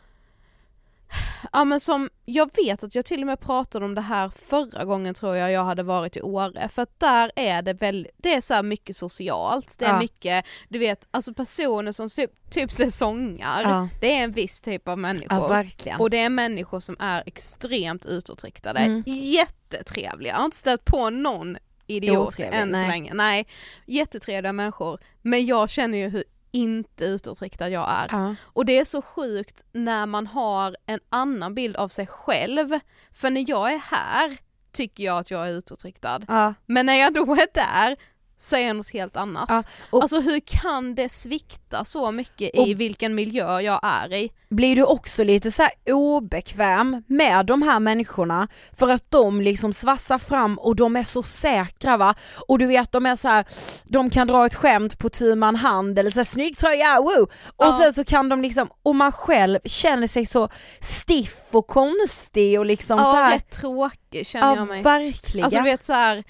Ja 1.52 1.64
men 1.64 1.80
som, 1.80 2.10
jag 2.24 2.50
vet 2.56 2.84
att 2.84 2.94
jag 2.94 3.04
till 3.04 3.20
och 3.20 3.26
med 3.26 3.40
pratade 3.40 3.84
om 3.84 3.94
det 3.94 4.00
här 4.00 4.28
förra 4.28 4.84
gången 4.84 5.14
tror 5.14 5.36
jag 5.36 5.52
jag 5.52 5.64
hade 5.64 5.82
varit 5.82 6.16
i 6.16 6.22
Åre, 6.22 6.68
för 6.68 6.82
att 6.82 7.00
där 7.00 7.30
är 7.36 7.62
det 7.62 7.72
väldigt, 7.72 8.12
det 8.16 8.34
är 8.34 8.40
så 8.40 8.62
mycket 8.62 8.96
socialt, 8.96 9.78
det 9.78 9.84
är 9.84 9.88
Ja. 9.92 9.98
mycket, 9.98 10.44
du 10.68 10.78
vet, 10.78 11.08
alltså 11.10 11.34
personer 11.34 11.92
som 11.92 12.08
typ, 12.08 12.50
typ 12.50 12.70
säsongar, 12.72 13.62
Ja. 13.62 13.88
det 14.00 14.12
är 14.12 14.24
en 14.24 14.32
viss 14.32 14.60
typ 14.60 14.88
av 14.88 14.98
människor. 14.98 15.70
Ja. 15.84 15.96
Och 15.98 16.10
det 16.10 16.18
är 16.18 16.28
människor 16.28 16.80
som 16.80 16.96
är 16.98 17.22
extremt 17.26 18.06
utåtriktade, 18.06 18.80
Mm. 18.80 19.02
jättetrevliga, 19.06 20.32
jag 20.32 20.38
har 20.38 20.44
inte 20.44 20.56
stött 20.56 20.84
på 20.84 21.10
någon 21.10 21.56
idiot 21.88 22.38
än 22.40 22.74
så 22.74 22.86
länge, 22.86 23.14
nej. 23.14 23.46
Jättetrevliga 23.86 24.52
människor, 24.52 24.98
men 25.22 25.46
jag 25.46 25.70
känner 25.70 25.98
ju 25.98 26.08
hur 26.08 26.24
inte 26.50 27.04
utåtriktad 27.04 27.68
jag 27.68 27.88
är. 27.90 28.08
ja. 28.10 28.34
Och 28.42 28.64
det 28.64 28.78
är 28.78 28.84
så 28.84 29.02
sjukt 29.02 29.64
när 29.72 30.06
man 30.06 30.26
har 30.26 30.76
en 30.86 31.00
annan 31.08 31.54
bild 31.54 31.76
av 31.76 31.88
sig 31.88 32.06
själv, 32.06 32.78
för 33.12 33.30
när 33.30 33.44
jag 33.50 33.72
är 33.72 33.78
här 33.78 34.36
tycker 34.72 35.04
jag 35.04 35.18
att 35.18 35.30
jag 35.30 35.48
är 35.48 35.52
utåtriktad, 35.52 36.20
Ja. 36.28 36.54
men 36.66 36.86
när 36.86 36.94
jag 36.94 37.14
då 37.14 37.32
är 37.34 37.54
där 37.54 37.96
så 38.38 38.56
jag 38.56 38.76
något 38.76 38.90
helt 38.92 39.16
annat. 39.16 39.44
Ja, 39.48 39.62
och- 39.90 40.02
alltså 40.02 40.20
hur 40.20 40.40
kan 40.40 40.94
det 40.94 41.08
svikta 41.08 41.84
så 41.84 42.10
mycket 42.10 42.50
i 42.54 42.74
vilken 42.74 43.14
miljö 43.14 43.60
jag 43.60 43.80
är 43.82 44.12
i? 44.14 44.30
Blir 44.50 44.76
du 44.76 44.84
också 44.84 45.24
lite 45.24 45.50
så 45.50 45.68
obekväm 45.90 47.02
med 47.06 47.46
de 47.46 47.62
här 47.62 47.80
människorna 47.80 48.48
för 48.78 48.88
att 48.88 49.10
de 49.10 49.40
liksom 49.40 49.72
svassar 49.72 50.18
fram 50.18 50.58
och 50.58 50.76
de 50.76 50.96
är 50.96 51.02
så 51.02 51.22
säkra 51.22 51.96
va? 51.96 52.14
Och 52.48 52.58
du 52.58 52.66
vet 52.66 52.92
de 52.92 53.06
är 53.06 53.16
så 53.16 53.28
här, 53.28 53.46
de 53.84 54.10
kan 54.10 54.26
dra 54.26 54.46
ett 54.46 54.54
skämt 54.54 54.98
på 54.98 55.08
tu 55.08 55.34
man 55.34 55.56
hand 55.56 55.98
eller 55.98 56.10
så 56.10 56.18
här, 56.18 56.24
snygg 56.24 56.58
tröja, 56.58 57.00
woo! 57.00 57.22
Och 57.22 57.30
Ja. 57.58 57.78
sen 57.82 57.92
så 57.94 58.04
kan 58.04 58.28
de 58.28 58.42
liksom, 58.42 58.68
och 58.82 58.94
man 58.94 59.12
själv 59.12 59.58
känner 59.64 60.06
sig 60.06 60.26
så 60.26 60.48
stiff 60.80 61.36
och 61.50 61.66
konstig 61.66 62.58
och 62.58 62.66
liksom 62.66 62.98
så 62.98 63.04
Ja, 63.04 63.12
här. 63.12 63.32
rätt 63.34 63.50
tråkig 63.50 64.26
känner 64.26 64.46
Ja 64.48 64.56
jag 64.56 64.68
mig. 64.68 64.82
verkligen. 64.82 65.44
Alltså 65.44 65.58
du 65.58 65.64
vet 65.64 65.84
så 65.84 65.92
här. 65.92 66.24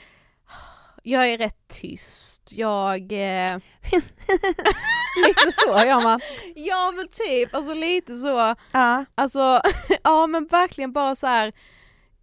Jag 1.09 1.29
är 1.31 1.39
rätt 1.39 1.69
tyst, 1.69 2.53
jag... 2.53 3.13
Eh... 3.13 3.57
lite 5.27 5.53
så 5.53 5.69
gör 5.69 6.03
man. 6.03 6.21
Ja 6.55 6.93
men 6.97 7.09
typ, 7.09 7.55
alltså 7.55 7.75
lite 7.75 8.17
så. 8.17 8.55
Ja. 8.73 9.05
Alltså, 9.15 9.61
ja 10.05 10.27
men 10.27 10.47
verkligen 10.47 10.93
bara 10.93 11.17
så 11.17 11.27
här. 11.27 11.53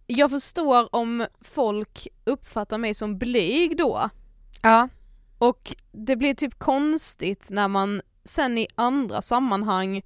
jag 0.06 0.30
förstår 0.30 0.94
om 0.94 1.26
folk 1.40 2.08
uppfattar 2.24 2.78
mig 2.78 2.94
som 2.94 3.18
blyg 3.18 3.76
då, 3.76 4.10
Ja. 4.62 4.88
och 5.38 5.74
det 5.92 6.16
blir 6.16 6.34
typ 6.34 6.58
konstigt 6.58 7.48
när 7.50 7.68
man 7.68 8.02
sen 8.24 8.58
i 8.58 8.66
andra 8.74 9.22
sammanhang 9.22 10.02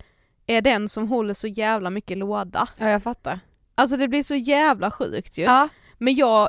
är 0.46 0.62
den 0.62 0.88
som 0.88 1.08
håller 1.08 1.34
så 1.34 1.46
jävla 1.46 1.90
mycket 1.90 2.18
låda. 2.18 2.68
ja, 2.78 2.88
jag 2.88 3.02
fattar. 3.02 3.40
Alltså 3.74 3.96
det 3.96 4.08
blir 4.08 4.22
så 4.22 4.34
jävla 4.34 4.90
sjukt 4.90 5.38
ju. 5.38 5.42
Ja. 5.42 5.68
Men 5.98 6.14
jag, 6.14 6.48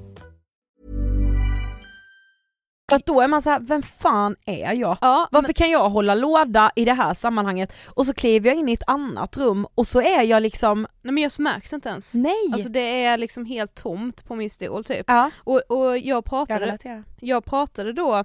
För 2.91 2.95
att 2.95 3.05
då 3.05 3.21
är 3.21 3.27
man 3.27 3.41
så 3.41 3.49
här, 3.49 3.59
vem 3.59 3.81
fan 3.81 4.35
är 4.45 4.73
jag? 4.73 4.97
ja, 5.01 5.27
Varför 5.31 5.53
kan 5.53 5.69
jag 5.69 5.89
hålla 5.89 6.15
låda 6.15 6.71
i 6.75 6.85
det 6.85 6.93
här 6.93 7.13
sammanhanget 7.13 7.73
och 7.87 8.05
så 8.05 8.13
kliver 8.13 8.49
jag 8.49 8.57
in 8.59 8.69
i 8.69 8.73
ett 8.73 8.83
annat 8.87 9.37
rum 9.37 9.67
och 9.75 9.87
så 9.87 10.01
är 10.01 10.21
jag 10.23 10.43
liksom, 10.43 10.87
nej 11.01 11.13
men 11.13 11.23
jag 11.23 11.31
märks 11.39 11.73
inte 11.73 11.89
ens. 11.89 12.13
nej! 12.13 12.49
Alltså 12.53 12.69
det 12.69 13.03
är 13.05 13.17
liksom 13.17 13.45
helt 13.45 13.75
tomt 13.75 14.25
på 14.27 14.35
min 14.35 14.49
stol 14.49 14.83
typ. 14.83 15.05
ja, 15.07 15.31
Och, 15.37 15.61
och 15.67 15.97
jag, 15.97 15.97
jag 16.05 16.25
pratade, 16.25 16.59
relaterar. 16.65 17.03
jag 17.19 17.45
pratade 17.45 17.93
då 17.93 18.23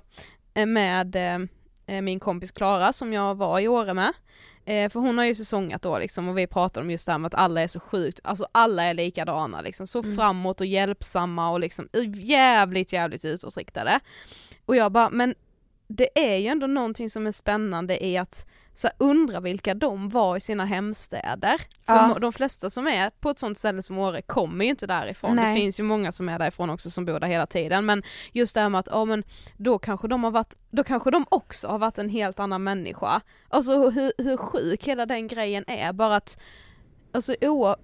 eh, 0.54 0.66
med 0.66 1.16
eh, 1.86 2.00
min 2.02 2.20
kompis 2.20 2.50
Klara 2.50 2.92
som 2.92 3.12
jag 3.12 3.34
var 3.34 3.60
i 3.60 3.68
Åre 3.68 3.94
med. 3.94 4.12
Eh, 4.68 4.90
för 4.90 5.00
hon 5.00 5.18
har 5.18 5.24
ju 5.24 5.34
säsongat 5.34 5.82
då 5.82 5.98
liksom 5.98 6.28
och 6.28 6.38
vi 6.38 6.46
pratade 6.46 6.84
om 6.84 6.90
just 6.90 7.06
det 7.06 7.12
här 7.12 7.18
med 7.18 7.26
att 7.26 7.34
alla 7.40 7.60
är 7.60 7.66
så 7.68 7.80
sjukt, 7.80 8.20
alltså 8.24 8.46
alla 8.52 8.82
är 8.82 8.94
likadana 8.94 9.60
liksom, 9.60 9.86
så 9.86 9.98
Mm. 10.02 10.16
framåt 10.16 10.60
och 10.60 10.66
hjälpsamma 10.66 11.50
och 11.50 11.60
liksom 11.60 11.88
jävligt 12.14 12.92
jävligt 12.92 13.24
utåtriktade. 13.24 14.00
Och 14.66 14.76
jag 14.76 14.92
bara, 14.92 15.10
men 15.10 15.34
det 15.88 16.08
är 16.32 16.36
ju 16.36 16.46
ändå 16.48 16.66
någonting 16.66 17.10
som 17.10 17.26
är 17.26 17.32
spännande 17.32 18.04
i 18.04 18.18
att 18.18 18.46
så 18.74 18.88
undra 18.98 19.40
vilka 19.40 19.74
de 19.74 20.08
var 20.08 20.36
i 20.36 20.40
sina 20.40 20.64
hemstäder. 20.64 21.58
För 21.86 21.94
Ja. 21.94 22.06
må- 22.06 22.18
de 22.18 22.32
flesta 22.32 22.70
som 22.70 22.86
är 22.86 23.10
på 23.20 23.30
ett 23.30 23.38
sånt 23.38 23.58
ställe 23.58 23.82
som 23.82 23.98
Åre 23.98 24.22
kommer 24.22 24.64
ju 24.64 24.70
inte 24.70 24.86
därifrån. 24.86 25.36
Nej. 25.36 25.54
Det 25.54 25.60
finns 25.60 25.80
ju 25.80 25.84
många 25.84 26.12
som 26.12 26.28
är 26.28 26.38
därifrån 26.38 26.70
också 26.70 26.90
som 26.90 27.04
bor 27.04 27.20
där 27.20 27.26
hela 27.28 27.46
tiden 27.46 27.86
men 27.86 28.02
just 28.32 28.54
det 28.54 28.60
här 28.60 28.68
med 28.68 28.78
att, 28.78 28.88
ja 28.90 29.04
men 29.04 29.24
då 29.56 29.78
kanske 29.78 30.08
de 30.08 30.24
har 30.24 30.30
varit, 30.30 30.56
då 30.70 30.84
kanske 30.84 31.10
de 31.10 31.26
också 31.28 31.68
har 31.68 31.78
varit 31.78 31.98
en 31.98 32.08
helt 32.08 32.40
annan 32.40 32.64
människa. 32.64 33.20
Alltså 33.48 33.90
hur, 33.90 34.12
hur 34.24 34.36
sjuk 34.36 34.84
hela 34.84 35.06
den 35.06 35.26
grejen 35.28 35.64
är, 35.66 35.92
bara 35.92 36.16
att, 36.16 36.40
alltså 37.12 37.34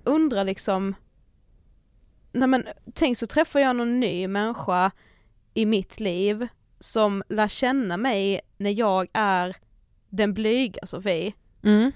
undra 0.04 0.42
liksom, 0.42 0.94
nej 2.32 2.48
men 2.48 2.66
tänk 2.94 3.16
så 3.18 3.26
träffar 3.26 3.60
jag 3.60 3.76
någon 3.76 4.00
ny 4.00 4.28
människa 4.28 4.90
i 5.54 5.66
mitt 5.66 6.00
liv 6.00 6.48
som 6.82 7.22
lär 7.28 7.48
känna 7.48 7.96
mig 7.96 8.40
när 8.56 8.70
jag 8.70 9.08
är 9.12 9.56
den 10.10 10.34
blyga 10.34 10.86
Sofie, 10.86 11.32
Mm. 11.64 11.92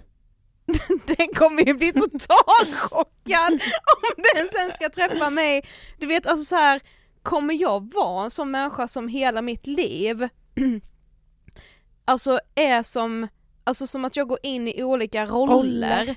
den 1.17 1.29
kommer 1.35 1.63
ju 1.67 1.75
bli 1.75 1.93
totalt 1.93 2.75
chockad 2.75 3.53
om 3.97 4.23
den 4.35 4.49
sen 4.53 4.73
ska 4.75 4.89
träffa 4.89 5.31
mig. 5.31 5.67
Du 5.99 6.07
vet 6.07 6.27
alltså 6.27 6.45
så 6.45 6.55
här, 6.57 6.81
kommer 7.23 7.55
jag 7.55 7.95
vara 7.95 8.25
en 8.25 8.31
sån 8.31 8.51
människa 8.51 8.89
som 8.89 9.09
hela 9.09 9.43
mitt 9.43 9.67
liv 9.67 10.29
alltså 12.05 12.41
är 12.55 12.83
som, 12.83 13.29
alltså 13.65 13.87
som 13.87 14.05
att 14.05 14.17
jag 14.17 14.29
går 14.29 14.39
in 14.43 14.69
i 14.69 14.83
olika 14.83 15.27
roller. 15.27 15.55
Roller. 15.55 16.17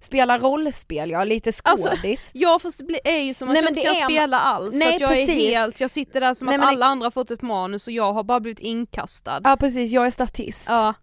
Spela 0.00 0.38
rollspel 0.38 1.10
ja, 1.10 1.24
lite 1.24 1.52
Alltså, 1.64 1.88
skådis. 1.88 2.30
Ja 2.34 2.58
fast 2.62 2.80
det 2.88 3.10
är 3.10 3.20
ju 3.22 3.34
som 3.34 3.48
att 3.48 3.54
Nej, 3.54 3.62
jag 3.62 3.70
inte 3.70 3.80
kan 3.82 3.96
är- 3.96 4.04
spela 4.16 4.38
alls, 4.38 4.78
Nej, 4.78 4.96
jag 5.00 5.12
är 5.12 5.26
precis. 5.26 5.50
helt, 5.54 5.80
jag 5.80 5.90
sitter 5.90 6.20
där 6.20 6.34
som 6.34 6.46
Nej, 6.46 6.54
att 6.54 6.60
men 6.60 6.66
det- 6.68 6.72
alla 6.74 6.86
andra 6.86 7.06
har 7.06 7.10
fått 7.10 7.30
ett 7.30 7.42
manus 7.42 7.86
och 7.86 7.92
jag 7.92 8.12
har 8.12 8.24
bara 8.24 8.40
blivit 8.40 8.58
inkastad. 8.60 9.40
Ja 9.44 9.56
precis, 9.60 9.92
jag 9.92 10.06
är 10.06 10.10
statist. 10.10 10.64
Ja. 10.68 10.94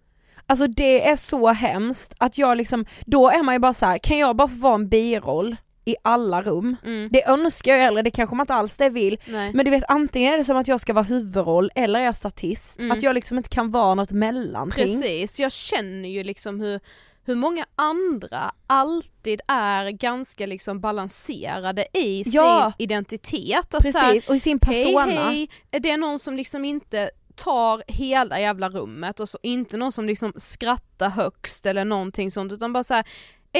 Alltså 0.48 0.68
det 0.68 1.08
är 1.10 1.16
så 1.16 1.48
hemskt 1.48 2.14
att 2.18 2.38
jag 2.38 2.58
liksom, 2.58 2.86
då 3.06 3.30
är 3.30 3.44
man 3.44 3.56
ju 3.56 3.60
bara 3.60 3.74
så 3.74 3.86
här: 3.86 3.98
kan 3.98 4.18
jag 4.18 4.36
bara 4.36 4.48
få 4.48 4.56
vara 4.56 4.76
en 4.76 4.90
biroll 4.90 5.56
i 5.86 5.96
alla 6.04 6.42
rum? 6.42 6.76
Mm. 6.86 7.10
Det 7.12 7.28
önskar 7.30 7.72
jag 7.76 7.88
eller 7.88 8.04
det 8.04 8.12
kanske 8.12 8.36
man 8.36 8.44
inte 8.44 8.54
alls 8.54 8.78
det 8.78 8.90
vill, 8.90 9.18
Nej. 9.28 9.52
men 9.54 9.66
du 9.66 9.72
vet 9.72 9.84
antingen 9.88 10.34
är 10.34 10.38
det 10.38 10.44
som 10.44 10.58
att 10.58 10.68
jag 10.68 10.80
ska 10.82 10.94
vara 10.94 11.06
huvudroll 11.06 11.72
eller 11.76 12.00
är 12.00 12.04
jag 12.04 12.16
statist, 12.16 12.80
Mm. 12.80 12.92
att 12.92 13.04
jag 13.04 13.16
liksom 13.16 13.38
inte 13.38 13.50
kan 13.50 13.72
vara 13.72 13.96
något 13.96 14.12
mellanting. 14.12 14.86
Precis, 14.86 15.40
jag 15.40 15.52
känner 15.52 16.10
ju 16.10 16.24
liksom 16.24 16.60
hur, 16.60 16.80
hur 17.26 17.36
många 17.36 17.66
andra 17.76 18.52
alltid 18.68 19.42
är 19.48 19.90
ganska 19.90 20.46
liksom 20.46 20.80
balanserade 20.80 21.86
i 21.94 22.24
Ja. 22.26 22.74
sin 22.78 22.84
identitet. 22.84 23.74
Att 23.74 23.92
så 23.92 23.98
här, 23.98 24.12
Precis, 24.14 24.30
och 24.30 24.36
i 24.36 24.40
sin 24.40 24.60
persona. 24.60 25.02
hej 25.06 25.50
hej, 25.72 25.82
det 25.82 25.92
är 25.92 25.98
någon 25.98 26.20
som 26.20 26.36
liksom 26.38 26.66
inte 26.66 27.10
tar 27.36 27.84
hela 27.88 28.40
jävla 28.40 28.70
rummet 28.70 29.20
och 29.20 29.30
så 29.30 29.38
inte 29.44 29.78
någon 29.78 29.92
som 29.92 30.06
liksom 30.06 30.34
skrattar 30.36 31.10
högst 31.10 31.66
eller 31.66 31.86
någonting 31.86 32.32
sånt 32.32 32.52
utan 32.52 32.74
bara 32.74 32.84
så 32.84 32.94
här, 32.94 33.06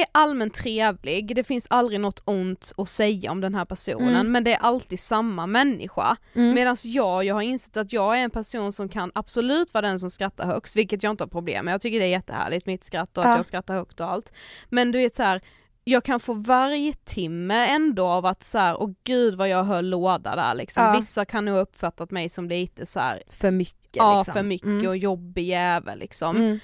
är 0.00 0.06
allmänt 0.12 0.54
trevlig, 0.54 1.36
det 1.36 1.44
finns 1.44 1.66
aldrig 1.70 2.00
något 2.00 2.22
ont 2.24 2.72
att 2.76 2.88
säga 2.88 3.30
om 3.32 3.40
den 3.40 3.54
här 3.54 3.64
personen 3.64 4.14
Mm. 4.14 4.32
men 4.32 4.44
det 4.44 4.54
är 4.54 4.58
alltid 4.60 5.00
samma 5.00 5.46
människa. 5.46 6.16
Mm. 6.34 6.54
Medan 6.54 6.76
jag, 6.84 7.24
jag 7.24 7.34
har 7.34 7.42
insett 7.42 7.76
att 7.76 7.92
jag 7.92 8.18
är 8.18 8.22
en 8.24 8.30
person 8.30 8.72
som 8.72 8.88
kan 8.88 9.10
absolut 9.14 9.74
vara 9.74 9.86
den 9.86 9.98
som 10.00 10.10
skrattar 10.10 10.46
högst, 10.46 10.76
vilket 10.76 11.02
jag 11.02 11.10
inte 11.10 11.24
har 11.24 11.28
problem 11.28 11.64
med. 11.64 11.74
Jag 11.74 11.80
tycker 11.80 12.00
det 12.00 12.06
är 12.06 12.10
jättehärligt, 12.10 12.66
mitt 12.66 12.84
skratt 12.84 13.18
och 13.18 13.24
att 13.24 13.30
Ja. 13.30 13.36
jag 13.36 13.46
skrattar 13.46 13.74
högt 13.74 14.00
och 14.00 14.10
allt. 14.10 14.32
Men 14.68 14.92
du 14.92 14.98
vet 14.98 15.14
så 15.16 15.22
här, 15.22 15.40
jag 15.84 16.04
kan 16.04 16.20
få 16.20 16.32
varje 16.34 16.92
timme 16.92 17.66
ändå 17.66 18.06
av 18.06 18.26
att 18.26 18.44
så 18.44 18.58
här, 18.58 18.82
åh 18.82 18.90
gud 19.04 19.34
vad 19.34 19.48
jag 19.48 19.64
höll 19.64 19.86
låda 19.90 20.36
där 20.36 20.54
liksom. 20.54 20.84
Ja. 20.84 20.96
Vissa 20.96 21.24
kan 21.24 21.44
nog 21.44 21.54
ha 21.54 21.62
uppfattat 21.62 22.10
mig 22.10 22.28
som 22.28 22.48
lite 22.48 22.86
så 22.86 23.00
här, 23.00 23.22
För 23.28 23.50
mycket 23.50 23.96
ja 23.96 24.18
liksom. 24.18 24.32
för 24.32 24.42
mycket 24.42 24.66
Mm. 24.68 24.88
och 24.88 24.96
jobbig 24.96 25.44
jävel 25.44 25.98
liksom. 25.98 26.36
Mm. 26.36 26.58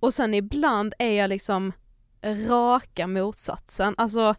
Och 0.00 0.14
sen 0.14 0.34
ibland 0.34 0.94
är 0.98 1.12
jag 1.12 1.28
liksom 1.28 1.72
raka 2.22 3.06
motsatsen, 3.06 3.94
alltså 3.98 4.34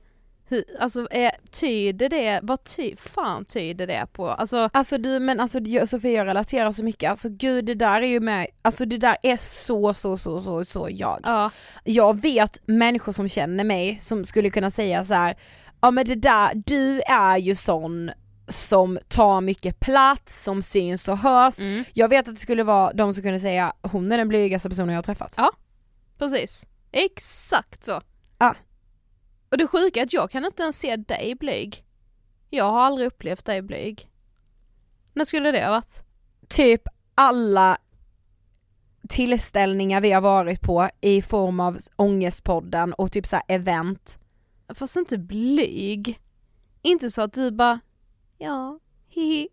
hur, 0.45 0.63
alltså 0.79 1.07
är, 1.11 1.31
tyder 1.51 2.09
det, 2.09 2.39
vad 2.43 2.63
ty, 2.63 2.95
fan 2.95 3.45
tyder 3.45 3.87
det 3.87 4.07
på? 4.13 4.29
Alltså 4.29 4.69
Alltså 4.73 4.97
du 4.97 5.19
men 5.19 5.39
alltså 5.39 5.59
Sofia 5.85 6.11
jag 6.11 6.27
relaterar 6.27 6.71
så 6.71 6.83
mycket, 6.83 7.09
alltså 7.09 7.29
gud 7.29 7.65
det 7.65 7.73
där 7.75 8.01
är 8.01 8.07
ju 8.07 8.19
med, 8.19 8.47
alltså 8.61 8.85
det 8.85 8.97
där 8.97 9.17
är 9.23 9.37
så 9.37 9.93
så 9.93 10.17
så 10.17 10.41
så 10.41 10.65
så 10.65 10.87
jag. 10.91 11.19
ja, 11.23 11.49
Jag 11.83 12.21
vet 12.21 12.57
människor 12.65 13.11
som 13.11 13.27
känner 13.29 13.63
mig 13.63 13.97
som 13.99 14.25
skulle 14.25 14.49
kunna 14.49 14.71
säga 14.71 15.03
så 15.03 15.13
här: 15.13 15.35
ja 15.81 15.91
men 15.91 16.05
det 16.05 16.15
där, 16.15 16.51
du 16.65 17.01
är 17.01 17.37
ju 17.37 17.55
sån 17.55 18.11
som 18.47 18.99
tar 19.07 19.41
mycket 19.41 19.79
plats, 19.79 20.43
som 20.43 20.61
syns 20.61 21.07
och 21.07 21.17
hörs. 21.17 21.59
mm, 21.59 21.83
Jag 21.93 22.09
vet 22.09 22.27
att 22.27 22.35
det 22.35 22.41
skulle 22.41 22.63
vara 22.63 22.93
de 22.93 23.13
som 23.13 23.23
kunde 23.23 23.39
säga 23.39 23.73
hon 23.81 24.11
är 24.11 24.17
den 24.17 24.27
blygaste 24.27 24.69
personen 24.69 24.89
jag 24.89 24.97
har 24.97 25.03
träffat. 25.03 25.35
precis. 26.19 26.65
Exakt 26.93 27.83
så. 27.83 28.01
Ja. 28.37 28.55
Och 29.51 29.57
det 29.57 29.67
sjuka 29.67 29.99
är 29.99 30.03
att 30.03 30.13
jag 30.13 30.31
kan 30.31 30.45
inte 30.45 30.63
ens 30.63 30.79
se 30.79 30.95
dig 30.95 31.35
blyg. 31.35 31.85
Jag 32.49 32.71
har 32.71 32.81
aldrig 32.81 33.07
upplevt 33.07 33.45
dig 33.45 33.61
blyg. 33.61 34.09
När 35.13 35.25
skulle 35.25 35.51
det 35.51 35.63
ha 35.63 35.71
varit? 35.71 36.03
Typ 36.47 36.81
alla 37.15 37.77
tillställningar 39.09 40.01
vi 40.01 40.11
har 40.11 40.21
varit 40.21 40.61
på 40.61 40.89
i 41.01 41.21
form 41.21 41.59
av 41.59 41.77
Ångestpodden 41.95 42.93
och 42.93 43.11
typ 43.11 43.27
så 43.27 43.35
här 43.35 43.45
event. 43.47 44.17
Fast 44.69 44.95
inte 44.95 45.17
blyg. 45.17 46.19
Inte 46.81 47.09
så 47.09 47.21
att 47.21 47.33
du 47.33 47.51
bara, 47.51 47.79
ja, 48.37 48.79
hihi. 49.07 49.47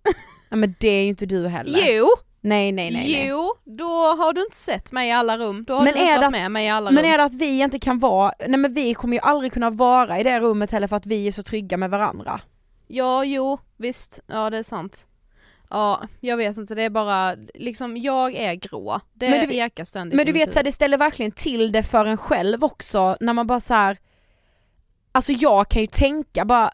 Ja 0.51 0.57
men 0.57 0.75
det 0.81 0.89
är 0.89 1.03
ju 1.03 1.09
inte 1.09 1.27
du 1.27 1.49
heller. 1.49 1.81
Jo, 1.87 2.09
Nej 2.43 2.73
nej 2.73 2.91
nej. 2.93 3.13
nej. 3.13 3.27
jo, 3.29 3.53
då 3.65 3.89
har 3.89 4.33
du 4.33 4.41
inte 4.45 4.57
sett 4.57 4.93
mig 4.93 5.09
i 5.09 5.13
alla 5.13 5.39
rum. 5.39 5.65
Då 5.65 5.75
har 5.75 5.85
Men 5.85 5.93
du 5.95 6.01
inte 6.01 6.13
varit 6.15 6.25
att- 6.25 6.31
med 6.33 6.51
mig 6.51 6.67
i 6.67 6.69
alla 6.69 6.91
Men 6.91 7.05
rum. 7.05 7.13
är 7.13 7.19
det 7.19 7.25
att 7.25 7.35
vi 7.35 7.61
inte 7.61 7.79
kan 7.79 7.99
vara, 7.99 8.33
nej 8.49 8.59
men 8.59 8.73
vi 8.73 8.95
kommer 8.95 9.17
ju 9.17 9.21
aldrig 9.23 9.53
kunna 9.53 9.71
vara 9.71 10.19
i 10.21 10.23
det 10.23 10.41
rummet 10.41 10.73
heller 10.73 10.87
för 10.89 10.97
att 10.97 11.07
vi 11.07 11.27
är 11.27 11.33
så 11.33 11.43
trygga 11.43 11.77
med 11.77 11.91
varandra. 11.91 12.41
Ja, 12.89 13.25
jo, 13.25 13.59
visst. 13.77 14.21
Ja, 14.27 14.51
det 14.51 14.59
är 14.59 14.63
sant. 14.63 15.07
Ja, 15.71 16.03
jag 16.21 16.37
vet 16.37 16.57
inte, 16.57 16.75
det 16.75 16.83
är 16.83 16.91
bara, 16.91 17.35
liksom 17.55 17.97
jag 17.97 18.35
är 18.35 18.55
grå. 18.55 19.01
Det 19.15 19.31
Men 19.31 19.49
du- 19.49 19.55
ekar 19.55 19.85
ständigt 19.85 20.17
Men 20.17 20.27
du 20.27 20.33
vet 20.33 20.41
så 20.53 20.59
här, 20.59 20.63
huvud. 20.63 20.65
det 20.65 20.73
ställer 20.73 20.99
verkligen 20.99 21.33
till 21.33 21.73
det 21.73 21.83
för 21.83 22.05
en 22.05 22.17
själv 22.17 22.65
också 22.65 23.17
när 23.21 23.33
man 23.33 23.47
bara 23.47 23.61
så 23.61 23.75
här. 23.75 23.99
Alltså 25.13 25.33
jag 25.33 25.69
kan 25.69 25.83
ju 25.83 25.87
tänka 25.89 26.45
bara, 26.45 26.71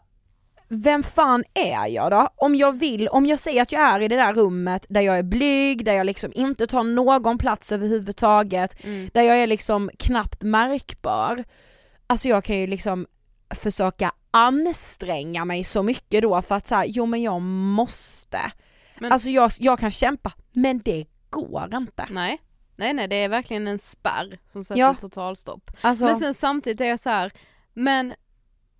vem 0.69 1.03
fan 1.03 1.43
är 1.53 1.87
jag 1.87 2.11
då? 2.11 2.29
Om 2.35 2.55
jag 2.55 2.79
vill, 2.79 3.07
om 3.07 3.25
jag 3.25 3.39
säger 3.39 3.61
att 3.61 3.71
jag 3.71 3.81
är 3.81 3.99
i 3.99 4.07
det 4.07 4.15
där 4.15 4.33
rummet 4.33 4.85
där 4.89 5.01
jag 5.01 5.17
är 5.17 5.23
blyg, 5.23 5.85
där 5.85 5.93
jag 5.93 6.05
liksom 6.05 6.31
inte 6.35 6.67
tar 6.67 6.83
någon 6.83 7.37
plats 7.37 7.71
överhuvudtaget, 7.71 8.83
Mm. 8.85 9.09
där 9.13 9.21
jag 9.21 9.37
är 9.39 9.47
liksom 9.47 9.89
knappt 9.99 10.43
märkbar. 10.43 11.43
Alltså 12.07 12.27
jag 12.27 12.43
kan 12.43 12.57
ju 12.59 12.67
liksom 12.67 13.07
försöka 13.49 14.11
anstränga 14.31 15.45
mig 15.45 15.63
så 15.63 15.83
mycket 15.83 16.21
då 16.21 16.41
för 16.41 16.55
att 16.55 16.67
säga, 16.67 16.85
jo 16.85 17.05
men 17.05 17.21
jag 17.21 17.41
måste. 17.41 18.39
Men- 18.99 19.11
Alltså 19.11 19.29
jag, 19.29 19.51
jag 19.59 19.79
kan 19.79 19.91
kämpa, 19.91 20.31
men 20.53 20.79
det 20.85 21.05
går 21.29 21.75
inte. 21.75 22.05
Nej. 22.09 22.41
Nej 22.75 22.93
nej, 22.93 23.07
det 23.07 23.15
är 23.15 23.29
verkligen 23.29 23.67
en 23.67 23.77
spärr 23.79 24.39
som 24.51 24.63
sätter 24.63 24.81
Ja. 24.81 24.93
totalstopp. 24.93 25.71
Alltså, 25.81 26.05
Men 26.05 26.15
sen 26.15 26.33
samtidigt 26.33 26.81
är 26.81 26.85
jag 26.85 26.99
så 26.99 27.09
här, 27.09 27.31
men 27.73 28.13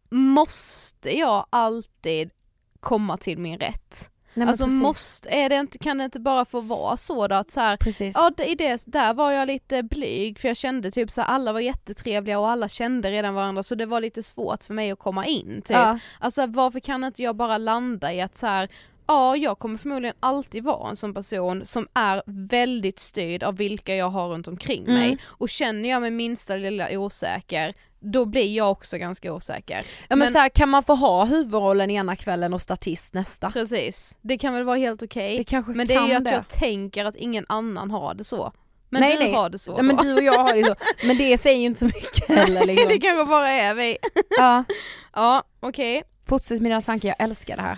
måste 0.09 1.17
jag 1.17 1.45
alltid 1.49 2.31
komma 2.79 3.17
till 3.17 3.37
min 3.37 3.59
rätt? 3.59 4.11
nej, 4.37 4.47
alltså 4.47 4.65
precis. 4.65 4.81
måste, 4.81 5.29
är 5.29 5.49
det 5.49 5.55
inte, 5.55 5.77
kan 5.77 5.97
det 5.97 6.03
inte 6.03 6.19
bara 6.19 6.45
få 6.45 6.61
vara 6.61 6.97
så 6.97 7.27
då 7.27 7.35
att 7.35 7.51
så 7.51 7.59
här, 7.59 7.77
Precis. 7.77 8.15
Ja 8.15 8.43
i 8.45 8.55
det, 8.55 8.83
där 8.87 9.13
var 9.13 9.31
jag 9.31 9.47
lite 9.47 9.83
blyg 9.83 10.39
för 10.39 10.47
jag 10.47 10.57
kände 10.57 10.91
typ 10.91 11.11
så 11.11 11.21
här, 11.21 11.27
alla 11.27 11.53
var 11.53 11.59
jättetrevliga 11.59 12.39
och 12.39 12.49
alla 12.49 12.69
kände 12.69 13.11
redan 13.11 13.33
varandra 13.33 13.63
så 13.63 13.75
det 13.75 13.85
var 13.85 14.01
lite 14.01 14.23
svårt 14.23 14.63
för 14.63 14.73
mig 14.73 14.91
att 14.91 14.99
komma 14.99 15.25
in 15.25 15.61
typ. 15.65 15.77
Ja. 15.77 15.99
Alltså 16.19 16.45
varför 16.47 16.79
kan 16.79 17.03
inte 17.03 17.23
jag 17.23 17.35
bara 17.35 17.57
landa 17.57 18.13
i 18.13 18.21
att 18.21 18.37
så 18.37 18.47
här, 18.47 18.69
ja 19.07 19.35
jag 19.35 19.59
kommer 19.59 19.77
förmodligen 19.77 20.15
alltid 20.19 20.63
vara 20.63 20.89
en 20.89 20.95
sån 20.95 21.13
person 21.13 21.65
som 21.65 21.87
är 21.93 22.23
väldigt 22.25 22.99
styrd 22.99 23.43
av 23.43 23.55
vilka 23.55 23.95
jag 23.95 24.09
har 24.09 24.29
runt 24.29 24.47
omkring 24.47 24.83
Mm. 24.83 24.99
mig 24.99 25.17
och 25.25 25.49
känner 25.49 25.89
jag 25.89 26.01
mig 26.01 26.11
minsta 26.11 26.55
lilla 26.55 26.99
osäker 26.99 27.73
då 28.11 28.25
blir 28.25 28.55
jag 28.55 28.71
också 28.71 28.97
ganska 28.97 29.33
osäker. 29.33 29.77
Ja 29.77 29.83
men, 30.15 30.19
Men- 30.19 30.31
så 30.31 30.37
här, 30.37 30.49
kan 30.49 30.69
man 30.69 30.83
få 30.83 30.95
ha 30.95 31.25
huvudrollen 31.25 31.91
ena 31.91 32.15
kvällen 32.15 32.53
och 32.53 32.61
statist 32.61 33.13
nästa? 33.13 33.51
Precis, 33.51 34.17
det 34.21 34.37
kan 34.37 34.53
väl 34.53 34.63
vara 34.63 34.77
helt 34.77 35.03
okej. 35.03 35.43
Kanske 35.47 35.71
Men 35.71 35.87
det 35.87 35.93
är 35.93 36.07
ju 36.07 36.13
att 36.13 36.25
det. 36.25 36.31
jag 36.31 36.47
tänker 36.47 37.05
att 37.05 37.15
ingen 37.15 37.45
annan 37.49 37.91
har 37.91 38.13
det 38.13 38.23
så. 38.23 38.51
Men 38.89 39.01
Nej, 39.01 39.17
du 39.17 39.23
nej. 39.23 39.33
har 39.33 39.49
det 39.49 39.59
så 39.59 39.73
Ja, 39.77 39.83
men 39.83 39.95
du 39.95 40.13
och 40.13 40.23
jag 40.23 40.33
har 40.43 40.53
det 40.53 40.63
så, 40.63 40.75
men 41.07 41.17
det 41.17 41.37
säger 41.37 41.59
ju 41.59 41.65
inte 41.65 41.79
så 41.79 41.85
mycket 41.85 42.27
heller 42.27 42.65
liksom. 42.65 42.89
det 42.89 42.97
kanske 42.99 43.25
bara 43.25 43.49
är 43.49 43.73
vi. 43.75 43.97
ja. 44.37 44.63
Ja, 45.13 45.43
okej. 45.59 46.03
Fortsätt 46.27 46.61
med 46.61 46.71
dina 46.71 46.81
tankar, 46.81 47.09
jag 47.09 47.15
älskar 47.29 47.55
det 47.55 47.61
här. 47.61 47.77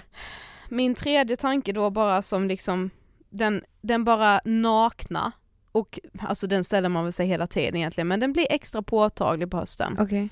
Min 0.69 0.95
tredje 0.95 1.38
tanke 1.38 1.71
då 1.73 1.89
bara 1.89 2.21
som 2.21 2.47
liksom, 2.47 2.89
den, 3.30 3.63
den 3.82 4.03
bara 4.03 4.41
nakna, 4.45 5.32
och 5.80 5.99
alltså 6.19 6.47
den 6.47 6.63
ställer 6.63 6.89
man 6.89 7.03
väl 7.03 7.13
sig 7.13 7.27
hela 7.27 7.47
tiden 7.47 7.75
egentligen, 7.75 8.07
men 8.07 8.19
den 8.19 8.34
blir 8.34 8.47
extra 8.49 8.82
påtaglig 8.82 9.51
på 9.51 9.57
hösten. 9.57 9.97
Okej. 9.99 10.30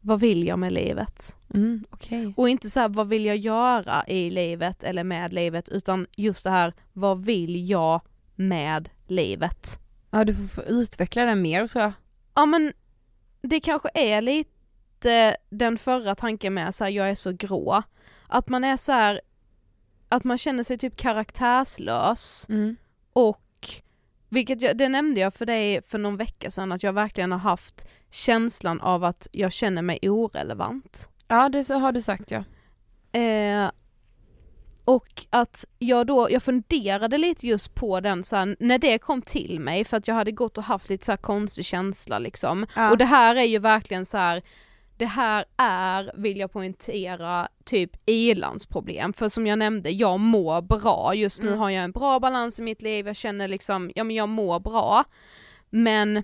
Vad 0.00 0.20
vill 0.20 0.46
jag 0.46 0.58
med 0.58 0.72
livet? 0.72 1.36
Mm, 1.54 1.84
okej. 1.90 2.34
Och 2.36 2.48
inte 2.48 2.70
så 2.70 2.80
här, 2.80 2.88
vad 2.88 3.08
vill 3.08 3.24
jag 3.24 3.36
göra 3.36 4.04
i 4.06 4.30
livet 4.30 4.84
eller 4.84 5.04
med 5.04 5.32
livet, 5.32 5.68
utan 5.68 6.06
just 6.16 6.44
det 6.44 6.50
här, 6.50 6.72
vad 6.92 7.24
vill 7.24 7.68
jag 7.70 8.00
med 8.34 8.88
livet? 9.06 9.78
Ja 10.10 10.24
du 10.24 10.34
får 10.34 10.42
få 10.42 10.62
utveckla 10.62 11.24
den 11.24 11.42
mer 11.42 11.70
jag. 11.74 11.92
Ja 12.34 12.46
men 12.46 12.72
det 13.42 13.60
kanske 13.60 13.88
är 13.94 14.20
lite 14.20 15.36
den 15.50 15.78
förra 15.78 16.14
tanken 16.14 16.54
med 16.54 16.74
så 16.74 16.84
här, 16.84 16.90
jag 16.90 17.10
är 17.10 17.14
så 17.14 17.32
grå. 17.32 17.82
Att 18.26 18.48
man 18.48 18.64
är 18.64 18.76
så 18.76 18.92
här, 18.92 19.20
att 20.08 20.24
man 20.24 20.38
känner 20.38 20.64
sig 20.64 20.78
typ 20.78 20.96
karaktärslös 20.96 22.46
Mm. 22.48 22.76
och 23.12 23.40
vilket 24.28 24.62
jag, 24.62 24.76
det 24.76 24.88
nämnde 24.88 25.20
jag 25.20 25.34
för 25.34 25.46
dig 25.46 25.82
för 25.86 25.98
någon 25.98 26.16
vecka 26.16 26.50
sedan 26.50 26.72
att 26.72 26.82
jag 26.82 26.92
verkligen 26.92 27.32
har 27.32 27.38
haft 27.38 27.88
känslan 28.10 28.80
av 28.80 29.04
att 29.04 29.28
jag 29.32 29.52
känner 29.52 29.82
mig 29.82 29.98
orelevant. 30.02 31.08
Ja 31.28 31.48
det 31.48 31.68
har 31.68 31.92
du 31.92 32.00
sagt 32.00 32.30
ja. 32.30 32.44
Eh, 33.20 33.70
och 34.84 35.26
att 35.30 35.64
jag 35.78 36.06
då, 36.06 36.28
jag 36.30 36.42
funderade 36.42 37.18
lite 37.18 37.46
just 37.46 37.74
på 37.74 38.00
den 38.00 38.24
så 38.24 38.36
här, 38.36 38.56
när 38.60 38.78
det 38.78 38.98
kom 38.98 39.22
till 39.22 39.60
mig 39.60 39.84
för 39.84 39.96
att 39.96 40.08
jag 40.08 40.14
hade 40.14 40.32
gått 40.32 40.58
och 40.58 40.64
haft 40.64 40.90
lite 40.90 41.04
så 41.04 41.16
konstig 41.16 41.64
känsla 41.64 42.18
liksom. 42.18 42.66
Ja. 42.76 42.90
Och 42.90 42.98
det 42.98 43.04
här 43.04 43.36
är 43.36 43.44
ju 43.44 43.58
verkligen 43.58 44.06
så 44.06 44.18
här. 44.18 44.42
Det 44.98 45.06
här 45.06 45.44
är, 45.56 46.12
vill 46.14 46.38
jag 46.38 46.52
poängtera, 46.52 47.48
typ 47.64 47.90
ilandsproblem. 48.06 49.12
För 49.12 49.28
som 49.28 49.46
jag 49.46 49.58
nämnde, 49.58 49.90
jag 49.90 50.20
mår 50.20 50.62
bra. 50.62 51.14
Just 51.14 51.42
nu 51.42 51.48
Mm. 51.48 51.60
har 51.60 51.70
jag 51.70 51.84
en 51.84 51.92
bra 51.92 52.20
balans 52.20 52.58
i 52.60 52.62
mitt 52.62 52.82
liv, 52.82 53.06
jag 53.06 53.16
känner 53.16 53.48
liksom, 53.48 53.90
ja 53.94 54.04
men 54.04 54.16
jag 54.16 54.28
mår 54.28 54.60
bra. 54.60 55.04
Men 55.70 56.22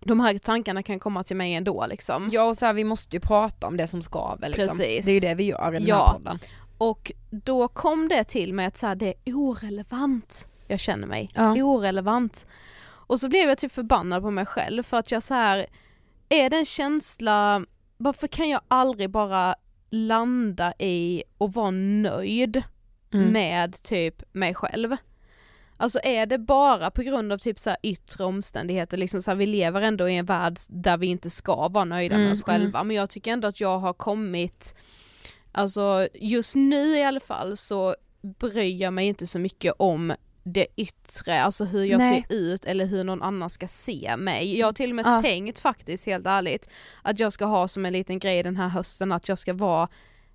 de 0.00 0.20
här 0.20 0.38
tankarna 0.38 0.82
kan 0.82 1.00
komma 1.00 1.22
till 1.24 1.36
mig 1.36 1.54
ändå 1.54 1.86
liksom. 1.86 2.28
Ja 2.32 2.42
och 2.44 2.56
så 2.58 2.66
här, 2.66 2.72
vi 2.72 2.84
måste 2.84 3.16
ju 3.16 3.20
prata 3.20 3.66
om 3.66 3.76
det 3.76 3.86
som 3.86 4.02
skaver 4.02 4.48
liksom. 4.48 4.78
Precis. 4.78 5.04
Det 5.06 5.10
är 5.10 5.14
ju 5.14 5.20
det 5.20 5.34
vi 5.34 5.44
gör 5.44 5.74
i 5.74 5.78
den 5.78 5.86
Ja. 5.88 6.06
här 6.06 6.12
podden. 6.14 6.38
Och 6.78 7.12
då 7.30 7.68
kom 7.68 8.08
det 8.08 8.24
till 8.24 8.54
mig 8.54 8.66
att 8.66 8.78
så 8.78 8.86
här, 8.86 8.94
det 8.94 9.14
är 9.24 9.34
orelevant 9.34 10.48
jag 10.66 10.80
känner 10.80 11.06
mig. 11.06 11.30
Ja. 11.34 11.62
Orelevant. 11.62 12.46
Och 12.82 13.20
så 13.20 13.28
blev 13.28 13.48
jag 13.48 13.58
typ 13.58 13.72
förbannad 13.72 14.22
på 14.22 14.30
mig 14.30 14.46
själv 14.46 14.82
för 14.82 14.96
att 14.96 15.10
jag 15.10 15.22
så 15.22 15.34
här 15.34 15.66
är 16.28 16.50
det 16.50 16.56
en 16.56 16.64
känsla, 16.64 17.64
varför 18.02 18.26
kan 18.26 18.48
jag 18.48 18.60
aldrig 18.68 19.10
bara 19.10 19.54
landa 19.90 20.72
i 20.78 21.22
och 21.38 21.52
vara 21.52 21.70
nöjd 21.70 22.62
Mm. 23.12 23.32
med 23.32 23.82
typ 23.82 24.22
mig 24.32 24.54
själv? 24.54 24.96
Alltså 25.76 26.00
är 26.02 26.26
det 26.26 26.38
bara 26.38 26.90
på 26.90 27.02
grund 27.02 27.32
av 27.32 27.38
typ 27.38 27.58
så 27.58 27.76
yttre 27.82 28.24
omständigheter, 28.24 28.96
liksom 28.96 29.22
så 29.22 29.30
här, 29.30 29.36
vi 29.36 29.46
lever 29.46 29.82
ändå 29.82 30.08
i 30.08 30.16
en 30.16 30.24
värld 30.26 30.56
där 30.68 30.96
vi 30.98 31.06
inte 31.06 31.30
ska 31.30 31.68
vara 31.68 31.84
nöjda 31.84 32.14
med 32.14 32.20
Mm, 32.22 32.32
oss 32.32 32.42
själva, 32.42 32.84
men 32.84 32.96
jag 32.96 33.10
tycker 33.10 33.32
ändå 33.32 33.48
att 33.48 33.60
jag 33.60 33.78
har 33.78 33.92
kommit, 33.92 34.74
alltså 35.52 36.08
just 36.14 36.54
nu 36.54 36.96
i 36.98 37.02
alla 37.04 37.20
fall 37.20 37.56
så 37.56 37.94
bryr 38.22 38.82
jag 38.82 38.92
mig 38.92 39.06
inte 39.06 39.26
så 39.26 39.38
mycket 39.38 39.74
om 39.78 40.12
det 40.42 40.66
yttre, 40.76 41.42
alltså 41.42 41.64
hur 41.64 41.84
jag 41.84 41.98
Nej. 41.98 42.26
ser 42.28 42.36
ut 42.36 42.64
eller 42.64 42.86
hur 42.86 43.04
någon 43.04 43.22
annan 43.22 43.50
ska 43.50 43.68
se 43.68 44.16
mig. 44.18 44.58
Jag 44.58 44.66
har 44.66 44.72
till 44.72 44.90
och 44.90 44.96
med 44.96 45.06
Ja. 45.06 45.22
tänkt 45.22 45.58
faktiskt 45.58 46.06
helt 46.06 46.26
ärligt 46.26 46.68
att 47.02 47.18
jag 47.18 47.32
ska 47.32 47.44
ha 47.44 47.68
som 47.68 47.86
en 47.86 47.92
liten 47.92 48.18
grej 48.18 48.42
den 48.42 48.56
här 48.56 48.68
hösten 48.68 49.12
att 49.12 49.28
jag 49.28 49.38
ska 49.38 49.52
vara 49.54 49.88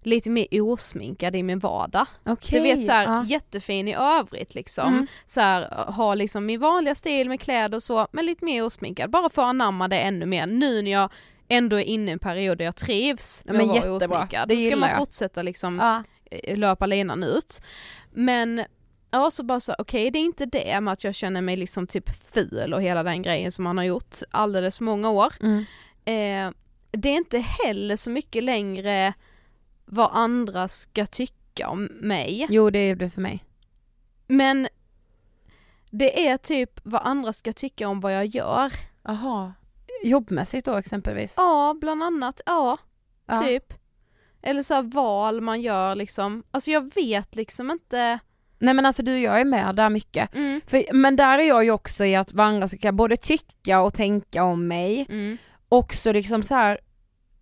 lite 0.03 0.29
mer 0.29 0.47
osminkad 0.61 1.35
i 1.35 1.43
min 1.43 1.59
vardag. 1.59 2.05
Okej. 2.25 2.59
Du 2.59 2.63
vet 2.75 2.85
såhär, 2.85 3.03
ja. 3.03 3.25
jättefin 3.25 3.87
i 3.87 3.95
övrigt 3.95 4.55
liksom. 4.55 4.93
Mm. 4.93 5.07
Så 5.25 5.41
här, 5.41 5.91
ha 5.91 6.15
liksom 6.15 6.45
min 6.45 6.59
vanliga 6.59 6.95
stil 6.95 7.29
med 7.29 7.41
kläder 7.41 7.75
och 7.75 7.83
så, 7.83 8.07
men 8.11 8.25
lite 8.25 8.45
mer 8.45 8.63
osminkad. 8.63 9.09
Bara 9.09 9.29
för 9.29 9.41
att 9.41 9.47
anamma 9.49 9.87
det 9.87 9.99
ännu 9.99 10.25
mer 10.25 10.47
nu 10.47 10.81
när 10.81 10.91
jag 10.91 11.11
ändå 11.47 11.75
är 11.79 11.83
inne 11.83 12.11
i 12.11 12.13
en 12.13 12.19
period 12.19 12.57
där 12.57 12.65
jag 12.65 12.75
trivs 12.75 13.43
Ja, 13.45 13.53
med 13.53 13.67
men 13.67 13.77
att 13.77 13.85
vara 13.85 13.95
osminkad. 14.17 14.47
Det 14.47 14.55
Då 14.55 14.61
ska 14.61 14.75
man 14.75 14.89
jag. 14.89 14.97
fortsätta 14.97 15.41
liksom 15.41 15.79
Ja. 15.79 16.03
eh, 16.31 16.57
löpa 16.57 16.85
linan 16.85 17.23
ut. 17.23 17.61
Men 18.13 18.63
ja 19.15 19.31
så 19.31 19.43
bara 19.43 19.59
så 19.59 19.75
okej 19.77 20.11
det 20.11 20.19
är 20.19 20.23
inte 20.23 20.45
det 20.45 20.81
med 20.81 20.91
att 20.91 21.03
jag 21.03 21.15
känner 21.15 21.41
mig 21.41 21.55
liksom 21.57 21.87
typ 21.87 22.09
ful 22.33 22.73
och 22.73 22.81
hela 22.81 23.03
den 23.03 23.21
grejen 23.21 23.51
som 23.51 23.63
man 23.63 23.77
har 23.77 23.85
gjort 23.85 24.15
alldeles 24.31 24.81
många 24.81 25.09
år. 25.09 25.33
Mm. 25.41 25.65
Eh, 26.05 26.53
det 26.91 27.09
är 27.09 27.15
inte 27.15 27.39
heller 27.39 27.95
så 27.95 28.09
mycket 28.09 28.43
längre 28.43 29.13
vad 29.85 30.09
andra 30.13 30.67
ska 30.67 31.05
tycka 31.05 31.69
om 31.69 31.83
mig. 31.85 32.45
Jo 32.49 32.69
det 32.69 32.79
är 32.79 32.95
det 32.95 33.09
för 33.09 33.21
mig. 33.21 33.43
Men 34.27 34.67
det 35.89 36.27
är 36.27 36.37
typ 36.37 36.79
vad 36.83 37.01
andra 37.01 37.33
ska 37.33 37.53
tycka 37.53 37.87
om 37.87 37.99
vad 37.99 38.15
jag 38.15 38.25
gör. 38.25 38.71
Jaha. 39.03 39.53
Jobbmässigt 40.03 40.65
då 40.65 40.75
exempelvis? 40.75 41.33
Ja, 41.37 41.75
bland 41.81 42.03
annat, 42.03 42.41
ja, 42.45 42.77
Ja. 43.25 43.37
typ. 43.37 43.73
Eller 44.41 44.63
så 44.63 44.73
här 44.73 44.81
val 44.81 45.41
man 45.41 45.61
gör 45.61 45.95
liksom. 45.95 46.43
Alltså 46.51 46.71
jag 46.71 46.93
vet 46.93 47.35
liksom 47.35 47.71
inte. 47.71 48.19
Nej 48.59 48.73
men 48.73 48.85
alltså 48.85 49.03
du 49.03 49.19
jag 49.19 49.39
är 49.39 49.45
med 49.45 49.75
där 49.75 49.89
mycket. 49.89 50.35
Mm. 50.35 50.61
För, 50.67 50.93
men 50.93 51.15
där 51.15 51.39
är 51.39 51.47
jag 51.47 51.63
ju 51.63 51.71
också 51.71 52.05
i 52.05 52.15
att 52.15 52.33
vad 52.33 52.45
andra 52.45 52.67
ska 52.67 52.91
både 52.91 53.17
tycka 53.17 53.81
och 53.81 53.93
tänka 53.93 54.43
om 54.43 54.67
mig. 54.67 55.05
Mm. 55.09 55.37
Också 55.69 56.11
liksom 56.11 56.43
så 56.43 56.55
här 56.55 56.79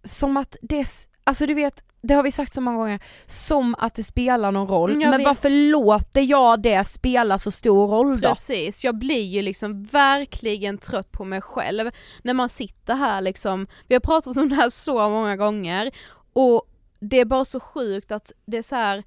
som 0.04 0.38
att 0.38 0.58
det, 0.62 0.88
alltså 1.24 1.46
du 1.46 1.54
vet, 1.54 1.84
det 2.02 2.14
har 2.14 2.24
vi 2.24 2.32
sagt 2.32 2.54
så 2.54 2.62
många 2.62 2.78
gånger, 2.78 3.00
som 3.26 3.76
att 3.80 3.96
det 3.96 4.04
spelar 4.04 4.52
någon 4.52 4.68
roll. 4.68 4.90
Mm, 4.90 5.02
jag 5.02 5.10
men 5.10 5.18
vet. 5.18 5.28
varför 5.28 5.72
låter 5.72 6.22
jag 6.22 6.62
det 6.62 6.84
spela 6.84 7.38
så 7.38 7.52
stor 7.52 7.88
roll 7.88 8.22
då? 8.22 8.30
Precis, 8.30 8.84
jag 8.84 8.98
blir 8.98 9.24
ju 9.24 9.42
liksom 9.42 9.84
verkligen 9.84 10.78
trött 10.78 11.12
på 11.12 11.26
mig 11.26 11.42
själv 11.42 11.92
när 12.24 12.34
man 12.34 12.50
sitter 12.50 12.96
här 12.96 13.22
liksom, 13.22 13.68
vi 13.88 13.96
har 13.96 14.00
pratat 14.00 14.38
om 14.38 14.50
det 14.50 14.56
här 14.56 14.70
så 14.70 15.10
många 15.10 15.36
gånger 15.36 15.92
och 16.34 16.64
det 17.00 17.20
är 17.20 17.26
bara 17.26 17.46
så 17.46 17.60
sjukt 17.60 18.12
att 18.12 18.32
det 18.46 18.58
är 18.58 18.62
så 18.62 18.76
här 18.76 19.04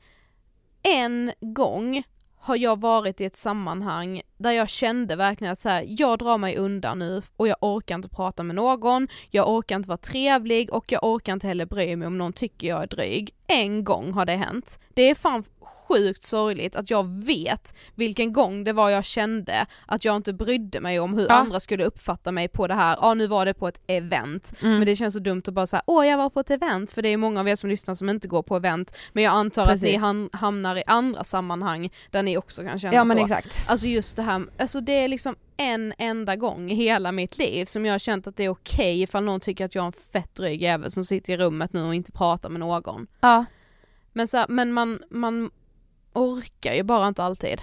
en 0.86 1.32
gång 1.40 2.02
har 2.36 2.56
jag 2.56 2.80
varit 2.80 3.20
i 3.20 3.24
ett 3.24 3.36
sammanhang 3.36 4.22
där 4.38 4.50
jag 4.52 4.68
kände 4.68 5.16
verkligen 5.16 5.52
att 5.52 5.58
så 5.58 5.68
här, 5.68 5.84
jag 5.88 6.18
drar 6.18 6.38
mig 6.38 6.56
undan 6.56 6.98
nu 6.98 7.22
och 7.36 7.48
jag 7.48 7.56
orkar 7.60 7.94
inte 7.94 8.08
prata 8.08 8.42
med 8.42 8.56
någon, 8.56 9.08
jag 9.30 9.48
orkar 9.50 9.76
inte 9.76 9.88
vara 9.88 9.98
trevlig 9.98 10.72
och 10.72 10.92
jag 10.92 11.04
orkar 11.04 11.32
inte 11.32 11.46
heller 11.46 11.66
bry 11.66 11.96
mig 11.96 12.06
om 12.06 12.18
någon 12.18 12.32
tycker 12.32 12.68
jag 12.68 12.82
är 12.82 12.86
dryg. 12.86 13.30
En 13.48 13.84
gång 13.84 14.12
har 14.12 14.26
det 14.26 14.36
hänt. 14.36 14.80
Det 14.94 15.02
är 15.10 15.14
fan 15.14 15.44
sjukt 15.88 16.24
sorgligt 16.24 16.76
att 16.76 16.90
jag 16.90 17.06
vet 17.26 17.74
vilken 17.94 18.32
gång 18.32 18.64
det 18.64 18.72
var 18.72 18.90
jag 18.90 19.04
kände 19.04 19.66
att 19.86 20.04
jag 20.04 20.16
inte 20.16 20.32
brydde 20.32 20.80
mig 20.80 21.00
om 21.00 21.14
hur 21.14 21.26
Ja. 21.28 21.34
andra 21.34 21.60
skulle 21.60 21.84
uppfatta 21.84 22.32
mig 22.32 22.48
på 22.48 22.66
det 22.66 22.74
här, 22.74 22.98
ja 23.00 23.14
nu 23.14 23.26
var 23.26 23.46
det 23.46 23.54
på 23.54 23.68
ett 23.68 23.80
event, 23.86 24.52
Mm. 24.62 24.78
men 24.78 24.86
det 24.86 24.96
känns 24.96 25.14
så 25.14 25.20
dumt 25.20 25.42
att 25.46 25.54
bara 25.54 25.66
säga 25.66 25.82
åh 25.86 26.06
jag 26.06 26.18
var 26.18 26.30
på 26.30 26.40
ett 26.40 26.50
event, 26.50 26.90
för 26.90 27.02
det 27.02 27.08
är 27.08 27.16
många 27.16 27.40
av 27.40 27.48
er 27.48 27.56
som 27.56 27.70
lyssnar 27.70 27.94
som 27.94 28.08
inte 28.08 28.28
går 28.28 28.42
på 28.42 28.56
event, 28.56 28.96
men 29.12 29.24
jag 29.24 29.34
antar 29.34 29.62
att 29.62 29.68
Precis. 29.68 29.88
ni 29.92 29.96
ham- 29.98 30.28
hamnar 30.32 30.76
i 30.76 30.82
andra 30.86 31.24
sammanhang 31.24 31.90
där 32.10 32.22
ni 32.22 32.36
också 32.38 32.62
kan 32.62 32.78
känna 32.78 32.94
Ja 32.94 33.04
men 33.04 33.16
så. 33.18 33.22
exakt. 33.24 33.60
Alltså 33.66 33.86
just 33.86 34.16
det 34.16 34.22
här, 34.26 34.46
alltså 34.58 34.80
det 34.80 34.92
är 34.92 35.08
liksom 35.08 35.36
en 35.56 35.94
enda 35.98 36.36
gång 36.36 36.70
i 36.70 36.74
hela 36.74 37.12
mitt 37.12 37.38
liv 37.38 37.64
som 37.64 37.86
jag 37.86 37.94
har 37.94 37.98
känt 37.98 38.26
att 38.26 38.36
det 38.36 38.44
är 38.44 38.48
okej 38.48 39.02
ifall 39.02 39.24
någon 39.24 39.40
tycker 39.40 39.64
att 39.64 39.74
jag 39.74 39.82
är 39.82 39.86
en 39.86 39.92
fett 39.92 40.34
dryg 40.34 40.62
jävel 40.62 40.90
som 40.90 41.04
sitter 41.04 41.32
i 41.32 41.36
rummet 41.36 41.72
nu 41.72 41.82
och 41.82 41.94
inte 41.94 42.12
pratar 42.12 42.48
med 42.48 42.60
någon. 42.60 43.06
Ja. 43.20 43.44
Men, 44.12 44.28
så 44.28 44.36
här, 44.36 44.46
men 44.48 44.72
man, 44.72 45.02
man 45.10 45.50
orkar 46.12 46.72
ju 46.74 46.82
bara 46.82 47.08
inte 47.08 47.24
alltid. 47.24 47.62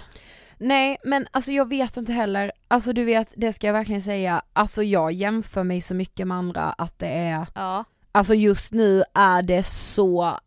Nej 0.57 0.97
men 1.03 1.27
alltså 1.31 1.51
jag 1.51 1.69
vet 1.69 1.97
inte 1.97 2.13
heller, 2.13 2.51
alltså 2.67 2.93
du 2.93 3.03
vet 3.05 3.27
det 3.35 3.53
ska 3.53 3.67
jag 3.67 3.73
verkligen 3.73 4.01
säga, 4.01 4.41
alltså 4.53 4.83
jag 4.83 5.11
jämför 5.11 5.63
mig 5.63 5.81
så 5.81 5.95
mycket 5.95 6.27
med 6.27 6.37
andra 6.37 6.63
att 6.63 6.99
det 6.99 7.07
är, 7.07 7.47
Ja. 7.55 7.83
alltså 8.11 8.33
just 8.33 8.71
nu 8.73 9.03
är 9.13 9.41
det 9.41 9.63
så 9.63 10.37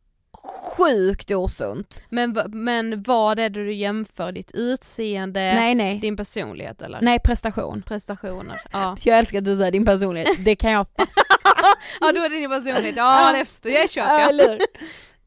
sjukt 0.43 1.31
osunt. 1.31 2.01
Men, 2.09 2.37
men 2.47 3.03
vad 3.03 3.39
är 3.39 3.49
det 3.49 3.65
du 3.65 3.73
jämför? 3.75 4.33
Ditt 4.33 4.51
utseende, 4.55 5.41
nej 5.41 5.75
nej, 5.75 5.99
din 5.99 6.17
personlighet 6.17 6.83
eller? 6.83 7.01
nej 7.03 7.19
prestation. 7.19 7.83
Prestationer? 7.83 8.61
Ja. 8.73 8.97
Jag 9.05 9.19
älskar 9.19 9.39
att 9.39 9.45
du 9.45 9.57
säger 9.57 9.73
din 9.73 9.85
personlighet, 9.85 10.29
det 10.45 10.57
kan 10.57 10.71
jag 10.73 10.87
ja 12.01 12.13
då 12.13 12.21
är 12.23 12.29
det 12.31 12.37
din 12.37 12.51
personlighet, 12.51 12.97
ja 12.97 13.33
det, 13.33 13.71
det 13.71 13.91
köper 13.91 14.13
jag. 14.21 14.29
Eller 14.31 14.59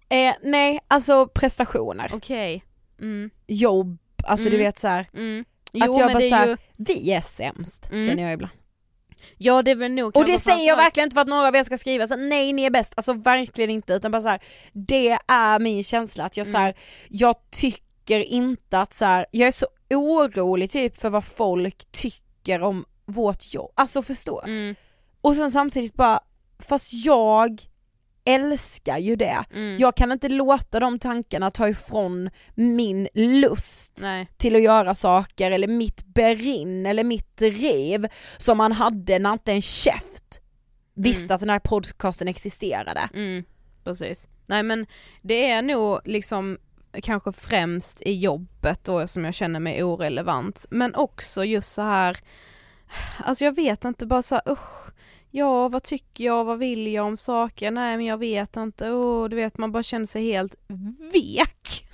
eh, 0.09 0.33
Nej, 0.43 0.79
alltså 0.87 1.27
prestationer, 1.27 2.09
Okej. 2.13 2.63
Mm. 3.01 3.29
jobb, 3.47 3.97
alltså 4.23 4.49
du 4.49 4.55
Mm. 4.55 4.65
vet 4.65 4.79
så 4.79 4.87
här. 4.87 5.09
Mm. 5.13 5.45
att 5.73 5.97
jag 5.97 6.11
bara 6.11 6.19
det 6.19 6.25
är 6.25 6.29
så 6.29 6.35
här, 6.35 6.47
ju, 6.47 6.57
vi 6.77 7.11
är 7.11 7.21
sämst 7.21 7.89
Mm. 7.91 8.07
känner 8.07 8.23
jag 8.23 8.33
ibland. 8.33 8.53
Ja 9.41 9.61
det 9.61 9.71
är 9.71 9.75
väl 9.75 9.91
nog 9.91 10.17
Och 10.17 10.25
det 10.25 10.39
säger 10.39 10.67
jag 10.67 10.75
verkligen 10.75 11.07
inte 11.07 11.13
för 11.13 11.21
att 11.21 11.27
några 11.27 11.47
av 11.47 11.55
er 11.55 11.63
ska 11.63 11.77
skriva 11.77 12.07
så 12.07 12.15
nej 12.15 12.53
ni 12.53 12.63
är 12.63 12.69
bäst, 12.69 12.93
alltså 12.97 13.13
verkligen 13.13 13.69
inte 13.69 13.93
utan 13.93 14.11
bara 14.11 14.21
så 14.21 14.27
här, 14.27 14.43
det 14.73 15.17
är 15.27 15.59
min 15.59 15.83
känsla 15.83 16.25
att 16.25 16.37
jag 16.37 16.47
så 16.47 16.57
här, 16.57 16.75
jag 17.09 17.35
tycker 17.49 18.19
inte 18.19 18.79
att 18.79 18.93
så 18.93 19.05
här, 19.05 19.25
jag 19.31 19.47
är 19.47 19.51
så 19.51 19.67
orolig 19.89 20.71
typ 20.71 21.01
för 21.01 21.09
vad 21.09 21.25
folk 21.25 21.91
tycker 21.91 22.61
om 22.61 22.85
vårt 23.05 23.53
jobb, 23.53 23.71
alltså 23.75 24.01
förstå. 24.01 24.41
Mm. 24.41 24.75
Och 25.21 25.35
sen 25.35 25.51
samtidigt 25.51 25.93
bara, 25.93 26.19
fast 26.59 26.93
jag 26.93 27.61
älskar 28.33 28.97
ju 28.97 29.15
det. 29.15 29.45
Mm. 29.53 29.77
Jag 29.77 29.95
kan 29.95 30.11
inte 30.11 30.29
låta 30.29 30.79
de 30.79 30.99
tankarna 30.99 31.49
ta 31.49 31.67
ifrån 31.69 32.29
min 32.55 33.07
lust 33.13 33.97
Nej. 34.01 34.27
till 34.37 34.55
att 34.55 34.61
göra 34.61 34.95
saker 34.95 35.51
eller 35.51 35.67
mitt 35.67 36.05
berinn 36.05 36.85
eller 36.85 37.03
mitt 37.03 37.37
driv 37.37 38.07
som 38.37 38.57
man 38.57 38.71
hade 38.71 39.19
när 39.19 39.33
inte 39.33 39.51
en 39.51 39.61
käft 39.61 40.41
visste 40.95 41.23
Mm. 41.23 41.35
att 41.35 41.39
den 41.39 41.49
här 41.49 41.59
podcasten 41.59 42.27
existerade. 42.27 43.09
Mm, 43.13 43.43
precis. 43.83 44.27
Nej 44.45 44.63
men 44.63 44.85
det 45.21 45.51
är 45.51 45.61
nog 45.61 45.99
liksom 46.05 46.57
kanske 47.03 47.31
främst 47.31 48.01
i 48.01 48.13
jobbet 48.19 48.83
då 48.83 49.07
som 49.07 49.25
jag 49.25 49.33
känner 49.33 49.59
mig 49.59 49.83
orelevant. 49.83 50.65
Men 50.69 50.95
också 50.95 51.45
just 51.45 51.71
så 51.73 51.81
här, 51.81 52.17
alltså 53.23 53.45
jag 53.45 53.55
vet 53.55 53.85
inte 53.85 54.05
bara 54.05 54.21
så 54.21 54.35
här, 54.35 54.51
usch, 54.51 54.88
ja 55.31 55.69
vad 55.69 55.83
tycker 55.83 56.23
jag, 56.23 56.43
vad 56.43 56.57
vill 56.57 56.93
jag 56.93 57.05
om 57.05 57.17
saker, 57.17 57.71
nej 57.71 57.97
men 57.97 58.05
jag 58.05 58.17
vet 58.17 58.57
inte, 58.57 58.89
oh, 58.89 59.29
du 59.29 59.35
vet 59.35 59.57
man 59.57 59.71
bara 59.71 59.83
känner 59.83 60.05
sig 60.05 60.23
helt 60.23 60.55
vek. 61.13 61.57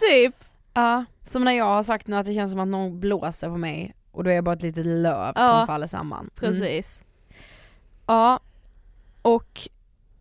typ. 0.00 0.34
Ja, 0.74 1.04
som 1.22 1.44
när 1.44 1.52
jag 1.52 1.64
har 1.64 1.82
sagt 1.82 2.06
nu 2.06 2.16
att 2.16 2.26
det 2.26 2.34
känns 2.34 2.50
som 2.50 2.60
att 2.60 2.68
någon 2.68 3.00
blåser 3.00 3.48
på 3.48 3.56
mig 3.56 3.94
och 4.12 4.24
då 4.24 4.30
är 4.30 4.34
jag 4.34 4.44
bara 4.44 4.54
ett 4.54 4.62
litet 4.62 4.86
löv 4.86 5.32
Ja, 5.36 5.48
som 5.48 5.66
faller 5.66 5.86
samman. 5.86 6.20
Mm. 6.20 6.30
Precis. 6.34 7.04
Ja, 8.06 8.40
och 9.22 9.68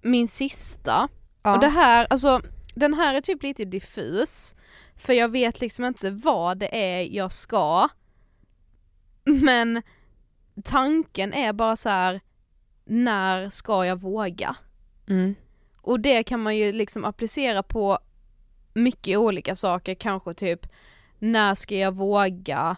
min 0.01 0.27
sista 0.27 1.09
Ja. 1.43 1.53
Och 1.53 1.59
det 1.59 1.67
här, 1.67 2.07
alltså 2.09 2.41
den 2.75 2.93
här 2.93 3.13
är 3.13 3.21
typ 3.21 3.43
lite 3.43 3.65
diffus, 3.65 4.55
för 4.95 5.13
jag 5.13 5.29
vet 5.29 5.61
liksom 5.61 5.85
inte 5.85 6.11
vad 6.11 6.57
det 6.57 6.75
är 6.75 7.15
jag 7.15 7.31
ska, 7.31 7.89
men 9.23 9.81
tanken 10.63 11.33
är 11.33 11.53
bara 11.53 11.75
så 11.75 11.89
här: 11.89 12.21
när 12.85 13.49
ska 13.49 13.85
jag 13.85 14.01
våga? 14.01 14.55
Mm. 15.07 15.35
Och 15.77 15.99
det 15.99 16.23
kan 16.23 16.39
man 16.39 16.57
ju 16.57 16.71
liksom 16.71 17.05
applicera 17.05 17.63
på 17.63 17.99
mycket 18.73 19.17
olika 19.17 19.55
saker, 19.55 19.95
kanske 19.95 20.33
typ 20.33 20.67
när 21.19 21.55
ska 21.55 21.75
jag 21.75 21.91
våga 21.91 22.75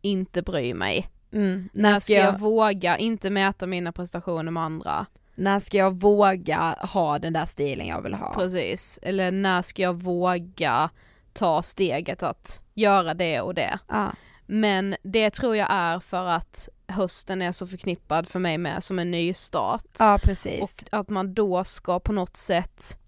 inte 0.00 0.42
bry 0.42 0.74
mig? 0.74 1.10
Mm. 1.32 1.68
När 1.72 2.00
ska 2.00 2.12
jag 2.12 2.38
våga 2.38 2.98
inte 2.98 3.30
mäta 3.30 3.66
mina 3.66 3.92
prestationer 3.92 4.50
med 4.50 4.62
andra? 4.62 5.06
när 5.38 5.58
ska 5.58 5.76
jag 5.76 6.00
våga 6.00 6.76
ha 6.80 7.18
den 7.18 7.32
där 7.32 7.46
stilen 7.46 7.86
jag 7.86 8.02
vill 8.02 8.14
ha? 8.14 8.34
Precis, 8.34 8.98
eller 9.02 9.30
när 9.30 9.62
ska 9.62 9.82
jag 9.82 9.94
våga 9.94 10.90
ta 11.32 11.62
steget 11.62 12.22
att 12.22 12.62
göra 12.74 13.14
det 13.14 13.40
och 13.40 13.54
det? 13.54 13.78
Ja. 13.88 14.12
Men 14.46 14.96
det 15.02 15.30
tror 15.30 15.56
jag 15.56 15.68
är 15.70 16.00
för 16.00 16.26
att 16.26 16.68
hösten 16.88 17.42
är 17.42 17.52
så 17.52 17.66
förknippad 17.66 18.28
för 18.28 18.38
mig 18.38 18.58
med 18.58 18.84
som 18.84 18.98
en 18.98 19.10
ny 19.10 19.34
start. 19.34 19.84
ja 19.98 20.18
precis. 20.22 20.62
Och 20.62 20.70
att 20.90 21.08
man 21.08 21.34
då 21.34 21.64
ska 21.64 22.00
på 22.00 22.12
något 22.12 22.36
sätt, 22.36 22.98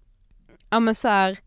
ja 0.69 0.79
men 0.79 0.95
så 0.95 1.07
här, 1.07 1.37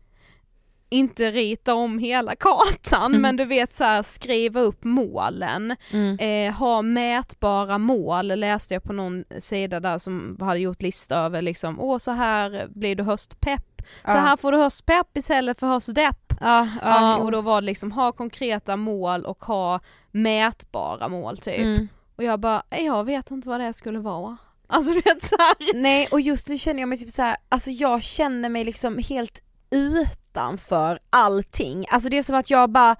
inte 0.89 1.31
rita 1.31 1.73
om 1.73 1.99
hela 1.99 2.35
kartan 2.35 3.05
Mm. 3.05 3.21
men 3.21 3.35
du 3.37 3.45
vet 3.45 3.75
så 3.75 3.83
här, 3.83 4.03
skriva 4.03 4.59
upp 4.59 4.83
målen, 4.83 5.75
Mm. 5.91 6.17
eh, 6.19 6.53
ha 6.57 6.81
mätbara 6.81 7.77
mål 7.77 8.27
läste 8.27 8.73
jag 8.73 8.83
på 8.83 8.93
någon 8.93 9.23
sida 9.39 9.79
där 9.79 9.97
som 9.97 10.37
hade 10.41 10.59
gjort 10.59 10.81
lista 10.81 11.17
över 11.17 11.41
liksom, 11.41 11.79
åh 11.79 11.97
så 11.97 12.11
här 12.11 12.67
blir 12.69 12.95
du 12.95 13.03
höstpepp, 13.03 13.81
så 13.81 14.11
Ja. 14.11 14.13
här 14.13 14.37
får 14.37 14.51
du 14.51 14.57
höstpepp 14.57 15.17
istället 15.17 15.59
för 15.59 15.67
höstdepp. 15.67 16.33
Ja, 16.41 16.67
ja, 16.81 17.17
och 17.17 17.31
då 17.31 17.41
var 17.41 17.61
det 17.61 17.65
liksom 17.65 17.91
ha 17.91 18.11
konkreta 18.11 18.75
mål 18.75 19.25
och 19.25 19.45
ha 19.45 19.79
mätbara 20.11 21.07
mål 21.07 21.37
typ. 21.37 21.57
Mm. 21.59 21.87
Och 22.15 22.23
jag 22.23 22.39
bara, 22.39 22.63
jag 22.69 23.03
vet 23.03 23.31
inte 23.31 23.47
vad 23.49 23.59
det 23.59 23.73
skulle 23.73 23.99
vara. 23.99 24.37
Alltså 24.67 24.93
du 24.93 25.01
vet 25.01 25.23
såhär. 25.23 25.73
Nej 25.73 26.07
och 26.11 26.21
just 26.21 26.47
nu 26.49 26.57
känner 26.57 26.79
jag 26.79 26.89
mig 26.89 26.97
typ 26.97 27.09
så 27.09 27.21
här, 27.21 27.37
alltså 27.49 27.69
jag 27.71 28.03
känner 28.03 28.49
mig 28.49 28.63
liksom 28.65 28.97
helt 29.09 29.41
utanför 29.69 30.99
allting, 31.09 31.85
alltså 31.89 32.09
det 32.09 32.17
är 32.17 32.23
som 32.23 32.35
att 32.35 32.49
jag 32.49 32.69
bara, 32.69 32.95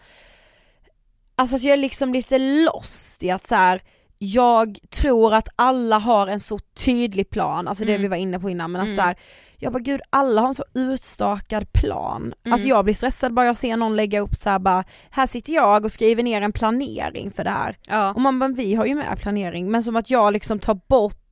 alltså 1.36 1.56
att 1.56 1.64
jag 1.64 1.74
är 1.74 1.78
liksom 1.78 2.14
lite 2.14 2.38
lost 2.40 3.24
i 3.24 3.32
att 3.32 3.48
så 3.48 3.56
här, 3.56 3.82
jag 4.18 4.78
tror 4.90 5.34
att 5.34 5.48
alla 5.56 5.98
har 5.98 6.28
en 6.28 6.40
så 6.40 6.60
tydlig 6.60 7.30
plan, 7.30 7.68
alltså 7.68 7.86
det 7.86 7.92
Mm. 7.92 8.02
vi 8.02 8.08
var 8.08 8.18
inne 8.18 8.40
på 8.40 8.50
innan 8.50 8.72
men 8.72 8.82
att 8.82 8.86
Mm. 8.88 8.98
så 8.98 9.02
här, 9.02 9.16
jag 9.66 9.74
bara 9.74 9.80
gud 9.80 10.02
alla 10.10 10.42
har 10.42 10.48
en 10.48 10.56
så 10.56 10.66
utstakad 10.74 11.74
plan. 11.74 12.34
Mm. 12.44 12.54
Alltså 12.54 12.68
jag 12.68 12.86
blir 12.86 12.94
stressad 12.94 13.34
bara 13.34 13.46
jag 13.46 13.58
ser 13.58 13.78
någon 13.78 13.96
lägga 13.96 14.20
upp 14.20 14.36
så 14.36 14.50
här 14.50 14.60
bara, 14.60 14.84
här 15.10 15.28
sitter 15.28 15.54
jag 15.54 15.86
och 15.86 15.92
skriver 15.92 16.24
ner 16.24 16.42
en 16.42 16.52
planering 16.52 17.32
för 17.32 17.44
det 17.44 17.50
här. 17.50 17.78
Ja. 17.88 18.14
Och 18.14 18.22
man 18.22 18.40
bara, 18.40 18.50
vi 18.50 18.76
har 18.76 18.86
ju 18.86 18.96
med 18.96 19.20
planering, 19.20 19.72
men 19.72 19.84
som 19.84 19.96
att 19.96 20.10
jag 20.10 20.34
liksom 20.34 20.60
tar 20.60 20.80
bort 20.88 21.25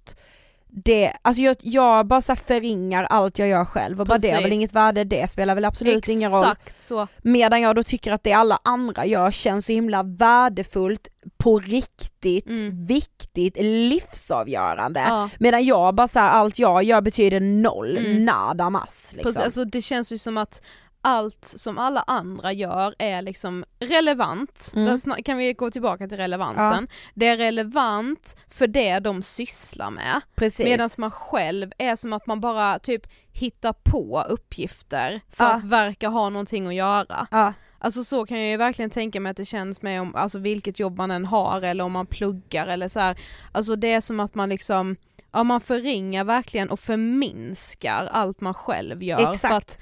det, 0.75 1.13
alltså 1.21 1.41
jag, 1.41 1.55
jag 1.59 2.07
bara 2.07 2.21
så 2.21 2.35
förringar 2.35 3.03
allt 3.03 3.39
jag 3.39 3.47
gör 3.47 3.65
själv 3.65 4.01
och 4.01 4.07
bara 4.07 4.17
det 4.17 4.27
har 4.27 4.35
väl 4.35 4.43
Precis. 4.43 4.55
inget 4.57 4.73
värde, 4.73 5.03
det 5.03 5.31
spelar 5.31 5.55
väl 5.55 5.65
absolut 5.65 6.07
ingen 6.07 6.31
roll. 6.31 6.43
Exakt 6.43 6.81
så. 6.81 7.07
Medan 7.23 7.61
jag 7.61 7.75
då 7.75 7.83
tycker 7.83 8.11
att 8.11 8.23
det 8.23 8.33
alla 8.33 8.59
andra 8.63 9.05
gör 9.05 9.31
känns 9.31 9.65
så 9.65 9.71
himla 9.71 10.03
värdefullt, 10.03 11.07
på 11.37 11.59
riktigt, 11.59 12.47
Mm. 12.47 12.85
viktigt, 12.85 13.57
livsavgörande. 13.59 14.99
Ja. 15.07 15.29
Medan 15.39 15.65
jag 15.65 15.95
bara 15.95 16.07
så 16.07 16.19
här, 16.19 16.29
allt 16.29 16.59
jag 16.59 16.83
gör 16.83 17.01
betyder 17.01 17.39
noll, 17.39 17.97
Mm. 17.97 18.25
nada 18.25 18.69
mass 18.69 19.09
liksom. 19.13 19.23
Precis, 19.29 19.41
alltså 19.41 19.65
det 19.65 19.81
känns 19.81 20.11
ju 20.11 20.17
som 20.17 20.37
att 20.37 20.61
allt 21.03 21.45
som 21.45 21.77
alla 21.77 22.03
andra 22.07 22.51
gör 22.53 22.95
är 22.99 23.21
liksom 23.21 23.65
relevant, 23.79 24.71
Mm. 24.75 24.97
kan 25.25 25.37
vi 25.37 25.53
gå 25.53 25.69
tillbaka 25.69 26.07
till 26.07 26.17
relevansen. 26.17 26.87
Det 27.13 27.27
är 27.27 27.37
relevant 27.37 28.37
för 28.47 28.67
det 28.67 28.99
de 28.99 29.21
sysslar 29.21 29.91
med, 29.91 30.21
Precis. 30.35 30.65
medan 30.65 30.89
man 30.97 31.11
själv 31.11 31.71
är 31.77 31.95
som 31.95 32.13
att 32.13 32.27
man 32.27 32.39
bara 32.41 32.79
typ 32.79 33.07
hittar 33.31 33.73
på 33.73 34.23
uppgifter 34.29 35.21
för 35.29 35.43
Ja. 35.43 35.53
att 35.53 35.63
verka 35.63 36.07
ha 36.07 36.29
någonting 36.29 36.67
att 36.67 36.73
göra. 36.75 37.27
ja. 37.31 37.53
Alltså 37.79 38.03
så 38.03 38.25
kan 38.25 38.39
jag 38.39 38.49
ju 38.49 38.57
verkligen 38.57 38.89
tänka 38.89 39.19
mig 39.19 39.29
att 39.29 39.37
det 39.37 39.45
känns 39.45 39.81
med 39.81 40.01
om, 40.01 40.15
alltså 40.15 40.39
vilket 40.39 40.79
jobb 40.79 40.97
man 40.97 41.11
än 41.11 41.25
har 41.25 41.61
eller 41.61 41.83
om 41.83 41.91
man 41.91 42.05
pluggar 42.05 42.67
eller 42.67 42.87
så 42.87 42.99
här. 42.99 43.17
Alltså 43.51 43.75
det 43.75 43.93
är 43.93 44.01
som 44.01 44.19
att 44.19 44.35
man 44.35 44.49
liksom, 44.49 44.95
ja 45.31 45.43
man 45.43 45.61
förringar 45.61 46.23
verkligen 46.23 46.69
och 46.69 46.79
förminskar 46.79 48.09
allt 48.11 48.41
man 48.41 48.53
själv 48.53 49.03
gör. 49.03 49.31
Exakt. 49.31 49.41
För 49.41 49.55
att, 49.57 49.77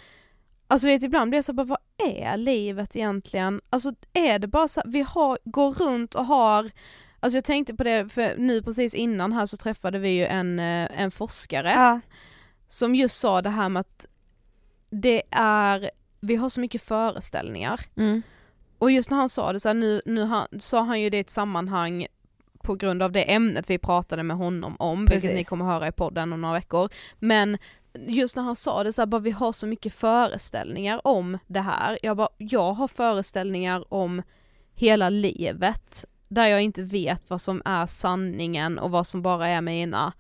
alltså 0.72 0.88
vet 0.88 1.04
ibland 1.04 1.30
blir 1.30 1.38
jag 1.38 1.46
så 1.46 1.54
bara, 1.54 1.64
vad 1.64 1.80
är 2.16 2.38
livet 2.38 2.96
egentligen? 2.96 3.62
Alltså 3.70 3.94
är 4.14 4.40
det 4.40 4.48
bara 4.48 4.68
så 4.68 4.82
vi 4.86 5.02
har, 5.02 5.38
går 5.44 5.72
runt 5.72 6.16
och 6.16 6.26
har 6.26 6.72
Alltså 7.24 7.38
jag 7.38 7.44
tänkte 7.44 7.76
på 7.76 7.84
det, 7.84 8.10
för 8.10 8.38
nu 8.38 8.62
precis 8.62 8.94
innan 8.94 9.34
här 9.34 9.46
så 9.46 9.58
träffade 9.58 10.00
vi 10.00 10.10
ju 10.10 10.26
en, 10.26 10.60
eh, 10.60 11.02
en 11.02 11.12
forskare 11.12 11.70
Ja. 11.70 12.00
som 12.68 12.96
just 12.96 13.20
sa 13.20 13.42
det 13.42 13.50
här 13.50 13.70
med 13.70 13.80
att 13.80 14.06
det 14.90 15.22
är, 15.32 15.92
vi 16.20 16.36
har 16.36 16.50
så 16.50 16.60
mycket 16.60 16.82
föreställningar. 16.82 17.82
Mm. 17.98 18.22
Och 18.78 18.92
just 18.92 19.10
när 19.10 19.18
han 19.18 19.30
sa 19.30 19.54
det 19.54 19.60
så 19.60 19.70
här, 19.70 19.74
nu, 19.74 20.02
nu 20.06 20.24
han, 20.24 20.48
sa 20.60 20.82
han 20.82 21.02
ju 21.02 21.10
det 21.10 21.18
i 21.18 21.20
ett 21.20 21.30
sammanhang 21.30 22.08
på 22.64 22.76
grund 22.76 23.04
av 23.04 23.12
det 23.12 23.34
ämnet 23.34 23.70
vi 23.70 23.78
pratade 23.78 24.24
med 24.24 24.38
honom 24.38 24.76
om, 24.80 25.00
vilket 25.00 25.22
Precis. 25.22 25.36
ni 25.36 25.44
kommer 25.44 25.66
höra 25.66 25.88
i 25.88 25.92
podden 25.92 26.34
om 26.34 26.42
några 26.42 26.54
veckor. 26.54 26.90
Men 27.20 27.58
just 27.94 28.36
när 28.36 28.44
han 28.44 28.56
sa 28.56 28.84
det 28.84 28.94
så 28.94 29.02
här, 29.02 29.06
bara 29.06 29.22
vi 29.22 29.32
har 29.32 29.52
så 29.52 29.68
mycket 29.68 29.94
föreställningar 29.94 31.08
om 31.08 31.38
det 31.48 31.60
här. 31.60 32.00
Jag 32.04 32.18
bara, 32.18 32.30
jag 32.38 32.74
har 32.74 32.88
föreställningar 32.88 33.94
om 33.94 34.22
hela 34.74 35.10
livet 35.10 36.06
där 36.30 36.48
jag 36.48 36.62
inte 36.62 36.84
vet 36.84 37.30
vad 37.30 37.42
som 37.42 37.62
är 37.66 37.86
sanningen 37.86 38.80
och 38.80 38.92
vad 38.92 39.08
som 39.08 39.22
bara 39.22 39.48
är 39.48 39.62
mina 39.62 40.14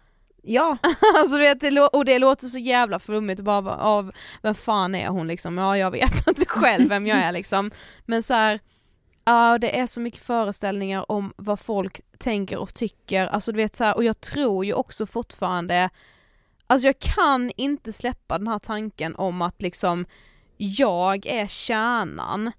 Ja, 0.43 0.77
alltså 1.17 1.35
du 1.35 1.41
vet, 1.41 1.93
och 1.93 2.05
det 2.05 2.19
låter 2.19 2.45
så 2.45 2.59
jävla 2.59 2.99
flummigt 2.99 3.41
bara 3.41 3.77
av 3.77 4.11
vem 4.41 4.55
fan 4.55 4.95
är 4.95 5.07
hon 5.07 5.27
liksom? 5.27 5.57
Ja 5.57 5.77
jag 5.77 5.91
vet 5.91 6.27
inte 6.27 6.45
själv 6.47 6.89
vem 6.89 7.07
jag 7.07 7.17
är 7.17 7.31
liksom. 7.31 7.71
Men 8.05 8.23
så 8.23 8.33
här, 8.33 8.59
ja 9.25 9.57
det 9.57 9.79
är 9.79 9.87
så 9.87 10.01
mycket 10.01 10.21
föreställningar 10.23 11.11
om 11.11 11.33
vad 11.37 11.59
folk 11.59 12.01
tänker 12.17 12.57
och 12.57 12.73
tycker, 12.73 13.27
alltså 13.27 13.51
du 13.51 13.57
vet 13.57 13.75
så 13.75 13.83
här, 13.83 13.95
och 13.95 14.03
jag 14.03 14.21
tror 14.21 14.65
ju 14.65 14.73
också 14.73 15.05
fortfarande, 15.05 15.89
alltså 16.71 16.87
jag 16.87 16.99
kan 16.99 17.51
inte 17.57 17.93
släppa 17.93 18.37
den 18.37 18.47
här 18.47 18.59
tanken 18.59 19.15
om 19.15 19.41
att 19.41 19.61
liksom 19.61 20.05
jag 20.57 21.25
är 21.25 21.47
kärnan. 21.47 22.51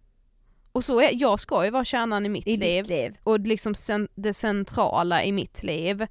Och 0.72 0.84
så 0.84 1.00
är, 1.00 1.10
jag 1.12 1.40
ska 1.40 1.64
ju 1.64 1.70
vara 1.70 1.84
kärnan 1.84 2.26
i 2.26 2.28
mitt 2.28 2.46
i 2.46 2.56
liv 2.56 2.84
liv. 2.88 3.16
och 3.22 3.40
liksom 3.40 3.72
cen- 3.74 4.08
det 4.14 4.34
centrala 4.34 5.24
i 5.24 5.32
mitt 5.32 5.62
liv. 5.62 6.06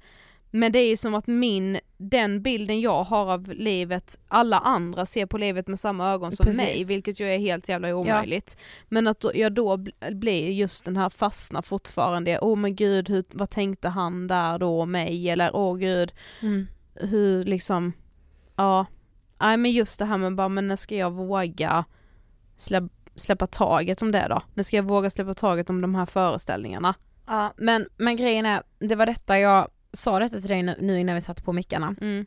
Men 0.54 0.72
det 0.72 0.78
är 0.78 0.88
ju 0.88 0.96
som 0.96 1.14
att 1.14 1.26
min, 1.26 1.78
den 1.96 2.42
bilden 2.42 2.80
jag 2.80 3.04
har 3.04 3.32
av 3.32 3.48
livet, 3.52 4.18
alla 4.28 4.58
andra 4.58 5.06
ser 5.06 5.26
på 5.26 5.38
livet 5.38 5.66
med 5.68 5.80
samma 5.80 6.12
ögon 6.12 6.32
som 6.32 6.44
Precis. 6.46 6.62
mig, 6.62 6.84
vilket 6.84 7.20
ju 7.20 7.26
är 7.34 7.38
helt 7.38 7.68
jävla 7.68 7.94
omöjligt. 7.96 8.56
Men 8.88 9.06
att 9.06 9.24
jag 9.34 9.52
då 9.52 9.76
bl- 9.76 10.14
blir 10.14 10.50
just 10.50 10.84
den 10.84 10.96
här 10.96 11.08
fastnar 11.08 11.62
fortfarande, 11.62 12.38
åh 12.42 12.52
oh 12.52 12.56
men 12.58 12.76
gud, 12.76 13.08
hur, 13.08 13.24
vad 13.32 13.50
tänkte 13.50 13.88
han 13.88 14.26
där 14.26 14.58
då 14.58 14.86
mig? 14.86 15.28
Eller 15.30 15.56
åh 15.56 15.76
gud, 15.76 16.12
Mm. 16.42 16.66
Hur 16.94 17.44
liksom, 17.44 17.92
ja. 18.56 18.86
Nej 19.40 19.56
men 19.56 19.72
just 19.72 19.98
det 19.98 20.04
här 20.04 20.18
med 20.18 20.34
bara, 20.34 20.48
men 20.48 20.68
när 20.68 20.76
ska 20.76 20.96
jag 20.96 21.10
våga 21.10 21.84
släpp, 22.56 22.84
släppa 23.16 23.46
taget 23.46 24.02
om 24.02 24.12
det 24.12 24.26
då? 24.28 24.42
När 24.54 24.62
ska 24.62 24.76
jag 24.76 24.82
våga 24.82 25.10
släppa 25.10 25.34
taget 25.34 25.70
om 25.70 25.80
de 25.80 25.94
här 25.94 26.06
föreställningarna? 26.06 26.94
Ja, 27.26 27.52
men, 27.56 27.86
men 27.96 28.16
grejen 28.16 28.46
är, 28.46 28.62
det 28.78 28.94
var 28.94 29.06
detta 29.06 29.38
jag 29.38 29.68
sa 29.92 30.18
detta 30.18 30.40
till 30.40 30.48
dig 30.48 30.62
nu, 30.62 30.76
nu 30.80 31.00
innan 31.00 31.14
vi 31.14 31.20
satte 31.20 31.42
på 31.42 31.52
mickarna. 31.52 31.94
Mm. 32.00 32.26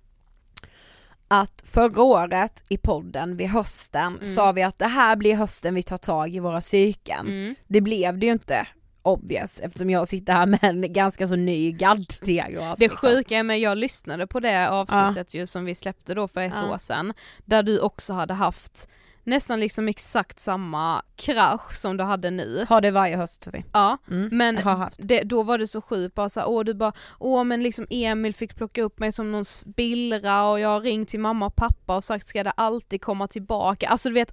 Att 1.27 1.63
förra 1.65 2.01
året 2.01 2.63
i 2.69 2.77
podden 2.77 3.37
vid 3.37 3.47
hösten 3.47 4.17
Mm. 4.17 4.35
sa 4.35 4.51
vi 4.51 4.63
att 4.63 4.79
det 4.79 4.87
här 4.87 5.15
blir 5.15 5.35
hösten 5.35 5.75
vi 5.75 5.83
tar 5.83 5.97
tag 5.97 6.35
i 6.35 6.39
våra 6.39 6.61
psyken. 6.61 7.27
Mm. 7.27 7.55
Det 7.67 7.81
blev 7.81 8.17
det 8.17 8.25
ju 8.25 8.31
inte 8.31 8.67
obvious 9.05 9.59
eftersom 9.59 9.89
jag 9.89 10.07
sitter 10.07 10.33
här 10.33 10.45
med 10.45 10.59
en 10.63 10.93
ganska 10.93 11.27
så 11.27 11.35
ny 11.35 11.71
GAD-diagnos. 11.71 12.75
Det 12.79 12.87
liksom. 12.87 13.09
sjuka 13.09 13.37
är 13.37 13.43
med, 13.43 13.59
jag 13.59 13.77
lyssnade 13.77 14.27
på 14.27 14.39
det 14.39 14.69
avsnittet 14.69 15.33
ju 15.33 15.47
som 15.47 15.65
vi 15.65 15.75
släppte 15.75 16.13
då 16.13 16.27
för 16.27 16.41
ett 16.41 16.53
Ja. 16.59 16.73
år 16.73 16.77
sedan, 16.77 17.13
där 17.45 17.63
du 17.63 17.79
också 17.79 18.13
hade 18.13 18.33
haft 18.33 18.89
nästan 19.23 19.59
liksom 19.59 19.87
exakt 19.87 20.39
samma 20.39 21.01
krasch 21.15 21.73
som 21.75 21.97
du 21.97 22.03
hade 22.03 22.31
nu. 22.31 22.65
Har 22.69 22.81
det 22.81 22.91
varje 22.91 23.17
höst 23.17 23.43
Sofie. 23.43 23.63
Ja, 23.73 23.97
Mm. 24.11 24.29
men 24.31 24.59
det, 24.97 25.21
då 25.23 25.43
var 25.43 25.57
det 25.57 25.67
så 25.67 25.81
sjukt 25.81 26.15
bara 26.15 26.29
såhär, 26.29 26.49
åh 26.49 26.63
du 26.63 26.73
bara, 26.73 26.93
åh 27.19 27.43
men 27.43 27.63
liksom 27.63 27.87
Emil 27.89 28.33
fick 28.35 28.55
plocka 28.55 28.81
upp 28.81 28.99
mig 28.99 29.11
som 29.11 29.31
någon 29.31 29.45
spillra 29.45 30.49
och 30.49 30.59
jag 30.59 30.69
har 30.69 30.81
ringt 30.81 31.09
till 31.09 31.19
mamma 31.19 31.45
och 31.45 31.55
pappa 31.55 31.95
och 31.95 32.03
sagt 32.03 32.27
ska 32.27 32.43
det 32.43 32.51
alltid 32.51 33.01
komma 33.01 33.27
tillbaka, 33.27 33.87
alltså 33.87 34.09
du 34.09 34.15
vet 34.15 34.31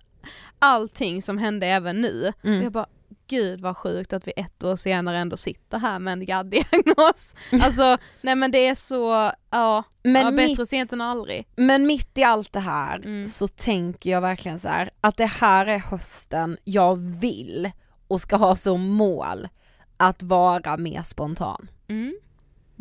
allting 0.58 1.22
som 1.22 1.38
hände 1.38 1.66
även 1.66 2.00
nu. 2.00 2.32
Mm. 2.44 2.62
Jag 2.62 2.72
bara, 2.72 2.86
gud 3.26 3.60
vad 3.60 3.76
sjukt 3.76 4.12
att 4.12 4.26
vi 4.28 4.32
ett 4.36 4.64
år 4.64 4.76
senare 4.76 5.18
ändå 5.18 5.36
sitter 5.36 5.78
här 5.78 5.98
med 5.98 6.12
en 6.12 6.26
GAD-diagnos. 6.26 7.34
Alltså, 7.62 7.98
nej 8.20 8.34
men 8.34 8.50
det 8.50 8.66
är 8.66 8.74
så, 8.74 9.32
ja, 9.50 9.82
Men, 10.02 10.22
ja 10.22 10.30
bättre 10.30 10.46
mitt, 10.46 10.68
sent 10.68 10.92
än 10.92 11.00
aldrig. 11.00 11.46
men 11.56 11.86
mitt 11.86 12.18
i 12.18 12.22
allt 12.24 12.52
det 12.52 12.60
här 12.60 12.96
Mm. 12.96 13.28
så 13.28 13.48
tänker 13.48 14.10
jag 14.10 14.20
verkligen 14.20 14.60
så 14.60 14.68
här 14.68 14.90
att 15.00 15.16
det 15.16 15.26
här 15.26 15.66
är 15.66 15.78
hösten 15.78 16.56
jag 16.64 16.96
vill 16.96 17.70
och 18.08 18.20
ska 18.20 18.36
ha 18.36 18.56
som 18.56 18.80
mål 18.88 19.48
att 19.96 20.22
vara 20.22 20.76
mer 20.76 21.02
spontan. 21.02 21.68
Mm. 21.88 22.14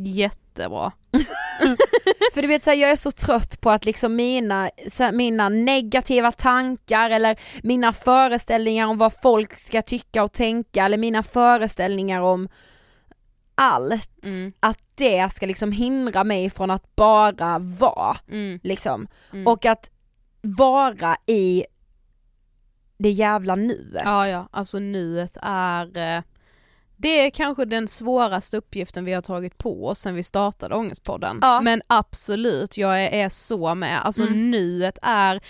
Jättebra. 0.06 0.92
För 2.34 2.42
du 2.42 2.48
vet 2.48 2.64
så 2.64 2.70
här, 2.70 2.78
jag 2.78 2.92
är 2.92 2.96
så 2.96 3.12
trött 3.12 3.62
på 3.62 3.70
att 3.72 3.86
liksom 3.86 4.16
mina, 4.16 4.70
här, 5.00 5.12
mina 5.12 5.50
negativa 5.50 6.32
tankar 6.32 7.10
eller 7.10 7.40
mina 7.64 7.94
föreställningar 7.94 8.88
om 8.88 8.98
vad 8.98 9.14
folk 9.22 9.56
ska 9.58 9.82
tycka 9.82 10.24
och 10.24 10.32
tänka 10.32 10.86
eller 10.86 10.98
mina 10.98 11.24
föreställningar 11.24 12.22
om 12.22 12.48
allt, 13.56 14.10
Mm. 14.24 14.54
att 14.60 14.80
det 14.96 15.34
ska 15.36 15.46
liksom 15.46 15.72
hindra 15.72 16.24
mig 16.24 16.50
från 16.50 16.72
att 16.72 16.96
bara 16.96 17.60
vara 17.60 18.18
Mm. 18.32 18.60
liksom. 18.64 19.08
Mm. 19.34 19.48
Och 19.48 19.66
att 19.66 19.92
vara 20.42 21.18
i 21.26 21.66
det 22.98 23.10
jävla 23.10 23.56
nuet. 23.56 24.02
Ja 24.06 24.28
ja, 24.28 24.48
alltså 24.52 24.80
nuet 24.80 25.38
är 25.42 25.98
eh, 26.18 26.24
det 27.02 27.26
är 27.26 27.30
kanske 27.30 27.66
den 27.66 27.88
svåraste 27.88 28.58
uppgiften 28.58 29.06
vi 29.06 29.14
har 29.14 29.22
tagit 29.22 29.58
på 29.58 29.88
oss 29.88 30.00
sen 30.00 30.16
vi 30.16 30.24
startade 30.24 30.76
Ångestpodden. 30.76 31.40
Ja. 31.42 31.62
Men 31.62 31.82
absolut, 31.88 32.78
jag 32.78 33.04
är, 33.04 33.26
är 33.26 33.30
så 33.30 33.76
med. 33.76 34.06
Alltså 34.06 34.24
Mm. 34.24 34.52
nuet 34.52 34.98
är 35.02 35.42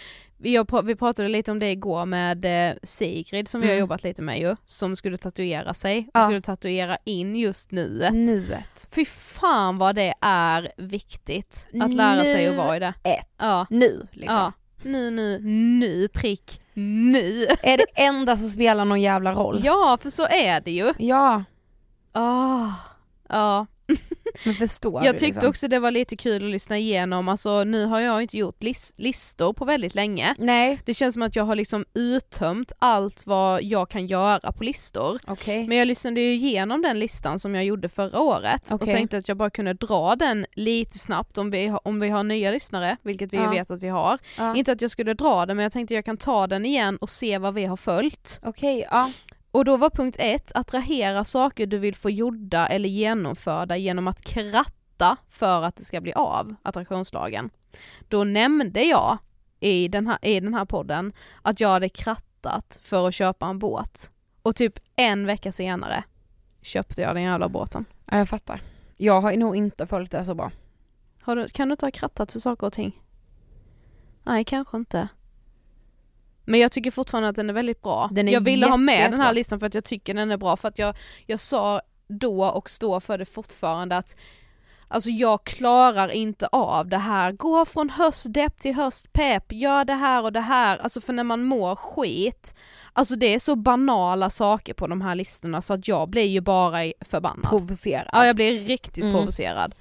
jag, 0.44 0.84
vi 0.86 0.96
pratade 0.96 1.30
lite 1.30 1.52
om 1.52 1.60
det 1.60 1.72
igår 1.72 2.06
med 2.06 2.70
eh, 2.70 2.76
Sigrid 2.84 3.48
som 3.48 3.62
vi 3.62 3.68
har 3.68 3.74
Mm. 3.74 3.80
jobbat 3.80 4.04
lite 4.04 4.22
med 4.22 4.40
ju, 4.40 4.56
som 4.66 4.96
skulle 4.96 5.18
tatuera 5.18 5.74
sig, 5.74 6.08
Ja. 6.14 6.24
skulle 6.24 6.42
tatuera 6.42 6.98
in 7.06 7.36
just 7.36 7.72
nuet. 7.72 8.14
Nuet. 8.14 8.88
Fy 8.92 9.06
fan 9.06 9.78
vad 9.78 9.96
det 9.96 10.14
är 10.22 10.72
viktigt 10.78 11.68
att 11.82 11.94
lära 11.94 12.24
sig 12.24 12.48
att 12.48 12.56
vara 12.58 12.76
i 12.78 12.80
det. 12.80 12.94
Ett. 13.04 13.28
Ja. 13.38 13.66
Nu 13.70 14.08
liksom. 14.12 14.36
ja. 14.36 14.52
Nu, 14.84 15.12
nu, 15.12 15.40
nu, 15.80 16.08
prick, 16.08 16.61
nu. 16.74 17.46
Är 17.64 17.78
det 17.78 17.86
enda 17.96 18.38
som 18.38 18.50
spelar 18.50 18.86
någon 18.86 19.02
jävla 19.02 19.34
roll. 19.34 19.62
Ja, 19.64 19.98
för 20.02 20.10
så 20.10 20.28
är 20.28 20.62
det 20.62 20.72
ju. 20.72 20.94
Ja, 20.98 21.44
Ah, 22.14 22.68
ja. 23.30 23.66
men 24.46 24.56
förstår 24.56 25.06
Jag 25.06 25.14
tyckte 25.14 25.26
liksom. 25.26 25.50
också 25.50 25.68
det 25.68 25.80
var 25.80 25.92
lite 25.92 26.18
kul 26.18 26.46
att 26.46 26.52
lyssna 26.52 26.78
igenom, 26.78 27.30
alltså 27.30 27.64
nu 27.64 27.86
har 27.86 28.00
jag 28.00 28.22
inte 28.22 28.38
gjort 28.38 28.64
lis- 28.64 28.94
listor 28.98 29.54
på 29.54 29.66
väldigt 29.66 29.96
länge. 29.96 30.36
Nej, 30.38 30.80
Det 30.86 30.94
känns 30.94 31.14
som 31.14 31.24
att 31.24 31.36
jag 31.36 31.44
har 31.44 31.56
liksom 31.56 31.86
uttömt 31.94 32.72
allt 32.80 33.26
vad 33.26 33.64
jag 33.64 33.90
kan 33.90 34.08
göra 34.08 34.52
på 34.52 34.64
listor. 34.64 35.20
okej. 35.28 35.68
Men 35.68 35.78
jag 35.78 35.88
lyssnade 35.88 36.22
ju 36.22 36.34
igenom 36.34 36.82
den 36.82 37.00
listan 37.00 37.40
som 37.40 37.56
jag 37.56 37.66
gjorde 37.66 37.90
förra 37.90 38.20
året 38.20 38.72
och 38.72 38.82
Okej. 38.82 38.94
tänkte 38.94 39.18
att 39.18 39.28
jag 39.28 39.38
bara 39.38 39.50
kunde 39.50 39.74
dra 39.74 40.16
den 40.16 40.46
lite 40.54 40.98
snabbt 40.98 41.38
om 41.38 41.52
vi, 41.52 41.68
har, 41.68 41.88
om 41.88 42.00
vi 42.00 42.10
har 42.10 42.24
nya 42.24 42.52
lyssnare, 42.52 42.98
vilket 43.02 43.34
vi 43.34 43.38
Ja. 43.38 43.50
vet 43.50 43.72
att 43.72 43.84
vi 43.84 43.88
har. 43.90 44.18
Ja. 44.38 44.56
Inte 44.56 44.72
att 44.72 44.82
jag 44.82 44.92
skulle 44.92 45.14
dra 45.14 45.46
den 45.46 45.58
men 45.58 45.64
jag 45.64 45.72
tänkte 45.72 45.94
jag 45.94 46.06
kan 46.06 46.18
ta 46.18 46.48
den 46.48 46.66
igen 46.66 46.98
och 47.02 47.10
se 47.10 47.38
vad 47.38 47.54
vi 47.54 47.66
har 47.66 47.78
följt. 47.78 48.40
Okej, 48.44 48.88
ja. 48.92 49.12
Och 49.52 49.66
då 49.66 49.78
var 49.78 49.90
punkt 49.90 50.18
ett, 50.20 50.52
attrahera 50.56 51.24
saker 51.24 51.68
du 51.68 51.78
vill 51.78 51.96
få 51.96 52.10
gjorda 52.10 52.68
eller 52.68 52.90
genomförda 52.90 53.78
genom 53.78 54.08
att 54.08 54.22
kratta 54.22 55.18
för 55.30 55.62
att 55.62 55.76
det 55.76 55.84
ska 55.84 56.02
bli 56.02 56.14
av, 56.14 56.56
attraktionslagen. 56.62 57.50
Då 58.08 58.24
nämnde 58.24 58.84
jag 58.84 59.18
i 59.60 59.88
den 59.88 60.08
här, 60.08 60.18
i 60.22 60.40
den 60.40 60.54
här 60.54 60.66
podden 60.66 61.14
att 61.42 61.60
jag 61.60 61.70
hade 61.70 61.90
krattat 61.90 62.80
för 62.82 63.08
att 63.08 63.14
köpa 63.14 63.46
en 63.46 63.60
båt. 63.60 64.12
Och 64.42 64.56
typ 64.56 64.80
en 64.96 65.26
vecka 65.26 65.52
senare 65.52 66.04
köpte 66.62 67.02
jag 67.02 67.16
den 67.16 67.24
jävla 67.24 67.50
båten. 67.50 67.86
ja, 68.06 68.18
jag 68.18 68.30
fattar. 68.30 68.62
Jag 68.98 69.22
har 69.22 69.38
nog 69.38 69.56
inte 69.56 69.88
följt 69.88 70.12
det 70.12 70.26
så 70.26 70.36
bra. 70.36 70.52
Du, 71.26 71.48
kan 71.48 71.68
du 71.68 71.74
inte 71.74 71.86
ha 71.86 71.92
krattat 71.92 72.32
för 72.32 72.40
saker 72.40 72.68
och 72.68 72.74
ting? 72.74 73.02
Nej, 74.24 74.46
kanske 74.46 74.78
inte. 74.78 75.08
Men 76.52 76.60
jag 76.60 76.72
tycker 76.72 76.92
fortfarande 76.92 77.30
att 77.30 77.36
den 77.36 77.50
är 77.50 77.54
väldigt 77.54 77.82
bra. 77.82 78.10
Den 78.12 78.28
är 78.28 78.32
jag 78.32 78.42
ville 78.42 78.68
ha 78.68 78.78
med 78.78 79.12
den 79.12 79.22
här 79.22 79.34
listan 79.34 79.60
för 79.60 79.68
att 79.68 79.74
jag 79.74 79.84
tycker 79.84 80.14
den 80.14 80.32
är 80.32 80.38
bra, 80.38 80.58
för 80.58 80.68
att 80.68 80.80
jag, 80.80 80.96
jag 81.26 81.40
sa 81.40 81.82
då 82.08 82.46
och 82.46 82.70
står 82.70 83.00
för 83.00 83.18
det 83.18 83.26
fortfarande 83.26 83.98
att 83.98 84.16
Alltså 84.88 85.10
jag 85.10 85.44
klarar 85.44 86.12
inte 86.12 86.48
av 86.48 86.88
det 86.88 86.98
här, 86.98 87.32
gå 87.32 87.66
från 87.66 87.90
höstdepp 87.90 88.60
till 88.60 88.76
höstpepp, 88.76 89.52
gör 89.52 89.86
det 89.86 89.94
här 89.94 90.24
och 90.24 90.34
det 90.34 90.40
här, 90.42 90.78
alltså 90.78 91.02
för 91.02 91.14
när 91.14 91.24
man 91.24 91.44
mår 91.44 91.76
skit, 91.76 92.56
alltså 92.94 93.16
det 93.16 93.34
är 93.34 93.40
så 93.40 93.56
banala 93.56 94.30
saker 94.30 94.74
på 94.74 94.88
de 94.88 95.02
här 95.02 95.16
listorna 95.16 95.62
så 95.62 95.74
att 95.74 95.88
jag 95.88 96.10
blir 96.10 96.28
ju 96.28 96.42
bara 96.42 96.92
förbannad. 97.02 97.50
Provocerad. 97.50 98.10
Ja 98.12 98.26
jag 98.26 98.36
blir 98.36 98.62
riktigt 98.62 99.04
Mm. 99.04 99.16
provocerad. 99.16 99.76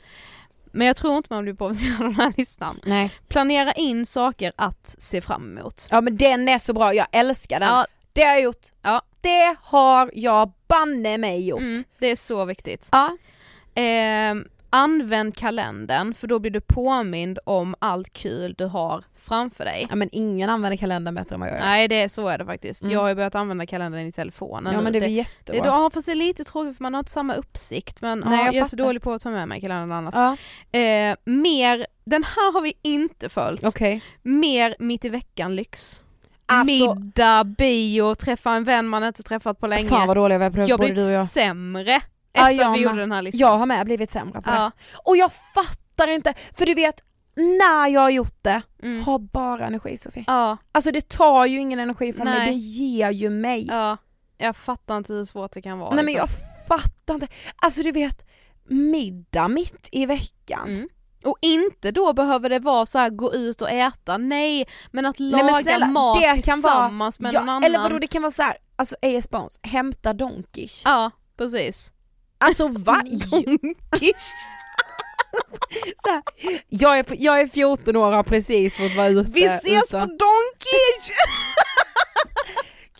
Men 0.72 0.86
jag 0.86 0.96
tror 0.96 1.16
inte 1.16 1.34
man 1.34 1.44
blir 1.44 1.54
provocerad 1.54 1.94
av 1.94 2.04
den 2.06 2.14
här 2.14 2.32
listan. 2.36 2.80
Nej. 2.84 3.10
Planera 3.28 3.72
in 3.72 4.06
saker 4.06 4.52
att 4.56 4.94
se 4.98 5.20
fram 5.20 5.58
emot. 5.58 5.88
Ja 5.90 6.00
men 6.00 6.16
den 6.16 6.48
är 6.48 6.58
så 6.58 6.72
bra, 6.72 6.94
jag 6.94 7.06
älskar 7.12 7.60
den. 7.60 7.68
Ja. 7.68 7.86
Det 8.12 8.22
har 8.22 8.30
jag 8.30 8.42
gjort. 8.42 8.66
Ja. 8.82 9.02
Det 9.20 9.56
har 9.62 10.10
jag 10.14 10.52
banne 10.68 11.18
mig 11.18 11.48
gjort. 11.48 11.60
Mm, 11.60 11.84
det 11.98 12.06
är 12.06 12.16
så 12.16 12.44
viktigt. 12.44 12.88
Ja. 12.92 13.16
Ehm, 13.74 14.44
använd 14.70 15.36
kalendern 15.36 16.14
för 16.14 16.26
då 16.26 16.38
blir 16.38 16.50
du 16.50 16.60
påmind 16.60 17.38
om 17.44 17.74
allt 17.78 18.12
kul 18.12 18.54
du 18.58 18.64
har 18.64 19.04
framför 19.16 19.64
dig. 19.64 19.86
ja 19.90 19.96
men 19.96 20.08
ingen 20.12 20.50
använder 20.50 20.76
kalendern 20.76 21.14
bättre 21.14 21.34
än 21.34 21.40
vad 21.40 21.48
jag 21.48 21.54
gör. 21.56 21.64
Nej 21.64 21.88
det 21.88 22.02
är 22.02 22.08
så 22.08 22.28
är 22.28 22.38
det 22.38 22.44
faktiskt. 22.44 22.82
Mm. 22.82 22.92
Jag 22.94 23.00
har 23.00 23.08
ju 23.08 23.14
börjat 23.14 23.34
använda 23.34 23.66
kalendern 23.66 24.00
i 24.06 24.12
telefonen 24.12 24.72
ja 24.74 24.80
men 24.80 24.92
det 24.92 24.98
är 24.98 25.00
väl 25.00 25.10
det, 25.10 25.14
jättebra. 25.16 25.62
det, 25.62 25.68
ja 25.68 25.90
fast 25.94 26.06
det 26.06 26.12
är 26.12 26.16
lite 26.16 26.44
tråkigt 26.44 26.76
för 26.76 26.82
man 26.82 26.94
har 26.94 26.98
inte 26.98 27.10
samma 27.10 27.34
uppsikt 27.34 28.00
men 28.00 28.18
Nej, 28.18 28.38
ja, 28.38 28.44
jag 28.44 28.54
jag, 28.54 28.60
är 28.60 28.64
så 28.68 28.76
dålig 28.76 29.02
på 29.02 29.12
att 29.12 29.22
ta 29.22 29.30
med 29.30 29.48
mig 29.48 29.60
kalendern 29.60 29.92
annars. 29.92 30.14
Ja, 30.14 30.36
Eh, 30.80 31.16
mer, 31.24 31.86
den 32.04 32.24
här 32.24 32.52
har 32.52 32.60
vi 32.62 32.72
inte 32.82 33.28
följt. 33.28 33.64
okej. 33.66 34.02
Mer 34.22 34.74
mitt 34.78 35.04
i 35.04 35.08
veckan 35.08 35.56
lyx. 35.56 36.04
Alltså- 36.46 36.94
Middag, 36.94 37.44
bio, 37.44 38.14
träffa 38.14 38.50
en 38.52 38.64
vän 38.64 38.88
man 38.88 39.04
inte 39.04 39.22
träffat 39.22 39.58
på 39.60 39.66
länge. 39.66 39.88
Fan 39.88 40.06
vad 40.08 40.16
dåliga 40.16 40.38
vi 40.38 40.44
jag 40.44 40.52
både 40.52 40.76
blev 40.76 40.94
du 40.94 41.04
och 41.04 41.10
jag. 41.10 41.26
sämre 41.26 41.90
Ja, 41.92 42.00
efter 42.32 42.52
jag 42.52 42.72
att 42.72 42.78
vi 42.78 42.82
gjorde 42.82 43.00
den 43.00 43.12
här 43.12 43.22
listan. 43.22 43.38
Jag 43.40 43.58
har 43.58 43.66
med 43.66 43.84
blivit 43.84 44.10
sämre 44.10 44.42
på 44.42 44.50
det. 44.50 44.56
ja. 44.56 44.70
Och 45.04 45.16
jag 45.16 45.30
fattar 45.54 46.08
inte, 46.08 46.34
för 46.54 46.66
du 46.66 46.74
vet, 46.74 47.04
när 47.36 47.88
jag 47.88 48.00
har 48.00 48.10
gjort 48.10 48.42
det, 48.42 48.62
Mm. 48.82 49.02
har 49.02 49.18
bara 49.18 49.66
energi 49.66 49.96
Sofie. 49.96 50.24
ja, 50.26 50.56
Alltså 50.72 50.90
det 50.90 51.08
tar 51.08 51.46
ju 51.46 51.58
ingen 51.58 51.78
energi 51.80 52.12
från 52.12 52.24
mig, 52.24 52.38
Nej. 52.38 52.46
det 52.50 52.54
ger 52.58 53.10
ju 53.10 53.30
mig. 53.30 53.66
ja. 53.66 53.96
Jag 54.38 54.56
fattar 54.56 54.96
inte 54.96 55.12
hur 55.12 55.24
svårt 55.24 55.52
det 55.52 55.62
kan 55.62 55.78
vara. 55.78 55.94
Nej 55.94 56.04
men 56.04 56.06
liksom. 56.14 56.28
jag 56.30 56.68
fattar 56.68 57.14
inte. 57.14 57.28
Alltså 57.56 57.82
du 57.82 57.92
vet, 57.92 58.26
middag 58.68 59.48
mitt 59.48 59.88
i 59.92 60.06
veckan. 60.06 60.68
Mm. 60.68 60.88
Och 61.24 61.36
inte 61.40 61.90
då 61.90 62.12
behöver 62.12 62.48
det 62.48 62.58
vara 62.58 62.86
så 62.86 62.98
här 62.98 63.10
gå 63.10 63.34
ut 63.34 63.62
och 63.62 63.70
äta, 63.70 64.16
nej 64.16 64.66
men 64.90 65.06
att 65.06 65.18
Nej, 65.18 65.30
laga 65.30 65.44
men 65.44 65.62
snälla, 65.62 65.86
mat 65.86 66.20
det 66.20 66.34
tillsammans 66.42 67.20
med 67.20 67.34
ja, 67.34 67.40
någon 67.40 67.48
annan. 67.48 67.64
Eller 67.64 67.78
vadå 67.78 67.98
det 67.98 68.06
kan 68.06 68.22
vara 68.22 68.32
så 68.32 68.42
här, 68.42 68.56
alltså 68.76 68.96
AS 69.02 69.30
Bones, 69.30 69.60
hämta 69.62 70.12
Donkish. 70.12 70.82
Ja, 70.84 71.10
precis. 71.36 71.92
Alltså 72.40 72.68
va? 72.70 73.02
Donkish. 73.04 74.32
Här, 76.04 76.22
jag, 76.68 76.98
är, 76.98 77.02
på- 77.02 77.14
jag 77.18 77.40
är 77.40 77.46
14 77.46 77.96
år 77.96 78.06
och 78.10 78.16
har 78.16 78.22
precis 78.22 78.76
fått 78.76 78.96
vara 78.96 79.08
ute. 79.08 79.32
Vi 79.32 79.44
ses 79.44 79.84
utan- 79.84 80.08
på 80.08 80.14
Donkish! 80.24 81.10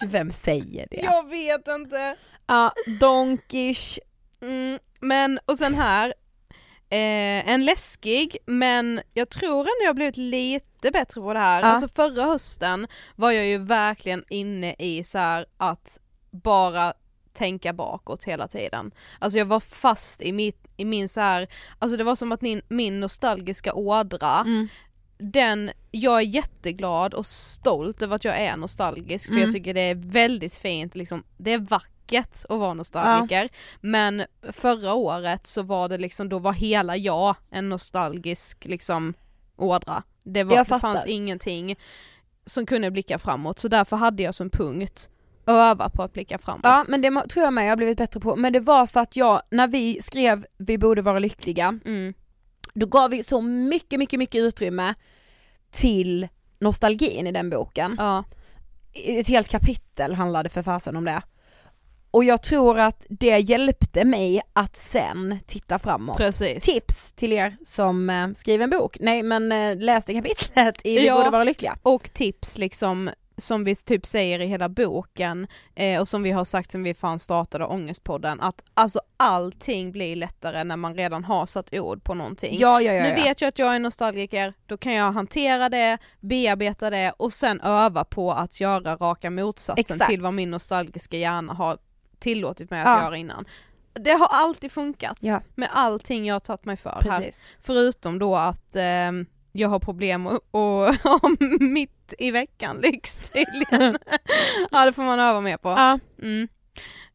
Vem 0.12 0.32
säger 0.32 0.86
det? 0.91 1.01
Jag 1.03 1.28
vet 1.28 1.68
inte. 1.68 2.16
Ja, 2.47 2.72
Donkish. 3.01 3.99
Mm, 4.43 4.78
men, 5.01 5.38
och 5.47 5.59
sen 5.59 5.74
här, 5.74 6.07
eh, 6.91 7.49
en 7.51 7.64
läskig, 7.64 8.36
men 8.47 9.01
jag 9.14 9.28
tror 9.30 9.59
ändå 9.61 9.84
jag 9.84 9.95
blivit 9.95 10.16
lite 10.16 10.91
bättre 10.91 11.20
på 11.20 11.32
det 11.34 11.41
här. 11.41 11.61
Ja. 11.62 11.66
Alltså 11.66 11.88
förra 11.88 12.24
hösten 12.24 12.86
var 13.16 13.30
jag 13.30 13.47
ju 13.47 13.59
verkligen 13.59 14.24
inne 14.30 14.74
i 14.78 15.05
så 15.05 15.45
att 15.57 15.99
bara 16.30 16.93
tänka 17.33 17.72
bakåt 17.72 18.24
hela 18.24 18.49
tiden. 18.49 18.91
Alltså 19.18 19.39
jag 19.39 19.47
var 19.47 19.61
fast 19.61 20.22
i, 20.22 20.33
mitt, 20.33 20.66
i 20.76 20.85
min 20.85 21.09
så 21.09 21.20
här, 21.20 21.49
alltså 21.78 21.97
det 21.97 22.05
var 22.05 22.14
som 22.14 22.33
att 22.33 22.41
min, 22.41 22.62
min 22.68 23.01
nostalgiska 23.01 23.74
ådra, 23.74 24.39
Mm. 24.41 24.68
den, 25.18 25.70
jag 25.91 26.16
är 26.16 26.24
jätteglad 26.24 27.14
och 27.14 27.26
stolt 27.26 28.03
över 28.03 28.16
att 28.16 28.24
jag 28.24 28.37
är 28.39 28.57
nostalgisk 28.57 29.26
för 29.26 29.33
Mm. 29.33 29.45
jag 29.45 29.53
tycker 29.55 29.74
det 29.74 29.81
är 29.81 29.95
väldigt 29.95 30.55
fint, 30.55 30.95
liksom, 30.95 31.22
det 31.37 31.53
är 31.53 31.59
vackert 31.59 32.45
att 32.49 32.59
vara 32.59 32.74
nostalgiker 32.74 33.49
men 33.81 34.24
förra 34.53 34.95
året 34.95 35.47
så 35.47 35.62
var 35.62 35.89
det 35.89 35.99
liksom, 35.99 36.28
då 36.28 36.39
var 36.39 36.53
hela 36.53 36.97
jag 36.97 37.35
en 37.51 37.68
nostalgisk 37.68 38.64
liksom 38.64 39.14
ådra. 39.57 40.03
Det, 40.24 40.45
var, 40.45 40.57
det 40.57 40.78
fanns 40.81 41.07
ingenting 41.07 41.76
som 42.45 42.66
kunde 42.66 42.91
blicka 42.91 43.18
framåt 43.18 43.59
så 43.59 43.68
därför 43.68 43.97
hade 43.97 44.22
jag 44.22 44.35
som 44.35 44.51
punkt 44.51 45.11
öva 45.51 45.90
på 45.90 46.03
att 46.03 46.12
blicka 46.12 46.38
framåt. 46.38 46.61
Ja 46.64 46.84
men 46.88 47.03
det 47.03 47.22
tror 47.28 47.44
jag 47.44 47.53
med 47.53 47.64
jag 47.64 47.70
har 47.70 47.76
blivit 47.76 47.98
bättre 47.98 48.20
på, 48.20 48.36
men 48.36 48.53
det 48.53 48.61
var 48.61 48.86
för 48.86 49.01
att 49.01 49.16
jag, 49.16 49.42
när 49.51 49.68
vi 49.68 50.03
skrev 50.03 50.46
Vi 50.59 50.78
borde 50.78 51.03
vara 51.03 51.18
lyckliga, 51.18 51.78
Mm. 51.84 52.14
då 52.74 52.86
gav 52.86 53.11
vi 53.11 53.22
så 53.22 53.40
mycket, 53.40 53.98
mycket, 53.98 54.18
mycket 54.18 54.38
utrymme 54.40 54.94
till 55.70 56.28
nostalgin 56.59 57.26
i 57.26 57.32
den 57.32 57.51
boken. 57.51 57.94
Ja. 57.98 58.24
Ett 58.92 59.28
helt 59.28 59.48
kapitel 59.48 60.14
handlade 60.14 60.48
för 60.48 60.62
fasen 60.62 60.96
om 60.96 61.05
det. 61.05 61.22
och 62.12 62.24
jag 62.24 62.42
tror 62.42 62.78
att 62.78 63.07
det 63.09 63.38
hjälpte 63.38 64.05
mig 64.05 64.40
att 64.53 64.76
sen 64.76 65.38
titta 65.46 65.78
framåt. 65.78 66.16
Precis. 66.16 66.64
Tips 66.64 67.12
till 67.12 67.32
er 67.32 67.57
som 67.64 68.11
eh, 68.11 68.28
skriver 68.34 68.64
en 68.64 68.70
bok, 68.70 68.96
nej 69.01 69.22
men 69.22 69.53
eh, 69.53 69.76
läs 69.76 70.05
det 70.05 70.14
kapitlet 70.14 70.80
i 70.86 70.98
Vi 70.98 71.07
Ja. 71.07 71.16
borde 71.16 71.30
vara 71.30 71.44
lyckliga. 71.44 71.78
Och 71.82 72.12
tips 72.12 72.59
liksom 72.59 73.11
som 73.41 73.64
vi 73.64 73.76
typ 73.76 74.07
säger 74.07 74.41
i 74.41 74.47
hela 74.47 74.68
boken 74.68 75.47
eh, 75.74 76.01
och 76.01 76.09
som 76.09 76.22
vi 76.22 76.30
har 76.30 76.45
sagt 76.45 76.72
sen 76.72 76.82
vi 76.82 76.95
fan 76.95 77.18
startade 77.18 77.64
Ångestpodden 77.64 78.41
att 78.41 78.62
alltså 78.74 79.01
allting 79.16 79.93
blir 79.93 80.16
lättare 80.16 80.64
när 80.64 80.76
man 80.76 80.95
redan 80.95 81.24
har 81.24 81.47
satt 81.47 81.74
ord 81.74 82.05
på 82.05 82.14
någonting. 82.14 82.57
Ja 82.59 82.80
ja 82.80 82.93
ja. 82.93 83.03
Nu 83.03 83.14
vet 83.14 83.41
jag 83.41 83.49
att 83.49 83.59
jag 83.59 83.74
är 83.74 83.78
nostalgiker, 83.78 84.55
då 84.66 84.76
kan 84.76 84.93
jag 84.93 85.12
hantera 85.12 85.68
det, 85.68 85.99
bearbeta 86.20 86.91
det 86.91 87.12
och 87.16 87.32
sen 87.32 87.61
öva 87.61 88.05
på 88.05 88.32
att 88.32 88.61
göra 88.61 88.97
raka 88.97 89.30
motsatsen 89.30 89.80
Exakt. 89.80 90.11
till 90.11 90.20
vad 90.20 90.34
min 90.34 90.51
nostalgiska 90.51 91.16
hjärna 91.16 91.53
har 91.53 91.78
tillåtit 92.18 92.70
mig 92.70 92.82
att 92.82 93.03
göra 93.03 93.16
innan. 93.16 93.45
Det 93.93 94.11
har 94.12 94.28
alltid 94.30 94.72
funkat 94.72 95.18
Ja. 95.20 95.41
med 95.55 95.68
allting 95.72 96.26
jag 96.26 96.34
har 96.34 96.41
tagit 96.41 96.64
mig 96.64 96.76
för 96.76 97.03
här. 97.05 97.18
Precis. 97.18 97.43
Förutom 97.61 98.18
då 98.18 98.36
att 98.36 98.76
ehm, 98.76 99.26
jag 99.53 99.68
har 99.68 99.78
problem 99.78 100.26
och, 100.26 100.40
och 100.51 100.94
ha 101.05 101.20
mitt 101.61 102.14
i 102.18 102.30
veckan 102.30 102.76
lyx 102.76 103.30
tydligen. 103.30 103.98
ja 104.70 104.84
det 104.84 104.92
får 104.92 105.03
man 105.03 105.20
öva 105.20 105.40
mer 105.40 105.57
på. 105.57 105.68
Ja. 105.68 105.98
Mm. 106.22 106.48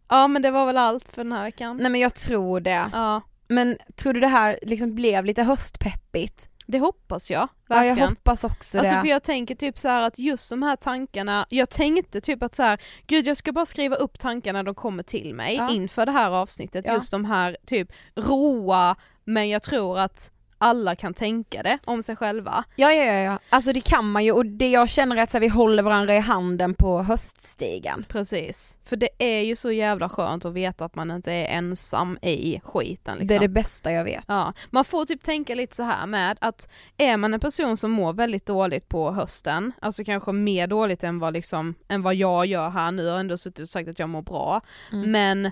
Ja 0.10 0.28
men 0.28 0.42
det 0.42 0.52
var 0.52 0.66
väl 0.66 0.78
allt 0.78 1.10
för 1.10 1.24
den 1.24 1.32
här 1.34 1.44
veckan. 1.44 1.78
Nej 1.78 1.92
men 1.92 2.02
jag 2.02 2.16
tror 2.16 2.60
det. 2.60 2.90
Ja, 2.94 3.22
Men 3.48 3.78
tror 3.96 4.14
du 4.14 4.20
det 4.20 4.28
här 4.28 4.60
liksom 4.62 4.96
blev 4.96 5.26
lite 5.26 5.44
höstpeppigt? 5.44 6.50
det 6.68 6.80
hoppas 6.80 7.32
jag. 7.32 7.42
Ja 7.42 7.76
Verkligen. 7.76 7.98
jag 7.98 8.08
hoppas 8.08 8.44
också 8.44 8.80
Alltså 8.80 8.96
det. 8.96 9.02
för 9.02 9.08
jag 9.08 9.24
tänker 9.24 9.56
typ 9.56 9.80
så 9.80 9.88
här 9.88 10.02
att 10.08 10.20
just 10.20 10.50
de 10.50 10.64
här 10.64 10.76
tankarna, 10.76 11.46
jag 11.50 11.70
tänkte 11.70 12.22
typ 12.22 12.44
att 12.44 12.56
så 12.56 12.64
här, 12.64 12.82
gud 13.08 13.28
jag 13.28 13.38
ska 13.38 13.52
bara 13.52 13.66
skriva 13.66 13.96
upp 13.96 14.20
tankarna 14.20 14.64
de 14.64 14.76
kommer 14.76 15.04
till 15.04 15.34
mig 15.36 15.56
Ja. 15.56 15.70
inför 15.72 16.06
det 16.06 16.12
här 16.12 16.32
avsnittet, 16.32 16.86
Ja. 16.88 16.94
just 16.94 17.12
de 17.12 17.26
här 17.26 17.58
typ 17.66 17.92
roa, 18.16 18.96
men 19.24 19.50
jag 19.50 19.64
tror 19.64 20.00
att 20.00 20.32
alla 20.58 20.96
kan 20.96 21.14
tänka 21.14 21.64
det 21.64 21.78
om 21.86 22.04
sig 22.04 22.16
själva. 22.16 22.64
Ja 22.76 22.92
ja 22.92 23.14
ja, 23.14 23.40
alltså 23.50 23.74
det 23.74 23.82
kan 23.82 24.12
man 24.12 24.26
ju 24.26 24.32
och 24.32 24.46
det 24.46 24.70
jag 24.70 24.90
känner 24.90 25.16
är 25.16 25.22
att 25.22 25.32
så 25.32 25.38
här, 25.38 25.42
vi 25.42 25.48
håller 25.48 25.84
varandra 25.84 26.16
i 26.16 26.20
handen 26.20 26.74
på 26.74 27.04
höststigen. 27.04 28.06
Precis, 28.10 28.78
för 28.84 28.96
det 28.96 29.10
är 29.20 29.42
ju 29.42 29.56
så 29.56 29.72
jävla 29.72 30.10
skönt 30.10 30.46
att 30.46 30.54
veta 30.54 30.86
att 30.86 30.96
man 30.96 31.12
inte 31.12 31.32
är 31.32 31.58
ensam 31.58 32.18
i 32.22 32.60
skiten 32.64 33.14
liksom. 33.18 33.28
Det 33.28 33.36
är 33.36 33.40
det 33.40 33.48
bästa 33.48 33.92
jag 33.92 34.04
vet. 34.04 34.24
Ja, 34.28 34.54
man 34.70 34.86
får 34.86 35.06
typ 35.06 35.24
tänka 35.24 35.56
lite 35.56 35.76
så 35.76 35.84
här 35.84 36.08
med 36.08 36.38
att 36.42 36.70
är 36.98 37.18
man 37.18 37.34
en 37.34 37.40
person 37.40 37.78
som 37.78 37.92
mår 37.92 38.14
väldigt 38.14 38.46
dåligt 38.46 38.88
på 38.90 39.12
hösten, 39.12 39.72
alltså 39.82 40.04
kanske 40.04 40.32
mer 40.32 40.68
dåligt 40.68 41.04
än 41.04 41.20
vad 41.20 41.34
liksom, 41.34 41.76
än 41.88 42.02
vad 42.02 42.16
jag 42.16 42.46
gör 42.46 42.70
här 42.70 42.92
nu, 42.92 43.04
jag 43.04 43.12
har 43.14 43.20
ändå 43.20 43.38
suttit 43.38 43.60
och 43.64 43.70
sagt 43.70 43.90
att 43.90 44.00
jag 44.00 44.10
mår 44.10 44.22
bra, 44.22 44.62
Mm. 44.92 45.12
men 45.12 45.52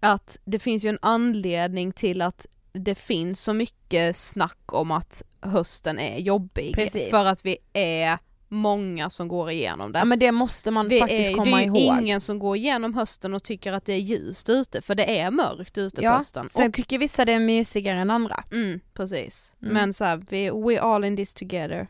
att 0.00 0.38
det 0.44 0.58
finns 0.58 0.84
ju 0.84 0.88
en 0.88 0.98
anledning 1.02 1.92
till 1.92 2.22
att 2.22 2.46
det 2.72 2.94
finns 2.94 3.40
så 3.42 3.52
mycket 3.52 4.16
snack 4.16 4.72
om 4.72 4.90
att 4.90 5.22
hösten 5.40 5.98
är 5.98 6.18
jobbig, 6.18 6.74
Precis. 6.74 7.10
för 7.10 7.24
att 7.24 7.44
vi 7.46 7.56
är 7.72 8.18
många 8.48 9.10
som 9.10 9.28
går 9.28 9.50
igenom 9.50 9.92
det. 9.92 9.98
Ja 9.98 10.04
men 10.04 10.18
det 10.18 10.32
måste 10.32 10.70
man 10.70 10.88
Vi 10.88 11.00
faktiskt 11.00 11.30
är, 11.30 11.34
komma 11.34 11.56
det 11.56 11.62
är 11.62 11.66
ihåg. 11.66 11.76
ju 11.76 11.82
ingen 12.02 12.20
som 12.20 12.38
går 12.38 12.56
igenom 12.56 12.94
hösten 12.94 13.34
och 13.34 13.42
tycker 13.42 13.72
att 13.72 13.84
det 13.84 13.92
är 13.92 13.98
ljust 13.98 14.48
ute, 14.48 14.82
för 14.82 14.94
det 14.94 15.18
är 15.20 15.30
mörkt 15.30 15.78
ute 15.78 15.96
på 15.96 16.02
ja, 16.02 16.16
hösten. 16.16 16.48
sen 16.50 16.68
Och, 16.68 16.74
tycker 16.74 16.98
vissa 16.98 17.24
det 17.24 17.32
är 17.32 17.38
mysigare 17.40 18.00
än 18.00 18.10
andra. 18.10 18.44
mm, 18.52 18.80
precis. 18.94 19.54
Mm. 19.62 19.74
Men 19.74 19.92
så 19.92 20.04
här, 20.04 20.22
vi, 20.28 20.50
we 20.50 20.80
all 20.80 21.04
in 21.04 21.16
this 21.16 21.34
together. 21.34 21.86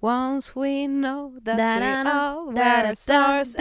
Once 0.00 0.52
we 0.54 0.86
know 0.86 1.40
that 1.44 1.56
we 1.56 1.62
Da-da-da, 1.62 2.10
all 2.10 2.54
da-da-da, 2.54 2.86
were 2.88 2.94
stars 2.94 3.56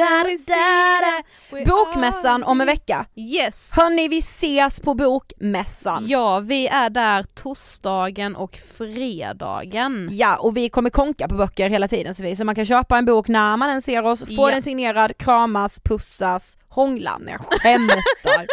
we 1.52 1.60
we 1.60 1.66
Bokmässan 1.66 2.44
all 2.44 2.50
om 2.52 2.62
en 2.62 2.68
vecka. 2.68 3.06
Yes! 3.16 3.74
Hörni 3.76 4.08
vi 4.08 4.18
ses 4.18 4.80
på 4.80 4.94
bokmässan. 4.94 6.06
Ja, 6.08 6.40
vi 6.40 6.68
är 6.68 6.90
där 6.90 7.24
torsdagen 7.24 8.36
och 8.36 8.56
fredagen. 8.78 10.10
Ja 10.12 10.36
och 10.38 10.58
vi 10.58 10.70
kommer 10.70 10.90
konka 10.90 11.28
på 11.28 11.36
böcker 11.36 11.70
hela 11.70 11.88
tiden 11.88 12.16
Sofie, 12.16 12.36
så 12.36 12.46
man 12.46 12.56
kan 12.56 12.66
köpa 12.66 12.98
en 12.98 13.06
bok 13.06 13.28
när 13.28 13.58
man 13.58 13.70
än 13.70 13.82
ser 13.82 14.06
oss, 14.06 14.20
få 14.20 14.26
Ja. 14.30 14.52
den 14.52 14.62
signerad, 14.62 15.18
kramas, 15.18 15.80
pussas, 15.80 16.58
hångla. 16.70 17.18
Nej 17.20 17.34
jag 17.40 17.60
skämtar. 17.62 18.48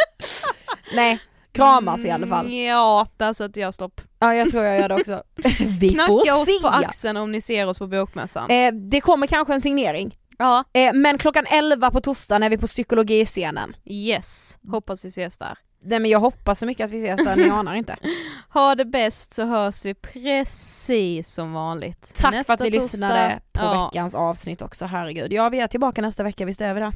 Nej, 0.95 1.19
kramas 1.55 2.05
i 2.05 2.11
alla 2.11 2.27
fall. 2.27 2.45
Mm, 2.45 2.63
ja, 2.65 3.07
där 3.17 3.33
sätter 3.33 3.61
jag 3.61 3.73
stopp. 3.73 4.01
Ja 4.19 4.33
jag 4.35 4.49
tror 4.49 4.63
jag 4.63 4.79
gör 4.81 4.89
det 4.89 4.95
också. 4.95 5.23
Vi 5.79 5.89
Knacka 5.89 6.07
får 6.07 6.19
oss 6.41 6.45
se. 6.45 6.59
på 6.61 6.67
axeln 6.67 7.17
om 7.17 7.31
ni 7.31 7.41
ser 7.41 7.67
oss 7.69 7.79
på 7.79 7.87
bokmässan. 7.87 8.49
Eh, 8.49 8.73
det 8.73 9.01
kommer 9.01 9.27
kanske 9.27 9.53
en 9.53 9.61
signering. 9.61 10.17
ja. 10.37 10.63
Eh, 10.73 10.93
men 10.93 11.17
klockan 11.17 11.45
11 11.49 11.91
på 11.91 12.01
torsdagen 12.01 12.43
är 12.43 12.49
vi 12.49 12.57
på 12.57 12.67
psykologiscenen. 12.67 13.75
Yes, 13.85 14.57
hoppas 14.71 15.05
vi 15.05 15.09
ses 15.09 15.37
där. 15.37 15.57
Nej 15.87 15.99
men 15.99 16.11
jag 16.11 16.19
hoppas 16.19 16.59
så 16.59 16.65
mycket 16.65 16.85
att 16.85 16.91
vi 16.91 17.05
ses 17.05 17.25
där, 17.25 17.35
ni 17.35 17.49
anar 17.49 17.75
inte. 17.75 17.95
Ha 18.53 18.75
det 18.75 18.85
bäst 18.85 19.33
så 19.33 19.45
hörs 19.45 19.85
vi 19.85 19.93
precis 19.93 21.33
som 21.33 21.53
vanligt. 21.53 22.13
Tack 22.17 22.31
Nästa 22.33 22.57
för 22.57 22.63
att 22.63 22.71
ni 22.71 22.79
torsdag. 22.79 22.83
lyssnade 23.07 23.39
på 23.51 23.61
ja. 23.63 23.85
veckans 23.93 24.15
avsnitt 24.15 24.61
också, 24.61 24.85
herregud. 24.85 25.33
Ja 25.33 25.49
vi 25.49 25.59
är 25.59 25.67
tillbaka 25.67 26.01
nästa 26.01 26.23
vecka, 26.23 26.45
visst 26.45 26.61
är 26.61 26.73
vi 26.73 26.79
det? 26.79 26.91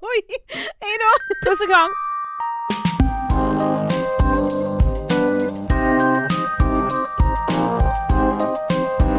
Oj, 0.00 0.22
hejdå! 0.80 1.10
Puss 1.44 1.60
och 1.60 1.68
kram! 1.74 2.95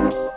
thank 0.09 0.31
you 0.31 0.36